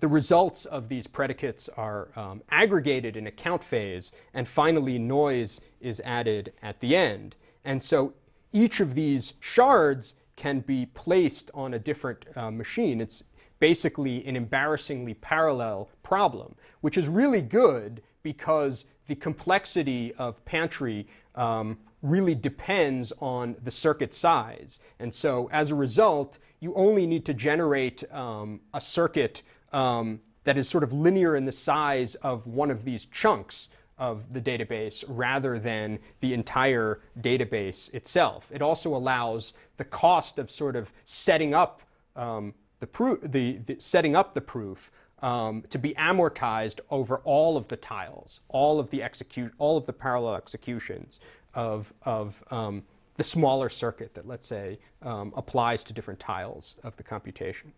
the 0.00 0.08
results 0.08 0.64
of 0.64 0.88
these 0.88 1.06
predicates 1.06 1.68
are 1.76 2.08
um, 2.16 2.42
aggregated 2.50 3.16
in 3.16 3.26
a 3.26 3.30
count 3.30 3.64
phase, 3.64 4.12
and 4.34 4.46
finally 4.46 4.98
noise 4.98 5.60
is 5.80 6.00
added 6.04 6.52
at 6.62 6.80
the 6.80 6.96
end. 6.96 7.36
And 7.64 7.82
so 7.82 8.14
each 8.52 8.80
of 8.80 8.94
these 8.94 9.34
shards 9.40 10.14
can 10.36 10.60
be 10.60 10.86
placed 10.86 11.50
on 11.52 11.74
a 11.74 11.78
different 11.78 12.24
uh, 12.36 12.50
machine. 12.50 13.00
It's 13.00 13.24
basically 13.58 14.24
an 14.26 14.36
embarrassingly 14.36 15.14
parallel 15.14 15.90
problem, 16.02 16.54
which 16.80 16.96
is 16.96 17.08
really 17.08 17.42
good 17.42 18.02
because 18.22 18.84
the 19.08 19.14
complexity 19.14 20.14
of 20.14 20.44
Pantry 20.44 21.06
um, 21.34 21.78
really 22.02 22.34
depends 22.34 23.12
on 23.20 23.56
the 23.64 23.70
circuit 23.70 24.14
size. 24.14 24.80
And 25.00 25.12
so 25.12 25.48
as 25.52 25.70
a 25.70 25.74
result, 25.74 26.38
you 26.60 26.72
only 26.74 27.06
need 27.06 27.24
to 27.26 27.34
generate 27.34 28.04
um, 28.12 28.60
a 28.74 28.80
circuit 28.80 29.42
um, 29.72 30.20
that 30.44 30.56
is 30.56 30.68
sort 30.68 30.84
of 30.84 30.92
linear 30.92 31.36
in 31.36 31.44
the 31.44 31.52
size 31.52 32.14
of 32.16 32.46
one 32.46 32.70
of 32.70 32.84
these 32.84 33.06
chunks 33.06 33.68
of 33.98 34.32
the 34.32 34.40
database 34.40 35.04
rather 35.08 35.58
than 35.58 35.98
the 36.20 36.32
entire 36.32 37.00
database 37.20 37.92
itself. 37.92 38.50
It 38.54 38.62
also 38.62 38.94
allows 38.94 39.52
the 39.76 39.84
cost 39.84 40.38
of 40.38 40.50
sort 40.50 40.76
of 40.76 40.92
setting 41.04 41.54
up 41.54 41.82
um, 42.16 42.54
the, 42.80 42.86
proof, 42.86 43.18
the, 43.22 43.58
the, 43.58 43.76
setting 43.80 44.14
up 44.14 44.34
the 44.34 44.40
proof 44.40 44.90
um, 45.20 45.64
to 45.70 45.78
be 45.78 45.94
amortized 45.94 46.80
over 46.90 47.18
all 47.24 47.56
of 47.56 47.66
the 47.68 47.76
tiles, 47.76 48.40
all 48.48 48.78
of 48.78 48.88
the 48.90 49.02
execute, 49.02 49.52
all 49.58 49.76
of 49.76 49.86
the 49.86 49.92
parallel 49.92 50.36
executions 50.36 51.18
of, 51.54 51.92
of 52.04 52.42
um, 52.52 52.84
the 53.16 53.24
smaller 53.24 53.68
circuit 53.68 54.14
that, 54.14 54.28
let's 54.28 54.46
say, 54.46 54.78
um, 55.02 55.32
applies 55.36 55.82
to 55.84 55.92
different 55.92 56.20
tiles 56.20 56.76
of 56.84 56.96
the 56.96 57.02
computation. 57.02 57.72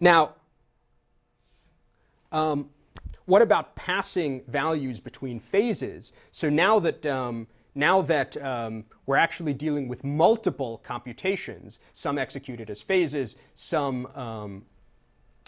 Now, 0.00 0.34
um, 2.32 2.70
what 3.24 3.42
about 3.42 3.74
passing 3.74 4.42
values 4.46 5.00
between 5.00 5.40
phases? 5.40 6.12
So 6.30 6.48
now 6.48 6.78
that, 6.80 7.04
um, 7.06 7.46
now 7.74 8.02
that 8.02 8.36
um, 8.42 8.84
we're 9.06 9.16
actually 9.16 9.54
dealing 9.54 9.88
with 9.88 10.04
multiple 10.04 10.78
computations, 10.78 11.80
some 11.92 12.18
executed 12.18 12.70
as 12.70 12.82
phases, 12.82 13.36
some, 13.54 14.06
um, 14.14 14.64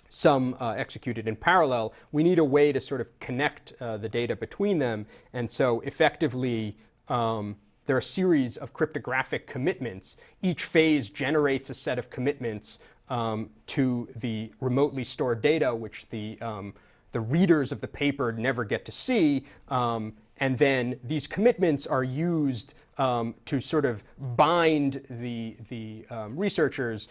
some 0.09 0.57
uh, 0.61 0.70
executed 0.70 1.28
in 1.28 1.36
parallel, 1.36 1.92
we 2.11 2.22
need 2.22 2.38
a 2.38 2.44
way 2.44 2.72
to 2.72 2.80
sort 2.80 3.01
of 3.01 3.16
connect 3.20 3.74
uh, 3.80 3.96
the 3.96 4.09
data 4.09 4.34
between 4.34 4.78
them. 4.78 5.07
And 5.32 5.51
so 5.51 5.80
effectively, 5.80 6.76
um, 7.09 7.57
there 7.86 7.96
are 7.96 8.01
a 8.01 8.03
series 8.03 8.57
of 8.57 8.72
cryptographic 8.72 9.46
commitments. 9.46 10.16
Each 10.42 10.64
phase 10.64 11.09
generates 11.09 11.70
a 11.70 11.74
set 11.74 11.99
of 11.99 12.11
commitments 12.11 12.80
um, 13.09 13.50
to 13.66 14.09
the 14.16 14.52
remotely 14.61 15.04
stored 15.04 15.42
data, 15.42 15.74
which 15.74 16.09
the 16.11 16.38
um, 16.40 16.74
the 17.12 17.20
readers 17.20 17.72
of 17.72 17.80
the 17.80 17.88
paper 17.88 18.32
never 18.32 18.64
get 18.64 18.84
to 18.84 18.92
see. 18.92 19.44
Um, 19.68 20.12
and 20.38 20.56
then 20.59 21.00
these 21.02 21.26
commitments 21.26 21.86
are 21.86 22.04
used 22.04 22.74
um, 22.98 23.34
to 23.46 23.61
sort 23.61 23.84
of 23.84 24.04
bind 24.36 25.04
the, 25.09 25.56
the 25.68 26.04
um, 26.11 26.36
researchers 26.36 27.09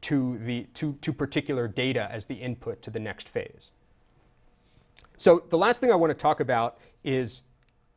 to, 0.00 0.38
the, 0.38 0.64
to, 0.74 0.92
to 1.00 1.12
particular 1.12 1.66
data 1.66 2.08
as 2.10 2.26
the 2.26 2.34
input 2.34 2.80
to 2.82 2.90
the 2.90 3.00
next 3.00 3.28
phase. 3.28 3.72
So 5.16 5.42
the 5.48 5.58
last 5.58 5.80
thing 5.80 5.90
I 5.90 5.96
want 5.96 6.10
to 6.10 6.14
talk 6.14 6.40
about 6.40 6.78
is 7.02 7.42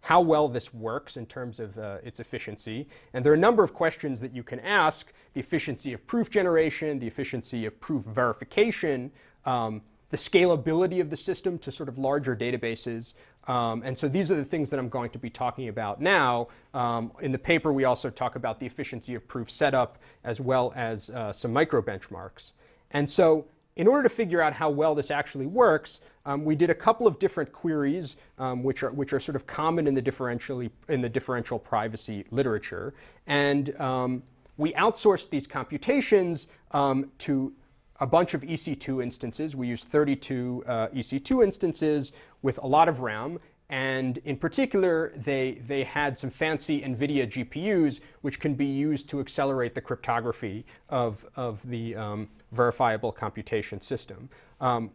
how 0.01 0.19
well 0.19 0.47
this 0.47 0.73
works 0.73 1.17
in 1.17 1.25
terms 1.25 1.59
of 1.59 1.77
uh, 1.77 1.97
its 2.03 2.19
efficiency. 2.19 2.87
And 3.13 3.23
there 3.23 3.31
are 3.31 3.35
a 3.35 3.39
number 3.39 3.63
of 3.63 3.73
questions 3.73 4.19
that 4.21 4.35
you 4.35 4.43
can 4.43 4.59
ask 4.59 5.13
the 5.33 5.39
efficiency 5.39 5.93
of 5.93 6.05
proof 6.07 6.29
generation, 6.29 6.99
the 6.99 7.07
efficiency 7.07 7.65
of 7.65 7.79
proof 7.79 8.03
verification, 8.03 9.11
um, 9.45 9.81
the 10.09 10.17
scalability 10.17 10.99
of 10.99 11.09
the 11.09 11.17
system 11.17 11.57
to 11.59 11.71
sort 11.71 11.87
of 11.87 11.97
larger 11.97 12.35
databases. 12.35 13.13
Um, 13.47 13.81
and 13.85 13.97
so 13.97 14.07
these 14.07 14.29
are 14.29 14.35
the 14.35 14.45
things 14.45 14.69
that 14.69 14.79
I'm 14.79 14.89
going 14.89 15.09
to 15.11 15.19
be 15.19 15.29
talking 15.29 15.69
about 15.69 16.01
now. 16.01 16.47
Um, 16.73 17.11
in 17.21 17.31
the 17.31 17.39
paper, 17.39 17.71
we 17.71 17.85
also 17.85 18.09
talk 18.09 18.35
about 18.35 18.59
the 18.59 18.65
efficiency 18.65 19.15
of 19.15 19.27
proof 19.27 19.49
setup 19.49 19.99
as 20.23 20.41
well 20.41 20.73
as 20.75 21.09
uh, 21.11 21.31
some 21.31 21.53
micro 21.53 21.81
benchmarks. 21.81 22.51
And 22.91 23.09
so 23.09 23.45
in 23.75 23.87
order 23.87 24.03
to 24.03 24.09
figure 24.09 24.41
out 24.41 24.53
how 24.53 24.69
well 24.69 24.93
this 24.93 25.11
actually 25.11 25.45
works, 25.45 26.01
um, 26.25 26.43
we 26.43 26.55
did 26.55 26.69
a 26.69 26.75
couple 26.75 27.07
of 27.07 27.17
different 27.19 27.51
queries, 27.51 28.17
um, 28.37 28.63
which, 28.63 28.83
are, 28.83 28.91
which 28.91 29.13
are 29.13 29.19
sort 29.19 29.35
of 29.35 29.47
common 29.47 29.87
in 29.87 29.93
the, 29.93 30.01
differentially, 30.01 30.69
in 30.89 31.01
the 31.01 31.09
differential 31.09 31.57
privacy 31.57 32.25
literature. 32.31 32.93
And 33.27 33.79
um, 33.79 34.23
we 34.57 34.73
outsourced 34.73 35.29
these 35.29 35.47
computations 35.47 36.47
um, 36.71 37.11
to 37.19 37.53
a 38.01 38.07
bunch 38.07 38.33
of 38.33 38.41
EC2 38.41 39.01
instances. 39.01 39.55
We 39.55 39.67
used 39.67 39.87
32 39.87 40.63
uh, 40.67 40.87
EC2 40.87 41.43
instances 41.43 42.11
with 42.41 42.57
a 42.57 42.67
lot 42.67 42.89
of 42.89 43.01
RAM. 43.01 43.39
And 43.69 44.17
in 44.25 44.35
particular, 44.35 45.13
they, 45.15 45.61
they 45.65 45.85
had 45.85 46.17
some 46.17 46.29
fancy 46.29 46.81
NVIDIA 46.81 47.25
GPUs, 47.25 48.01
which 48.21 48.39
can 48.39 48.53
be 48.53 48.65
used 48.65 49.07
to 49.09 49.21
accelerate 49.21 49.75
the 49.75 49.81
cryptography 49.81 50.65
of, 50.89 51.25
of 51.37 51.67
the 51.69 51.95
um, 51.95 52.27
verifiable 52.51 53.11
computation 53.11 53.79
system. 53.81 54.29
Um, 54.59 54.91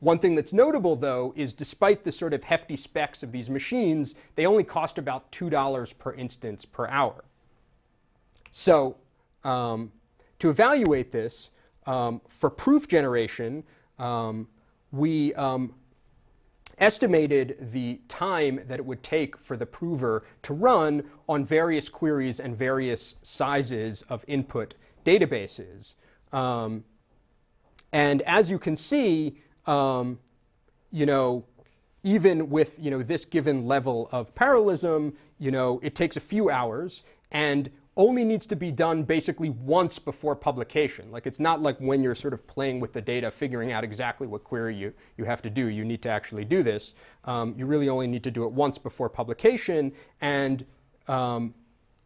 one 0.00 0.18
thing 0.18 0.34
that's 0.34 0.52
notable, 0.52 0.96
though, 0.96 1.32
is 1.36 1.52
despite 1.52 2.04
the 2.04 2.12
sort 2.12 2.32
of 2.32 2.42
hefty 2.42 2.76
specs 2.76 3.22
of 3.22 3.32
these 3.32 3.50
machines, 3.50 4.14
they 4.34 4.46
only 4.46 4.64
cost 4.64 4.98
about 4.98 5.30
$2 5.30 5.98
per 5.98 6.14
instance 6.14 6.64
per 6.64 6.86
hour. 6.88 7.24
So 8.50 8.96
um, 9.44 9.92
to 10.38 10.48
evaluate 10.48 11.12
this, 11.12 11.50
um, 11.86 12.20
for 12.28 12.50
proof 12.50 12.88
generation, 12.88 13.62
um, 13.98 14.48
we 14.90 15.34
um, 15.34 15.74
estimated 16.78 17.56
the 17.72 18.00
time 18.08 18.60
that 18.66 18.78
it 18.78 18.84
would 18.84 19.02
take 19.02 19.36
for 19.36 19.56
the 19.56 19.66
prover 19.66 20.24
to 20.42 20.54
run 20.54 21.04
on 21.28 21.44
various 21.44 21.88
queries 21.88 22.40
and 22.40 22.56
various 22.56 23.16
sizes 23.22 24.02
of 24.02 24.24
input 24.26 24.74
databases. 25.04 25.94
Um, 26.32 26.84
and 27.92 28.22
as 28.22 28.50
you 28.50 28.58
can 28.58 28.76
see, 28.76 29.36
um, 29.66 30.18
you 30.90 31.06
know, 31.06 31.44
even 32.02 32.48
with 32.48 32.78
you 32.78 32.90
know 32.90 33.02
this 33.02 33.24
given 33.24 33.66
level 33.66 34.08
of 34.12 34.34
parallelism, 34.34 35.14
you 35.38 35.50
know, 35.50 35.80
it 35.82 35.94
takes 35.94 36.16
a 36.16 36.20
few 36.20 36.50
hours, 36.50 37.02
and 37.30 37.70
only 37.96 38.24
needs 38.24 38.46
to 38.46 38.56
be 38.56 38.70
done 38.70 39.02
basically 39.02 39.50
once 39.50 39.98
before 39.98 40.34
publication. 40.34 41.10
Like 41.10 41.26
it's 41.26 41.40
not 41.40 41.60
like 41.60 41.76
when 41.78 42.02
you're 42.02 42.14
sort 42.14 42.32
of 42.32 42.46
playing 42.46 42.80
with 42.80 42.92
the 42.92 43.02
data, 43.02 43.30
figuring 43.30 43.72
out 43.72 43.84
exactly 43.84 44.26
what 44.26 44.44
query 44.44 44.74
you, 44.74 44.94
you 45.18 45.24
have 45.24 45.42
to 45.42 45.50
do. 45.50 45.66
You 45.66 45.84
need 45.84 46.00
to 46.02 46.08
actually 46.08 46.44
do 46.44 46.62
this. 46.62 46.94
Um, 47.24 47.54
you 47.58 47.66
really 47.66 47.88
only 47.88 48.06
need 48.06 48.22
to 48.24 48.30
do 48.30 48.44
it 48.44 48.52
once 48.52 48.78
before 48.78 49.08
publication. 49.10 49.92
And 50.20 50.64
um, 51.08 51.54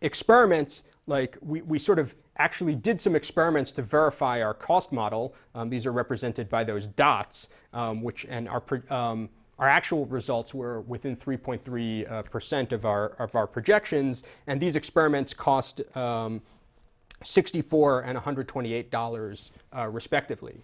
experiments, 0.00 0.84
like 1.06 1.36
we, 1.40 1.62
we 1.62 1.78
sort 1.78 1.98
of 1.98 2.14
actually 2.38 2.74
did 2.74 3.00
some 3.00 3.14
experiments 3.14 3.72
to 3.72 3.82
verify 3.82 4.42
our 4.42 4.54
cost 4.54 4.92
model. 4.92 5.34
Um, 5.54 5.68
these 5.68 5.86
are 5.86 5.92
represented 5.92 6.48
by 6.48 6.64
those 6.64 6.86
dots, 6.86 7.48
um, 7.72 8.02
which 8.02 8.24
and 8.28 8.48
our 8.48 8.62
um, 8.90 9.28
our 9.58 9.68
actual 9.68 10.06
results 10.06 10.52
were 10.52 10.80
within 10.80 11.16
3.3 11.16 12.10
uh, 12.10 12.22
percent 12.22 12.72
of 12.72 12.84
our 12.84 13.08
of 13.18 13.34
our 13.36 13.46
projections, 13.46 14.24
and 14.46 14.60
these 14.60 14.76
experiments 14.76 15.34
cost 15.34 15.82
um, 15.96 16.42
64 17.22 18.00
and 18.00 18.14
128 18.14 18.90
dollars 18.90 19.52
uh, 19.76 19.88
respectively. 19.88 20.60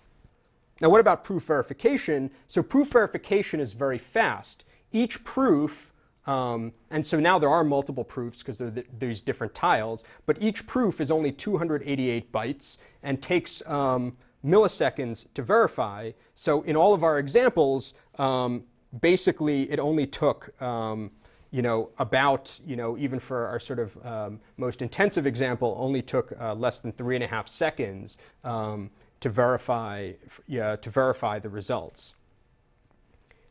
Now, 0.80 0.88
what 0.88 1.00
about 1.00 1.24
proof 1.24 1.42
verification? 1.42 2.30
So 2.48 2.62
proof 2.62 2.92
verification 2.92 3.60
is 3.60 3.74
very 3.74 3.98
fast. 3.98 4.64
Each 4.92 5.22
proof 5.24 5.92
um, 6.26 6.72
and 6.90 7.04
so 7.04 7.18
now 7.18 7.38
there 7.38 7.48
are 7.48 7.64
multiple 7.64 8.04
proofs 8.04 8.38
because 8.38 8.58
there 8.58 8.68
are 8.68 8.82
these 8.98 9.20
different 9.20 9.54
tiles, 9.54 10.04
but 10.26 10.40
each 10.40 10.66
proof 10.66 11.00
is 11.00 11.10
only 11.10 11.32
288 11.32 12.30
bytes 12.32 12.78
and 13.02 13.22
takes 13.22 13.66
um, 13.66 14.16
milliseconds 14.44 15.26
to 15.34 15.42
verify. 15.42 16.12
So 16.34 16.62
in 16.62 16.76
all 16.76 16.94
of 16.94 17.02
our 17.02 17.18
examples, 17.18 17.94
um, 18.18 18.64
basically 19.00 19.70
it 19.70 19.78
only 19.78 20.06
took 20.06 20.60
um, 20.62 21.10
you 21.50 21.62
know, 21.62 21.90
about, 21.98 22.60
you 22.64 22.76
know, 22.76 22.96
even 22.96 23.18
for 23.18 23.46
our 23.48 23.58
sort 23.58 23.80
of 23.80 24.06
um, 24.06 24.40
most 24.56 24.82
intensive 24.82 25.26
example, 25.26 25.74
only 25.78 26.00
took 26.00 26.32
uh, 26.40 26.54
less 26.54 26.80
than 26.80 26.92
three 26.92 27.16
and 27.16 27.24
a 27.24 27.26
half 27.26 27.48
seconds 27.48 28.18
um, 28.44 28.90
to 29.18 29.28
verify, 29.28 30.12
yeah, 30.46 30.76
to 30.76 30.90
verify 30.90 31.38
the 31.38 31.48
results. 31.48 32.14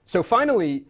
So 0.06 0.24
finally, 0.24 0.86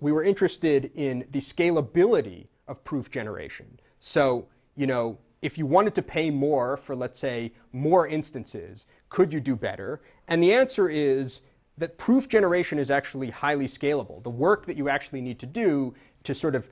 we 0.00 0.12
were 0.12 0.22
interested 0.22 0.90
in 0.94 1.24
the 1.30 1.40
scalability 1.40 2.46
of 2.66 2.82
proof 2.84 3.10
generation. 3.10 3.80
So, 3.98 4.46
you 4.76 4.86
know, 4.86 5.18
if 5.42 5.56
you 5.56 5.66
wanted 5.66 5.94
to 5.94 6.02
pay 6.02 6.30
more 6.30 6.76
for, 6.76 6.96
let's 6.96 7.18
say, 7.18 7.52
more 7.72 8.06
instances, 8.06 8.86
could 9.08 9.32
you 9.32 9.40
do 9.40 9.56
better? 9.56 10.00
And 10.26 10.42
the 10.42 10.52
answer 10.52 10.88
is 10.88 11.42
that 11.78 11.96
proof 11.96 12.28
generation 12.28 12.78
is 12.78 12.90
actually 12.90 13.30
highly 13.30 13.66
scalable. 13.66 14.22
The 14.22 14.30
work 14.30 14.66
that 14.66 14.76
you 14.76 14.88
actually 14.88 15.20
need 15.20 15.38
to 15.38 15.46
do 15.46 15.94
to 16.24 16.34
sort 16.34 16.54
of 16.54 16.68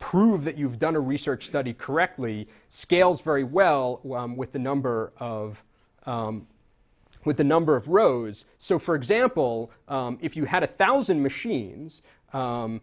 prove 0.00 0.44
that 0.44 0.58
you've 0.58 0.78
done 0.78 0.96
a 0.96 1.00
research 1.00 1.46
study 1.46 1.72
correctly 1.72 2.48
scales 2.68 3.20
very 3.20 3.44
well 3.44 4.00
um, 4.16 4.36
with 4.36 4.50
the 4.50 4.58
number 4.58 5.12
of 5.18 5.62
um, 6.06 6.46
with 7.24 7.36
the 7.36 7.44
number 7.44 7.76
of 7.76 7.88
rows. 7.88 8.44
So, 8.58 8.78
for 8.78 8.94
example, 8.94 9.70
um, 9.88 10.18
if 10.20 10.36
you 10.36 10.44
had 10.44 10.62
a 10.62 10.66
thousand 10.66 11.22
machines, 11.22 12.02
um, 12.32 12.80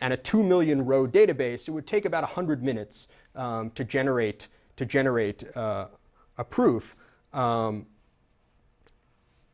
and 0.00 0.12
a 0.12 0.16
2 0.16 0.42
million 0.42 0.84
row 0.84 1.06
database, 1.06 1.68
it 1.68 1.72
would 1.72 1.86
take 1.86 2.04
about 2.04 2.22
100 2.22 2.62
minutes 2.62 3.08
um, 3.34 3.70
to 3.72 3.84
generate, 3.84 4.48
to 4.76 4.86
generate 4.86 5.44
uh, 5.56 5.88
a 6.38 6.44
proof. 6.44 6.96
Um, 7.32 7.86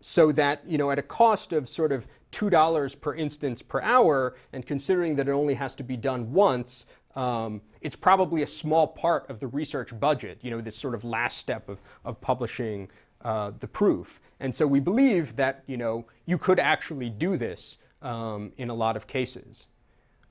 so 0.00 0.30
that, 0.32 0.62
you 0.66 0.78
know, 0.78 0.90
at 0.90 0.98
a 0.98 1.02
cost 1.02 1.52
of 1.52 1.68
sort 1.68 1.90
of 1.90 2.06
$2 2.30 3.00
per 3.00 3.14
instance 3.14 3.60
per 3.60 3.80
hour, 3.80 4.36
and 4.52 4.64
considering 4.64 5.16
that 5.16 5.28
it 5.28 5.32
only 5.32 5.54
has 5.54 5.74
to 5.76 5.82
be 5.82 5.96
done 5.96 6.32
once, 6.32 6.86
um, 7.16 7.62
it's 7.80 7.96
probably 7.96 8.42
a 8.42 8.46
small 8.46 8.86
part 8.86 9.28
of 9.30 9.40
the 9.40 9.46
research 9.48 9.98
budget, 9.98 10.38
you 10.42 10.50
know, 10.50 10.60
this 10.60 10.76
sort 10.76 10.94
of 10.94 11.02
last 11.02 11.38
step 11.38 11.68
of, 11.68 11.80
of 12.04 12.20
publishing 12.20 12.88
uh, 13.26 13.50
the 13.58 13.66
proof. 13.66 14.20
And 14.38 14.54
so 14.54 14.68
we 14.68 14.78
believe 14.78 15.34
that, 15.34 15.64
you 15.66 15.76
know, 15.76 16.06
you 16.26 16.38
could 16.38 16.60
actually 16.60 17.10
do 17.10 17.36
this 17.36 17.76
um, 18.00 18.52
in 18.56 18.70
a 18.70 18.74
lot 18.74 18.96
of 18.96 19.08
cases. 19.08 19.66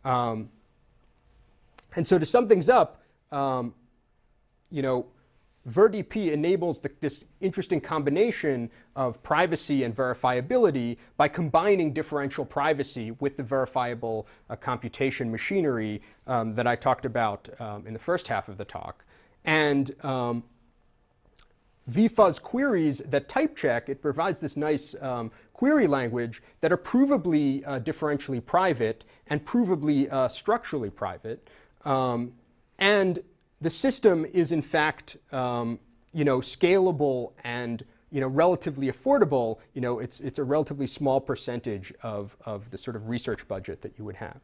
Um, 0.05 0.49
and 1.93 2.07
so 2.07 2.17
to 2.17 2.25
sum 2.25 2.47
things 2.47 2.69
up, 2.69 3.01
um, 3.33 3.73
you 4.71 4.81
know, 4.81 5.07
VerDP 5.67 6.31
enables 6.31 6.79
the, 6.79 6.89
this 7.01 7.25
interesting 7.41 7.81
combination 7.81 8.69
of 8.95 9.21
privacy 9.23 9.83
and 9.83 9.93
verifiability 9.93 10.95
by 11.17 11.27
combining 11.27 11.91
differential 11.91 12.45
privacy 12.45 13.11
with 13.19 13.35
the 13.35 13.43
verifiable 13.43 14.25
uh, 14.49 14.55
computation 14.55 15.29
machinery 15.29 16.01
um, 16.27 16.55
that 16.55 16.65
I 16.65 16.77
talked 16.77 17.05
about 17.05 17.49
um, 17.59 17.85
in 17.85 17.91
the 17.91 17.99
first 17.99 18.29
half 18.29 18.47
of 18.47 18.57
the 18.57 18.65
talk. 18.65 19.03
And 19.43 19.91
um, 20.05 20.45
vfuzz 21.89 22.41
queries 22.41 22.99
that 22.99 23.29
type 23.29 23.55
check, 23.55 23.89
it 23.89 24.01
provides 24.01 24.39
this 24.39 24.57
nice 24.57 24.95
um, 25.01 25.31
query 25.53 25.87
language 25.87 26.41
that 26.61 26.71
are 26.71 26.77
provably 26.77 27.63
uh, 27.65 27.79
differentially 27.79 28.43
private 28.43 29.05
and 29.27 29.45
provably 29.45 30.11
uh, 30.11 30.27
structurally 30.27 30.89
private. 30.89 31.47
Um, 31.83 32.33
and 32.79 33.19
the 33.61 33.69
system 33.69 34.25
is 34.33 34.51
in 34.51 34.61
fact 34.61 35.17
um, 35.31 35.79
you 36.15 36.23
know, 36.23 36.39
scalable 36.39 37.33
and 37.43 37.85
you 38.09 38.21
know, 38.21 38.27
relatively 38.27 38.87
affordable. 38.87 39.57
You 39.73 39.81
know, 39.81 39.99
it's, 39.99 40.21
it's 40.21 40.39
a 40.39 40.43
relatively 40.43 40.87
small 40.87 41.19
percentage 41.19 41.93
of, 42.01 42.37
of 42.45 42.71
the 42.71 42.77
sort 42.77 42.95
of 42.95 43.09
research 43.09 43.45
budget 43.47 43.81
that 43.81 43.97
you 43.97 44.05
would 44.05 44.15
have. 44.15 44.39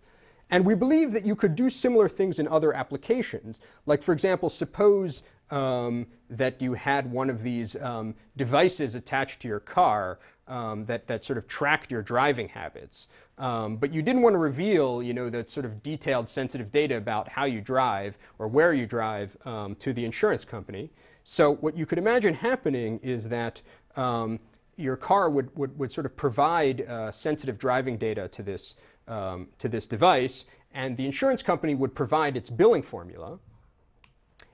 And 0.51 0.65
we 0.65 0.75
believe 0.75 1.13
that 1.13 1.25
you 1.25 1.35
could 1.35 1.55
do 1.55 1.69
similar 1.69 2.09
things 2.09 2.37
in 2.37 2.47
other 2.49 2.73
applications. 2.73 3.61
Like, 3.85 4.03
for 4.03 4.11
example, 4.11 4.49
suppose 4.49 5.23
um, 5.49 6.07
that 6.29 6.61
you 6.61 6.73
had 6.73 7.09
one 7.11 7.29
of 7.29 7.41
these 7.41 7.75
um, 7.77 8.15
devices 8.35 8.95
attached 8.95 9.41
to 9.41 9.47
your 9.47 9.61
car 9.61 10.19
um, 10.47 10.85
that, 10.85 11.07
that 11.07 11.23
sort 11.23 11.37
of 11.37 11.47
tracked 11.47 11.89
your 11.89 12.01
driving 12.01 12.49
habits. 12.49 13.07
Um, 13.37 13.77
but 13.77 13.93
you 13.93 14.01
didn't 14.01 14.21
want 14.21 14.33
to 14.33 14.37
reveal, 14.37 15.01
you 15.01 15.13
know, 15.13 15.29
that 15.29 15.49
sort 15.49 15.65
of 15.65 15.81
detailed, 15.81 16.27
sensitive 16.27 16.71
data 16.71 16.97
about 16.97 17.29
how 17.29 17.45
you 17.45 17.61
drive 17.61 18.17
or 18.37 18.47
where 18.47 18.73
you 18.73 18.85
drive 18.85 19.37
um, 19.45 19.75
to 19.75 19.93
the 19.93 20.03
insurance 20.03 20.43
company. 20.43 20.91
So 21.23 21.55
what 21.55 21.77
you 21.77 21.85
could 21.85 21.97
imagine 21.97 22.33
happening 22.33 22.99
is 23.01 23.29
that 23.29 23.61
um, 23.95 24.39
your 24.75 24.97
car 24.97 25.29
would, 25.29 25.55
would, 25.55 25.77
would 25.77 25.91
sort 25.91 26.05
of 26.05 26.15
provide 26.17 26.81
uh, 26.81 27.11
sensitive 27.11 27.57
driving 27.57 27.97
data 27.97 28.27
to 28.29 28.43
this 28.43 28.75
um, 29.11 29.47
to 29.59 29.69
this 29.69 29.85
device, 29.85 30.45
and 30.73 30.97
the 30.97 31.05
insurance 31.05 31.43
company 31.43 31.75
would 31.75 31.93
provide 31.93 32.37
its 32.37 32.49
billing 32.49 32.81
formula. 32.81 33.37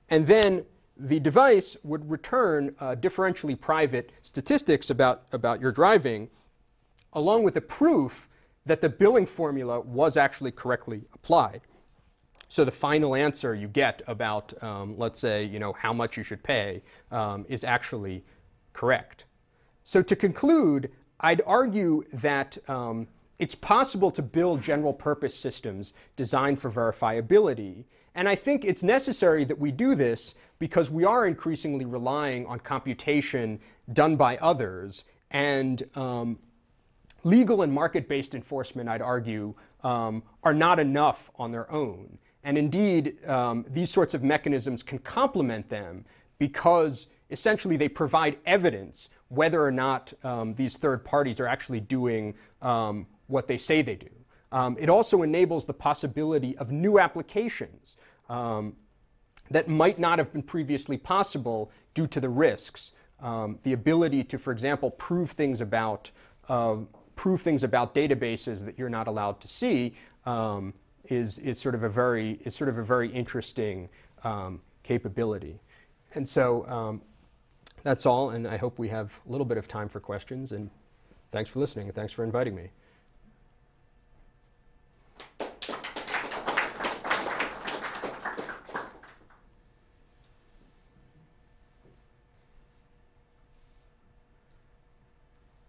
And 0.10 0.26
then 0.26 0.66
the 0.98 1.20
device 1.20 1.78
would 1.84 2.10
return 2.10 2.76
uh, 2.80 2.96
differentially 2.96 3.60
private 3.60 4.12
statistics 4.22 4.90
about, 4.90 5.24
about 5.32 5.62
your 5.62 5.72
driving, 5.72 6.30
along 7.14 7.44
with 7.44 7.56
a 7.58 7.62
proof 7.62 8.28
that 8.66 8.82
the 8.82 8.90
billing 8.90 9.26
formula 9.26 9.80
was 9.80 10.18
actually 10.18 10.52
correctly 10.52 11.04
applied. 11.14 11.62
So 12.50 12.66
the 12.66 12.72
final 12.72 13.16
answer 13.16 13.54
you 13.54 13.68
get 13.68 14.02
about, 14.08 14.54
um, 14.64 14.98
let's 14.98 15.20
say, 15.20 15.44
you 15.44 15.60
know, 15.60 15.74
how 15.74 15.94
much 15.94 16.18
you 16.18 16.24
should 16.24 16.42
pay 16.44 16.82
um, 17.12 17.46
is 17.48 17.64
actually 17.64 18.24
correct. 18.74 19.26
So 19.84 20.02
to 20.02 20.16
conclude, 20.16 20.92
I'd 21.20 21.42
argue 21.46 22.04
that 22.14 22.58
um, 22.68 23.08
it's 23.40 23.56
possible 23.56 24.12
to 24.12 24.22
build 24.22 24.62
general 24.62 24.94
purpose 24.94 25.38
systems 25.38 25.94
designed 26.16 26.60
for 26.60 26.72
verifiability. 26.72 27.86
And 28.16 28.28
I 28.28 28.36
think 28.36 28.66
it's 28.66 28.82
necessary 28.82 29.44
that 29.46 29.60
we 29.60 29.72
do 29.72 29.94
this 29.94 30.34
because 30.58 30.90
we 30.90 31.06
are 31.06 31.28
increasingly 31.28 31.86
relying 31.86 32.48
on 32.48 32.60
computation 32.60 33.60
done 33.94 34.16
by 34.16 34.38
others. 34.38 35.06
And 35.30 35.84
um, 35.96 36.40
legal 37.24 37.62
and 37.62 37.72
market 37.72 38.08
based 38.08 38.34
enforcement, 38.34 38.90
I'd 38.90 39.04
argue, 39.04 39.54
um, 39.84 40.24
are 40.44 40.54
not 40.54 40.80
enough 40.80 41.30
on 41.36 41.52
their 41.52 41.72
own. 41.72 42.18
And 42.44 42.58
indeed, 42.58 43.24
um, 43.28 43.66
these 43.70 43.92
sorts 43.92 44.14
of 44.14 44.24
mechanisms 44.24 44.82
can 44.82 44.98
complement 45.00 45.70
them 45.70 46.06
because 46.40 47.08
essentially 47.30 47.78
they 47.78 47.90
provide 47.90 48.38
evidence 48.46 49.10
whether 49.30 49.64
or 49.64 49.72
not 49.72 50.14
um, 50.24 50.56
these 50.56 50.78
third 50.78 51.04
parties 51.04 51.40
are 51.40 51.48
actually 51.48 51.82
doing 51.82 52.34
um, 52.62 53.06
what 53.28 53.48
they 53.48 53.58
say 53.58 53.82
they 53.82 53.96
do. 53.96 54.10
Um, 54.52 54.78
it 54.80 54.90
also 54.90 55.22
enables 55.22 55.66
the 55.66 55.74
possibility 55.74 56.58
of 56.58 56.72
new 56.72 57.00
applications 57.00 57.98
um, 58.30 58.76
that 59.52 59.68
might 59.68 60.00
not 60.00 60.20
have 60.20 60.32
been 60.32 60.44
previously 60.44 60.98
possible 60.98 61.72
due 61.94 62.08
to 62.08 62.20
the 62.20 62.30
risks. 62.30 62.92
Um, 63.20 63.60
the 63.64 63.74
ability 63.74 64.24
to, 64.26 64.38
for 64.38 64.52
example, 64.52 64.92
prove 64.92 65.32
things 65.32 65.62
about 65.62 66.12
uh, 66.50 66.78
prove 67.16 67.42
things 67.42 67.64
about 67.64 67.96
databases 67.96 68.64
that 68.64 68.78
you're 68.78 68.90
not 68.90 69.08
allowed 69.08 69.42
to 69.42 69.48
see 69.48 69.96
um, 70.26 70.74
is, 71.06 71.40
is 71.40 71.60
sort 71.60 71.74
of 71.74 71.84
a 71.84 71.90
very 71.90 72.40
is 72.46 72.56
sort 72.56 72.70
of 72.70 72.78
a 72.78 72.84
very 72.84 73.12
interesting 73.12 73.90
um, 74.24 74.62
capability. 74.84 75.60
And 76.14 76.30
so 76.30 77.02
that's 77.84 78.06
all. 78.06 78.32
And 78.32 78.48
I 78.48 78.58
hope 78.58 78.80
we 78.80 78.90
have 78.90 79.20
a 79.28 79.32
little 79.32 79.46
bit 79.46 79.58
of 79.58 79.68
time 79.68 79.88
for 79.90 80.00
questions. 80.00 80.52
And 80.52 80.70
thanks 81.32 81.50
for 81.50 81.60
listening. 81.60 81.88
And 81.88 81.96
thanks 81.96 82.12
for 82.12 82.24
inviting 82.24 82.56
me. 82.56 82.70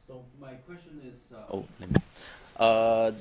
So 0.06 0.24
my 0.40 0.54
question 0.66 1.00
is, 1.04 1.18
uh, 1.32 1.42
oh, 1.52 1.66
uh, 2.56 3.12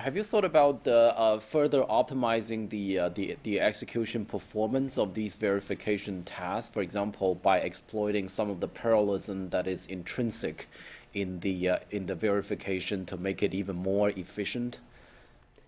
have, 0.00 0.16
you 0.16 0.24
thought 0.24 0.44
about 0.44 0.86
uh, 0.86 1.38
further 1.38 1.82
optimizing 1.82 2.68
the, 2.68 2.98
uh, 2.98 3.08
the, 3.10 3.36
the 3.42 3.60
execution 3.60 4.24
performance 4.24 4.98
of 4.98 5.14
these 5.14 5.36
verification 5.36 6.24
tasks, 6.24 6.72
for 6.72 6.82
example, 6.82 7.36
by 7.36 7.58
exploiting 7.58 8.28
some 8.28 8.50
of 8.50 8.60
the 8.60 8.68
parallelism 8.68 9.50
that 9.50 9.66
is 9.66 9.86
intrinsic 9.86 10.68
in 11.14 11.40
the, 11.40 11.68
uh, 11.68 11.78
in 11.90 12.06
the 12.06 12.14
verification 12.14 13.06
to 13.06 13.16
make 13.16 13.42
it 13.42 13.54
even 13.54 13.76
more 13.76 14.10
efficient? 14.10 14.78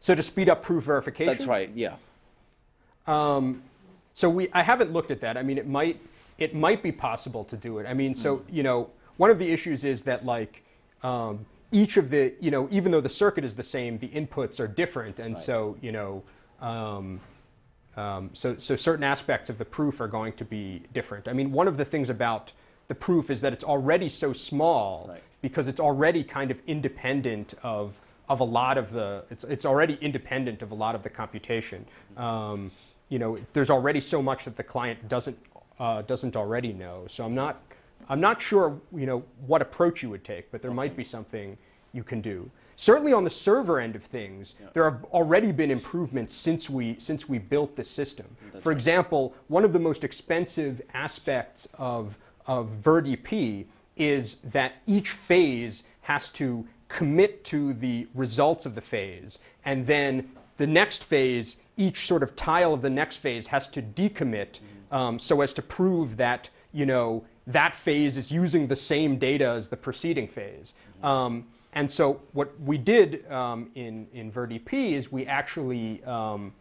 So 0.00 0.14
to 0.14 0.22
speed 0.22 0.48
up 0.48 0.62
proof 0.62 0.84
verification? 0.84 1.32
That's 1.32 1.46
right, 1.46 1.70
yeah. 1.74 1.94
Um, 3.06 3.62
so 4.12 4.28
we, 4.28 4.48
I 4.52 4.62
haven't 4.62 4.92
looked 4.92 5.10
at 5.10 5.20
that. 5.20 5.36
I 5.36 5.42
mean, 5.42 5.58
it 5.58 5.66
might, 5.66 6.00
it 6.38 6.54
might 6.54 6.82
be 6.82 6.92
possible 6.92 7.44
to 7.44 7.56
do 7.56 7.78
it. 7.78 7.86
I 7.86 7.94
mean, 7.94 8.14
so, 8.14 8.38
mm. 8.38 8.42
you 8.50 8.62
know, 8.62 8.90
one 9.16 9.30
of 9.30 9.38
the 9.38 9.50
issues 9.50 9.84
is 9.84 10.04
that 10.04 10.24
like, 10.24 10.62
um, 11.02 11.46
each 11.72 11.96
of 11.96 12.10
the, 12.10 12.34
you 12.38 12.50
know, 12.50 12.68
even 12.70 12.92
though 12.92 13.00
the 13.00 13.08
circuit 13.08 13.44
is 13.44 13.56
the 13.56 13.62
same, 13.62 13.98
the 13.98 14.08
inputs 14.08 14.60
are 14.60 14.68
different. 14.68 15.18
And 15.18 15.34
right. 15.34 15.42
so, 15.42 15.76
you 15.80 15.90
know, 15.90 16.22
um, 16.60 17.20
um, 17.96 18.30
so, 18.32 18.56
so 18.56 18.76
certain 18.76 19.04
aspects 19.04 19.50
of 19.50 19.58
the 19.58 19.64
proof 19.64 20.00
are 20.00 20.08
going 20.08 20.34
to 20.34 20.44
be 20.44 20.82
different. 20.92 21.28
I 21.28 21.32
mean, 21.32 21.50
one 21.50 21.66
of 21.66 21.76
the 21.76 21.84
things 21.84 22.10
about 22.10 22.52
the 22.88 22.94
proof 22.94 23.30
is 23.30 23.40
that 23.40 23.52
it's 23.52 23.64
already 23.64 24.08
so 24.08 24.32
small 24.32 25.06
right. 25.08 25.22
because 25.40 25.66
it's 25.66 25.80
already 25.80 26.22
kind 26.22 26.50
of 26.50 26.62
independent 26.66 27.54
of, 27.62 28.00
of 28.28 28.40
a 28.40 28.44
lot 28.44 28.78
of 28.78 28.92
the, 28.92 29.24
it's, 29.30 29.44
it's 29.44 29.64
already 29.64 29.98
independent 30.00 30.62
of 30.62 30.72
a 30.72 30.74
lot 30.74 30.94
of 30.94 31.02
the 31.02 31.10
computation. 31.10 31.84
Um, 32.16 32.70
you 33.08 33.18
know, 33.18 33.38
there's 33.52 33.70
already 33.70 34.00
so 34.00 34.22
much 34.22 34.44
that 34.44 34.56
the 34.56 34.62
client 34.62 35.08
doesn't, 35.08 35.38
uh, 35.78 36.02
doesn't 36.02 36.36
already 36.36 36.72
know. 36.72 37.04
So 37.08 37.24
I'm 37.24 37.34
not, 37.34 37.62
I'm 38.12 38.20
not 38.20 38.42
sure, 38.42 38.78
you 38.94 39.06
know, 39.06 39.24
what 39.46 39.62
approach 39.62 40.02
you 40.02 40.10
would 40.10 40.22
take, 40.22 40.50
but 40.50 40.60
there 40.60 40.70
okay. 40.70 40.76
might 40.76 40.94
be 40.94 41.02
something 41.02 41.56
you 41.94 42.04
can 42.04 42.20
do. 42.20 42.50
Certainly 42.76 43.14
on 43.14 43.24
the 43.24 43.30
server 43.30 43.80
end 43.80 43.96
of 43.96 44.02
things, 44.02 44.54
yeah. 44.60 44.66
there 44.74 44.84
have 44.84 45.02
already 45.04 45.50
been 45.50 45.70
improvements 45.70 46.34
since 46.34 46.68
we, 46.68 46.96
since 46.98 47.26
we 47.26 47.38
built 47.38 47.74
the 47.74 47.82
system. 47.82 48.26
That's 48.52 48.62
For 48.62 48.68
right. 48.68 48.76
example, 48.76 49.34
one 49.48 49.64
of 49.64 49.72
the 49.72 49.78
most 49.78 50.04
expensive 50.04 50.82
aspects 50.92 51.66
of, 51.78 52.18
of 52.46 52.68
VerDP 52.68 53.64
is 53.96 54.34
that 54.44 54.74
each 54.86 55.08
phase 55.08 55.84
has 56.02 56.28
to 56.30 56.66
commit 56.88 57.44
to 57.44 57.72
the 57.72 58.08
results 58.14 58.66
of 58.66 58.74
the 58.74 58.82
phase, 58.82 59.38
and 59.64 59.86
then 59.86 60.30
the 60.58 60.66
next 60.66 61.02
phase, 61.04 61.56
each 61.78 62.06
sort 62.06 62.22
of 62.22 62.36
tile 62.36 62.74
of 62.74 62.82
the 62.82 62.90
next 62.90 63.16
phase 63.16 63.46
has 63.46 63.68
to 63.68 63.80
decommit 63.80 64.60
mm-hmm. 64.60 64.94
um, 64.94 65.18
so 65.18 65.40
as 65.40 65.54
to 65.54 65.62
prove 65.62 66.18
that 66.18 66.50
you 66.74 66.84
know 66.84 67.24
that 67.46 67.74
phase 67.74 68.16
is 68.16 68.30
using 68.30 68.66
the 68.66 68.76
same 68.76 69.18
data 69.18 69.48
as 69.48 69.68
the 69.68 69.76
preceding 69.76 70.28
phase. 70.28 70.74
Um, 71.02 71.46
and 71.74 71.90
so 71.90 72.20
what 72.32 72.58
we 72.60 72.78
did 72.78 73.30
um, 73.30 73.70
in, 73.74 74.06
in 74.12 74.30
VerDP 74.30 74.92
is 74.92 75.10
we 75.10 75.26
actually, 75.26 76.04
um, 76.04 76.52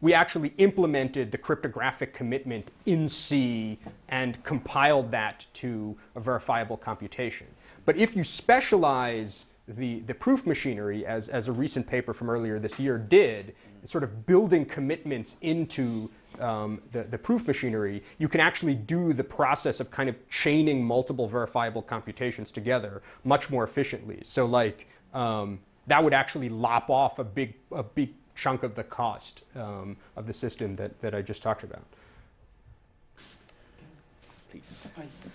we 0.00 0.12
actually 0.12 0.52
implemented 0.58 1.30
the 1.30 1.38
cryptographic 1.38 2.12
commitment 2.12 2.70
in 2.84 3.08
C 3.08 3.78
and 4.08 4.42
compiled 4.44 5.10
that 5.12 5.46
to 5.54 5.96
a 6.16 6.20
verifiable 6.20 6.76
computation. 6.76 7.46
But 7.84 7.96
if 7.96 8.16
you 8.16 8.24
specialize 8.24 9.46
the, 9.68 10.00
the 10.00 10.14
proof 10.14 10.46
machinery, 10.46 11.06
as, 11.06 11.28
as 11.28 11.48
a 11.48 11.52
recent 11.52 11.86
paper 11.86 12.12
from 12.12 12.28
earlier 12.28 12.58
this 12.58 12.78
year 12.78 12.98
did, 12.98 13.54
sort 13.86 14.04
of 14.04 14.26
building 14.26 14.64
commitments 14.64 15.36
into 15.40 16.10
um, 16.40 16.82
the, 16.92 17.04
the 17.04 17.18
proof 17.18 17.46
machinery, 17.46 18.02
you 18.18 18.28
can 18.28 18.40
actually 18.40 18.74
do 18.74 19.12
the 19.12 19.24
process 19.24 19.80
of 19.80 19.90
kind 19.90 20.08
of 20.08 20.16
chaining 20.28 20.84
multiple 20.84 21.26
verifiable 21.26 21.82
computations 21.82 22.50
together 22.50 23.02
much 23.24 23.48
more 23.48 23.64
efficiently. 23.64 24.18
So 24.22 24.44
like 24.44 24.86
um, 25.14 25.60
that 25.86 26.02
would 26.02 26.12
actually 26.12 26.48
lop 26.48 26.90
off 26.90 27.18
a 27.18 27.24
big, 27.24 27.54
a 27.72 27.82
big 27.82 28.12
chunk 28.34 28.62
of 28.62 28.74
the 28.74 28.84
cost 28.84 29.42
um, 29.54 29.96
of 30.16 30.26
the 30.26 30.32
system 30.32 30.76
that, 30.76 31.00
that 31.00 31.14
I 31.14 31.22
just 31.22 31.42
talked 31.42 31.62
about. 31.62 31.84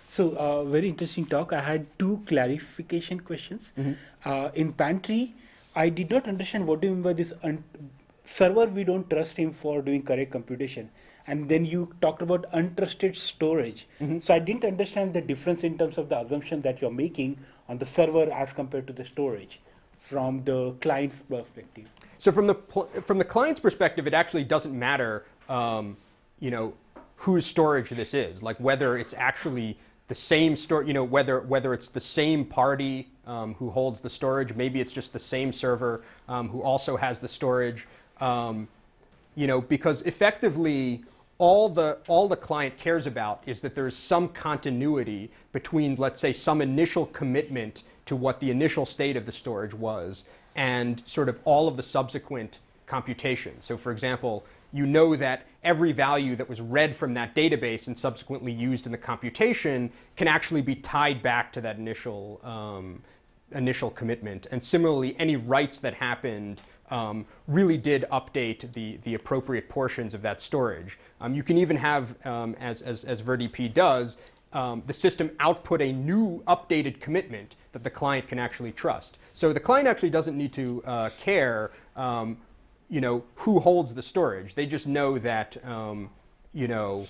So, 0.10 0.36
uh, 0.36 0.64
very 0.64 0.89
interesting 0.89 1.26
talk. 1.26 1.54
I 1.54 1.62
had 1.62 1.86
two 1.99 2.24
clarification 2.26 3.20
questions. 3.20 3.72
Mm-hmm. 3.78 3.93
Uh, 4.26 4.49
in 4.56 4.74
Pantry, 4.74 5.34
I 5.76 5.89
did 5.89 6.10
not 6.10 6.28
understand 6.28 6.68
what 6.68 6.82
do 6.82 6.88
you 6.88 6.93
mean 6.93 7.04
by 7.04 7.14
this 7.14 7.34
un- 7.43 7.64
server 8.36 8.65
we 8.65 8.84
don't 8.84 9.09
trust 9.09 9.38
him 9.38 9.51
for 9.51 9.82
doing 9.82 10.03
correct 10.03 10.32
computation. 10.32 10.89
And 11.27 11.47
then 11.47 11.65
you 11.65 11.93
talked 12.01 12.21
about 12.21 12.49
untrusted 12.51 13.15
storage. 13.15 13.88
Mm-hmm. 14.01 14.19
so 14.19 14.34
i 14.34 14.39
didn't 14.39 14.65
understand 14.65 15.13
the 15.13 15.21
difference 15.21 15.63
in 15.63 15.77
terms 15.77 15.97
of 15.97 16.09
the 16.09 16.17
assumption 16.19 16.61
that 16.61 16.82
you're 16.82 16.97
making 16.99 17.38
on 17.69 17.77
the 17.77 17.86
server 17.86 18.32
as 18.32 18.53
compared 18.53 18.88
to 18.88 18.93
the 18.93 19.05
storage 19.05 19.59
from 20.01 20.43
the 20.43 20.71
client's 20.82 21.21
perspective. 21.21 21.88
So 22.17 22.32
from 22.32 22.47
the 22.47 22.55
pl- 22.55 22.89
from 23.09 23.17
the 23.17 23.25
client's 23.25 23.59
perspective 23.59 24.07
it 24.07 24.13
actually 24.13 24.43
doesn't 24.43 24.77
matter 24.77 25.25
um, 25.47 25.95
you 26.39 26.51
know 26.51 26.73
whose 27.15 27.45
storage 27.45 27.89
this 27.89 28.13
is. 28.13 28.41
Like 28.41 28.57
whether 28.59 28.97
it's 28.97 29.13
actually 29.13 29.77
the 30.07 30.15
same 30.15 30.55
store 30.55 30.84
you 30.84 30.93
know 30.93 31.03
whether 31.03 31.39
whether 31.41 31.73
it's 31.73 31.89
the 31.89 31.99
same 31.99 32.43
party 32.43 33.09
um, 33.25 33.53
who 33.55 33.69
holds 33.69 34.01
the 34.01 34.09
storage 34.09 34.53
maybe 34.55 34.82
it's 34.82 34.91
just 34.91 35.13
the 35.13 35.19
same 35.19 35.53
server 35.53 36.03
um, 36.27 36.49
who 36.49 36.61
also 36.61 36.97
has 36.97 37.19
the 37.19 37.27
storage 37.27 37.88
um, 38.22 38.67
you 39.36 39.47
know, 39.47 39.61
because 39.61 40.01
effectively 40.03 41.03
all 41.38 41.69
the 41.69 41.97
all 42.07 42.28
the 42.28 42.36
client 42.36 42.78
cares 42.78 43.07
about 43.07 43.41
is 43.47 43.61
that 43.61 43.74
there's 43.74 43.95
some 43.95 44.30
continuity 44.30 45.32
between, 45.51 45.95
let's 45.95 46.19
say, 46.19 46.32
some 46.32 46.61
initial 46.61 47.07
commitment 47.07 47.84
to 48.05 48.15
what 48.15 48.39
the 48.39 48.51
initial 48.51 48.86
state 48.86 49.17
of 49.17 49.26
the 49.26 49.32
storage 49.32 49.74
was 49.74 50.26
and 50.55 51.01
sort 51.05 51.30
of 51.30 51.39
all 51.45 51.67
of 51.67 51.78
the 51.78 51.84
subsequent 51.84 52.59
computation. 52.86 53.59
So, 53.61 53.78
for 53.78 53.91
example, 53.91 54.45
you 54.74 54.86
know 54.86 55.15
that 55.15 55.47
every 55.63 55.91
value 55.91 56.36
that 56.36 56.47
was 56.47 56.61
read 56.61 56.95
from 56.95 57.13
that 57.15 57.34
database 57.36 57.88
and 57.88 57.97
subsequently 57.97 58.51
used 58.51 58.86
in 58.86 58.91
the 58.91 58.97
computation 58.97 59.91
can 60.15 60.28
actually 60.28 60.61
be 60.61 60.76
tied 60.76 61.22
back 61.22 61.51
to 61.53 61.61
that 61.61 61.78
initial 61.78 62.39
um, 62.43 63.01
initial 63.53 63.89
commitment. 63.89 64.47
And 64.51 64.63
similarly, 64.63 65.15
any 65.19 65.36
writes 65.36 65.80
that 65.80 65.93
happened 65.93 66.61
um, 66.92 67.26
really 67.48 67.78
did 67.78 68.06
update 68.12 68.72
the, 68.74 68.98
the 69.04 69.16
appropriate 69.16 69.70
portions 69.70 70.14
of 70.14 70.22
that 70.22 70.39
storage. 70.39 71.00
Um, 71.20 71.34
you 71.34 71.42
can 71.42 71.58
even 71.58 71.78
have, 71.78 72.24
um, 72.26 72.56
as, 72.60 72.82
as, 72.82 73.04
as 73.06 73.22
VerDP 73.22 73.74
does, 73.74 74.18
um, 74.54 74.84
the 74.86 74.94
system 74.94 75.32
output 75.39 75.82
a 75.82 75.92
new 75.94 76.44
updated 76.44 77.00
commitment 77.00 77.56
that 77.72 77.84
the 77.84 77.89
client 77.89 78.28
can 78.28 78.38
actually 78.38 78.74
trust. 78.74 79.18
So 79.34 79.54
the 79.54 79.60
client 79.62 79.88
actually 79.88 80.10
doesn't 80.10 80.38
need 80.38 80.52
to 80.54 80.84
uh, 80.86 81.10
care, 81.18 81.72
um, 81.96 82.38
you 82.89 83.00
know, 83.00 83.24
who 83.36 83.60
holds 83.60 83.94
the 83.94 84.02
storage. 84.02 84.54
They 84.54 84.66
just 84.66 84.88
know 84.88 85.18
that, 85.20 85.56
um, 85.66 86.10
you 86.54 86.68
know, 86.68 87.08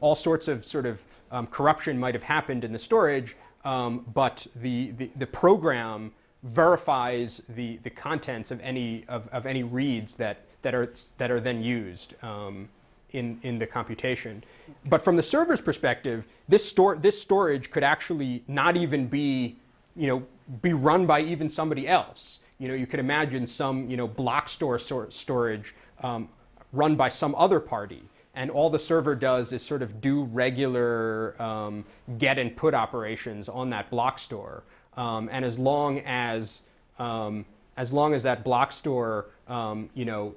all 0.00 0.14
sorts 0.14 0.46
of 0.46 0.62
sort 0.62 0.84
of 0.84 1.06
corruption 1.50 1.98
might 1.98 2.12
have 2.12 2.22
happened 2.22 2.64
in 2.64 2.72
the 2.74 2.78
storage, 2.78 3.34
but 3.62 4.46
the, 4.56 4.90
the, 4.90 5.10
the 5.16 5.26
program 5.26 6.12
verifies 6.44 7.42
the, 7.48 7.78
the 7.78 7.90
contents 7.90 8.50
of 8.50 8.60
any, 8.60 9.04
of, 9.08 9.26
of 9.28 9.46
any 9.46 9.62
reads 9.62 10.14
that, 10.16 10.44
that, 10.62 10.74
are, 10.74 10.92
that 11.18 11.30
are 11.30 11.40
then 11.40 11.62
used 11.62 12.14
um, 12.22 12.68
in, 13.12 13.38
in 13.42 13.58
the 13.58 13.66
computation. 13.66 14.44
But 14.86 15.02
from 15.02 15.16
the 15.16 15.22
server's 15.22 15.62
perspective, 15.62 16.28
this, 16.48 16.64
store, 16.64 16.96
this 16.96 17.20
storage 17.20 17.70
could 17.70 17.82
actually 17.82 18.44
not 18.46 18.76
even 18.76 19.06
be, 19.06 19.56
you 19.96 20.06
know, 20.06 20.22
be 20.60 20.74
run 20.74 21.06
by 21.06 21.20
even 21.22 21.48
somebody 21.48 21.88
else. 21.88 22.40
You 22.58 22.68
know, 22.68 22.74
you 22.74 22.86
could 22.86 23.00
imagine 23.00 23.46
some, 23.46 23.88
you 23.88 23.96
know, 23.96 24.06
block 24.06 24.48
store 24.48 24.78
storage 24.78 25.74
um, 26.02 26.28
run 26.72 26.94
by 26.94 27.08
some 27.08 27.34
other 27.36 27.58
party. 27.58 28.02
And 28.34 28.50
all 28.50 28.68
the 28.68 28.78
server 28.78 29.14
does 29.14 29.52
is 29.52 29.62
sort 29.62 29.80
of 29.80 30.00
do 30.00 30.24
regular 30.24 31.40
um, 31.40 31.84
get 32.18 32.38
and 32.38 32.54
put 32.54 32.74
operations 32.74 33.48
on 33.48 33.70
that 33.70 33.90
block 33.90 34.18
store. 34.18 34.64
Um, 34.96 35.28
and 35.32 35.44
as 35.44 35.58
long 35.58 36.00
as 36.00 36.62
um, 36.98 37.44
as 37.76 37.92
long 37.92 38.14
as 38.14 38.22
that 38.22 38.44
block 38.44 38.72
store 38.72 39.26
um, 39.48 39.90
you 39.94 40.04
know 40.04 40.34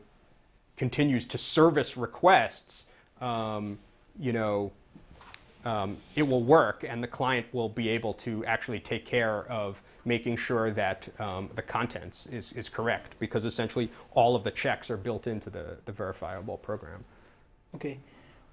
continues 0.75 1.25
to 1.25 1.37
service 1.37 1.97
requests, 1.97 2.87
um, 3.21 3.79
you 4.19 4.33
know 4.33 4.71
um, 5.65 5.97
it 6.15 6.23
will 6.23 6.43
work, 6.43 6.85
and 6.87 7.03
the 7.03 7.07
client 7.07 7.45
will 7.51 7.67
be 7.67 7.89
able 7.89 8.13
to 8.13 8.45
actually 8.45 8.79
take 8.79 9.05
care 9.05 9.45
of 9.51 9.81
making 10.05 10.37
sure 10.37 10.71
that 10.71 11.09
um, 11.19 11.49
the 11.55 11.61
contents 11.61 12.25
is, 12.27 12.53
is 12.53 12.69
correct 12.69 13.15
because 13.19 13.43
essentially 13.43 13.89
all 14.11 14.35
of 14.35 14.45
the 14.45 14.51
checks 14.51 14.89
are 14.89 14.95
built 14.95 15.27
into 15.27 15.49
the, 15.49 15.77
the 15.85 15.91
verifiable 15.91 16.57
program. 16.57 17.03
Okay. 17.75 17.97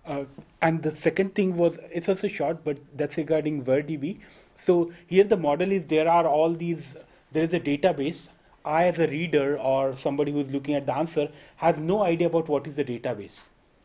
Uh, 0.05 0.25
and 0.61 0.83
the 0.83 0.95
second 0.95 1.35
thing 1.35 1.57
was 1.57 1.79
it's 1.93 2.09
also 2.09 2.27
short, 2.27 2.65
but 2.65 2.79
that's 2.97 3.17
regarding 3.17 3.65
VerDP. 3.65 4.19
So 4.57 4.93
here 5.07 5.25
the 5.25 5.37
model 5.37 5.73
is 5.73 5.87
there 5.87 6.09
are 6.09 6.27
all 6.27 6.53
these. 6.53 6.97
There 7.33 7.45
is 7.45 7.53
a 7.55 7.61
database. 7.61 8.29
I, 8.65 8.85
as 8.85 8.99
a 8.99 9.07
reader 9.09 9.59
or 9.59 9.95
somebody 9.95 10.33
who's 10.33 10.51
looking 10.51 10.75
at 10.75 10.87
the 10.87 10.97
answer, 10.97 11.29
has 11.57 11.79
no 11.79 12.03
idea 12.03 12.29
about 12.29 12.49
what 12.49 12.67
is 12.67 12.77
the 12.77 12.85
database. 12.85 13.41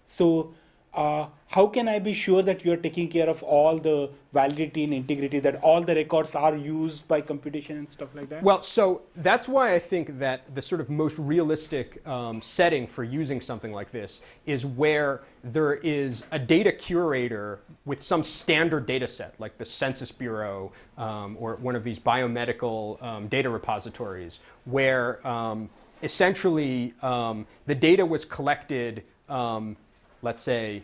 So 0.06 0.54
uh, 0.94 1.28
how 1.48 1.68
can 1.68 1.88
I 1.88 2.00
be 2.00 2.14
sure 2.14 2.44
that 2.44 2.64
you're 2.64 2.78
taking 2.78 3.08
care 3.10 3.28
of 3.28 3.42
all 3.44 3.78
the 3.78 4.10
validity 4.34 4.84
and 4.84 4.94
integrity, 4.94 5.40
that 5.40 5.56
all 5.64 5.82
the 5.82 5.96
records 5.96 6.36
are 6.36 6.56
used 6.56 7.08
by 7.08 7.22
computation 7.22 7.78
and 7.78 7.92
stuff 7.92 8.10
like 8.14 8.30
that? 8.30 8.44
Well, 8.44 8.62
so 8.62 9.04
that's 9.16 9.48
why 9.48 9.74
I 9.74 9.80
think 9.80 10.20
that 10.20 10.54
the 10.54 10.62
sort 10.62 10.82
of 10.82 10.90
most 10.90 11.18
realistic 11.18 12.06
um, 12.08 12.42
setting 12.42 12.86
for 12.86 13.04
using 13.04 13.42
something 13.42 13.72
like 13.72 13.92
this 13.92 14.22
is 14.46 14.66
where 14.66 15.22
there 15.44 15.76
is 15.76 16.24
a 16.32 16.40
data 16.40 16.72
curator 16.72 17.62
with 17.86 18.02
some 18.02 18.22
standard 18.22 18.86
data 18.86 19.08
set, 19.08 19.34
like 19.40 19.58
the 19.58 19.66
Census 19.66 20.12
Bureau 20.12 20.72
um, 20.98 21.36
or 21.40 21.56
one 21.56 21.76
of 21.76 21.84
these 21.84 22.00
biomedical 22.00 23.02
um, 23.02 23.28
data 23.28 23.50
repositories, 23.50 24.40
where 24.66 25.26
um, 25.28 25.70
essentially 26.04 26.94
um, 27.02 27.48
the 27.66 27.76
data 27.76 28.06
was 28.06 28.26
collected 28.26 29.04
um, 29.30 29.76
let's 30.22 30.44
say, 30.44 30.84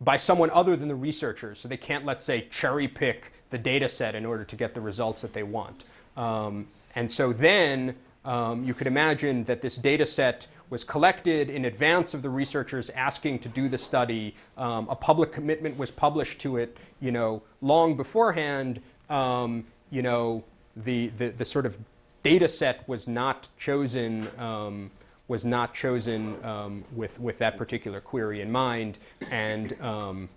by 0.00 0.16
someone 0.16 0.50
other 0.50 0.76
than 0.76 0.88
the 0.88 0.94
researchers. 0.94 1.60
So 1.60 1.68
they 1.68 1.76
can't, 1.76 2.04
let's 2.04 2.24
say, 2.24 2.46
cherry 2.50 2.88
pick 2.88 3.32
the 3.50 3.58
data 3.58 3.88
set 3.88 4.14
in 4.14 4.24
order 4.24 4.44
to 4.44 4.56
get 4.56 4.74
the 4.74 4.80
results 4.80 5.20
that 5.22 5.32
they 5.32 5.42
want. 5.42 5.84
Um, 6.16 6.66
and 6.94 7.10
so 7.10 7.32
then 7.32 7.96
um, 8.24 8.64
you 8.64 8.74
could 8.74 8.86
imagine 8.86 9.44
that 9.44 9.62
this 9.62 9.76
data 9.76 10.06
set 10.06 10.46
was 10.70 10.84
collected 10.84 11.50
in 11.50 11.64
advance 11.64 12.14
of 12.14 12.22
the 12.22 12.30
researchers 12.30 12.90
asking 12.90 13.40
to 13.40 13.48
do 13.48 13.68
the 13.68 13.78
study. 13.78 14.34
Um, 14.56 14.88
a 14.88 14.94
public 14.94 15.32
commitment 15.32 15.76
was 15.76 15.90
published 15.90 16.38
to 16.40 16.58
it, 16.58 16.76
you 17.00 17.10
know, 17.10 17.42
long 17.60 17.96
beforehand. 17.96 18.80
Um, 19.08 19.64
you 19.90 20.02
know, 20.02 20.44
the, 20.76 21.08
the, 21.18 21.30
the 21.30 21.44
sort 21.44 21.66
of 21.66 21.76
data 22.22 22.48
set 22.48 22.88
was 22.88 23.08
not 23.08 23.48
chosen 23.58 24.28
um, 24.38 24.90
was 25.30 25.44
not 25.44 25.72
chosen 25.72 26.44
um, 26.44 26.84
with, 26.92 27.20
with 27.20 27.38
that 27.38 27.56
particular 27.56 28.00
query 28.00 28.40
in 28.40 28.50
mind, 28.50 28.98
and 29.30 29.80
um, 29.80 30.28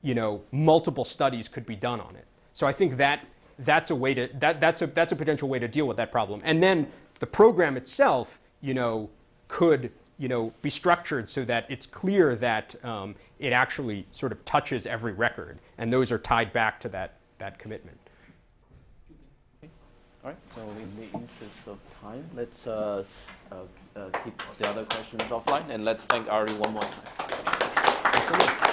you 0.00 0.14
know, 0.14 0.40
multiple 0.52 1.04
studies 1.04 1.48
could 1.48 1.66
be 1.66 1.76
done 1.76 2.00
on 2.00 2.16
it. 2.16 2.24
So 2.54 2.66
I 2.66 2.72
think 2.72 2.96
that 2.96 3.26
that's 3.58 3.90
a 3.90 3.94
way 3.94 4.14
to 4.14 4.30
that, 4.38 4.58
that's 4.58 4.80
a 4.80 4.86
that's 4.86 5.12
a 5.12 5.16
potential 5.16 5.50
way 5.50 5.58
to 5.58 5.68
deal 5.68 5.86
with 5.86 5.98
that 5.98 6.10
problem. 6.10 6.40
And 6.44 6.62
then 6.62 6.90
the 7.18 7.26
program 7.26 7.76
itself, 7.76 8.40
you 8.62 8.72
know, 8.72 9.10
could 9.48 9.92
you 10.16 10.28
know 10.28 10.54
be 10.62 10.70
structured 10.70 11.28
so 11.28 11.44
that 11.44 11.66
it's 11.68 11.84
clear 11.86 12.34
that 12.36 12.74
um, 12.82 13.16
it 13.38 13.52
actually 13.52 14.06
sort 14.12 14.32
of 14.32 14.42
touches 14.46 14.86
every 14.86 15.12
record, 15.12 15.58
and 15.76 15.92
those 15.92 16.10
are 16.10 16.18
tied 16.18 16.54
back 16.54 16.80
to 16.80 16.88
that 16.88 17.18
that 17.36 17.58
commitment. 17.58 17.98
All 20.24 20.30
right. 20.30 20.36
So 20.44 20.62
in 20.62 20.96
the 20.96 21.04
interest 21.04 21.66
of 21.66 21.78
time, 22.00 22.24
let's. 22.34 22.66
Uh, 22.66 23.04
Uh, 23.50 23.56
uh, 23.96 24.10
keep 24.24 24.40
the 24.58 24.68
other 24.68 24.84
questions 24.84 25.22
offline. 25.24 25.68
And 25.70 25.84
let's 25.84 26.04
thank 26.04 26.30
Ari 26.30 26.52
one 26.54 26.72
more 26.74 26.82
time. 26.82 28.67